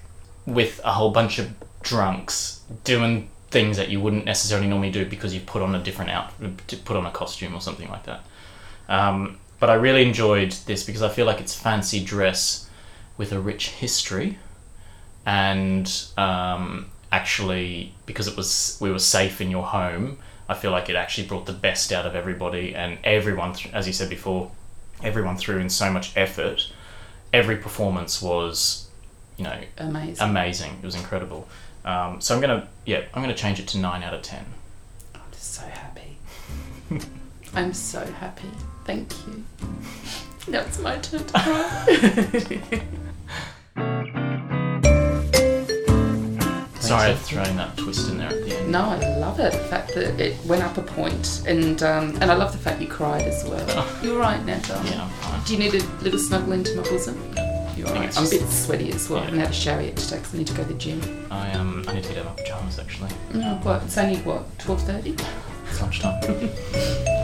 with 0.47 0.81
a 0.85 0.93
whole 0.93 1.11
bunch 1.11 1.39
of 1.39 1.53
drunks 1.83 2.61
doing 2.85 3.29
things 3.51 3.77
that 3.77 3.89
you 3.89 4.01
wouldn't 4.01 4.25
necessarily 4.25 4.67
normally 4.67 4.91
do 4.91 5.05
because 5.05 5.33
you've 5.35 5.47
put 5.47 5.63
on 5.63 5.75
a 5.75 5.83
different 5.83 6.11
out, 6.11 6.33
put 6.85 6.97
on 6.97 7.07
a 7.07 7.11
costume 7.11 7.55
or 7.55 7.61
something 7.61 7.89
like 7.89 8.05
that. 8.05 8.21
Um, 8.89 9.39
but 9.59 9.71
I 9.71 9.75
really 9.75 10.03
enjoyed 10.03 10.53
this 10.67 10.85
because 10.85 11.03
I 11.03 11.09
feel 11.09 11.27
like 11.27 11.41
it's 11.41 11.55
fancy 11.55 12.05
dress 12.05 12.69
with 13.17 13.33
a 13.33 13.41
rich 13.41 13.71
history, 13.71 14.39
and 15.25 15.91
um, 16.17 16.91
actually 17.11 17.95
because 18.05 18.29
it 18.29 18.37
was 18.37 18.77
we 18.81 18.91
were 18.91 18.99
safe 18.99 19.41
in 19.41 19.51
your 19.51 19.65
home. 19.65 20.19
I 20.49 20.55
feel 20.55 20.71
like 20.71 20.89
it 20.89 20.97
actually 20.97 21.27
brought 21.27 21.47
the 21.47 21.53
best 21.53 21.93
out 21.93 22.07
of 22.07 22.15
everybody 22.15 22.75
and 22.75 22.99
everyone, 23.05 23.55
as 23.73 23.87
you 23.87 23.93
said 23.93 24.09
before, 24.09 24.51
everyone 25.03 25.37
threw 25.37 25.59
in 25.59 25.69
so 25.71 25.91
much 25.91 26.17
effort. 26.17 26.71
Every 27.33 27.57
performance 27.57 28.23
was, 28.23 28.89
you 29.37 29.45
know, 29.45 29.59
Amazing. 29.79 30.25
amazing. 30.29 30.73
It 30.83 30.87
was 30.87 30.95
incredible. 30.95 31.49
Um, 31.85 32.21
so 32.21 32.35
I'm 32.35 32.41
gonna, 32.41 32.69
yeah, 32.85 33.03
I'm 33.13 33.23
gonna 33.23 33.35
change 33.35 33.59
it 33.61 33.69
to 33.69 33.79
nine 33.79 34.03
out 34.03 34.15
of 34.15 34.23
ten. 34.23 34.45
I'm 35.15 35.21
just 35.33 35.55
so 35.55 35.63
happy. 35.63 36.17
I'm 37.55 37.73
so 37.73 38.05
happy. 38.05 38.51
Thank 38.85 39.13
you. 39.27 39.45
Now 40.49 40.61
it's 40.61 40.79
my 40.79 40.97
turn 40.99 41.25
to 41.25 41.33
cry. 41.33 42.63
Sorry. 46.81 47.11
I've 47.11 47.21
thrown 47.21 47.57
that 47.57 47.77
twist 47.77 48.09
in 48.11 48.19
there 48.19 48.29
at 48.29 48.35
the 48.35 48.43
end. 48.43 48.46
No, 48.67 48.81
I 48.81 49.17
love 49.19 49.41
it. 49.41 49.53
The 49.53 49.59
fact 49.59 49.95
that 49.95 50.21
it 50.21 50.37
went 50.45 50.63
up 50.63 50.77
a 50.79 50.83
point, 50.83 51.43
and 51.47 51.83
um, 51.83 52.17
and 52.21 52.25
I 52.25 52.35
love 52.35 52.53
the 52.53 52.59
fact 52.59 52.81
you 52.81 52.89
cried 52.89 53.23
as 53.23 53.45
well. 53.45 53.65
Oh. 53.69 54.01
You're 54.03 54.19
right 54.19 54.45
now. 54.45 54.61
Yeah, 54.85 55.05
I'm 55.05 55.11
fine. 55.11 55.43
Do 55.45 55.53
you 55.53 55.59
need 55.59 55.75
a 55.75 55.85
little 56.03 56.19
snuggle 56.19 56.53
into 56.53 56.75
my 56.77 56.83
bosom? 56.83 57.17
You're 57.77 57.89
right. 57.89 58.17
I'm 58.17 58.27
a 58.27 58.31
bit 58.31 58.49
sweaty 58.49 58.91
as 58.93 59.09
well. 59.09 59.21
I 59.21 59.25
haven't 59.27 59.41
had 59.41 59.51
a 59.51 59.53
shower 59.53 59.83
yet 59.83 59.97
today 59.97 60.17
because 60.17 60.35
I 60.35 60.39
need 60.39 60.47
to 60.47 60.55
go 60.55 60.63
to 60.63 60.69
the 60.69 60.79
gym. 60.79 61.27
I 61.31 61.53
um 61.53 61.85
I 61.87 61.95
need 61.95 62.05
to 62.05 62.09
get 62.09 62.19
out 62.19 62.27
of 62.27 62.37
my 62.37 62.43
pajamas 62.43 62.79
actually. 62.79 63.11
No, 63.35 63.59
what? 63.63 63.83
It's 63.83 63.99
only 63.99 64.17
what 64.21 64.59
twelve 64.59 64.83
thirty. 64.83 65.15
It's 65.69 65.81
lunchtime. 65.81 66.21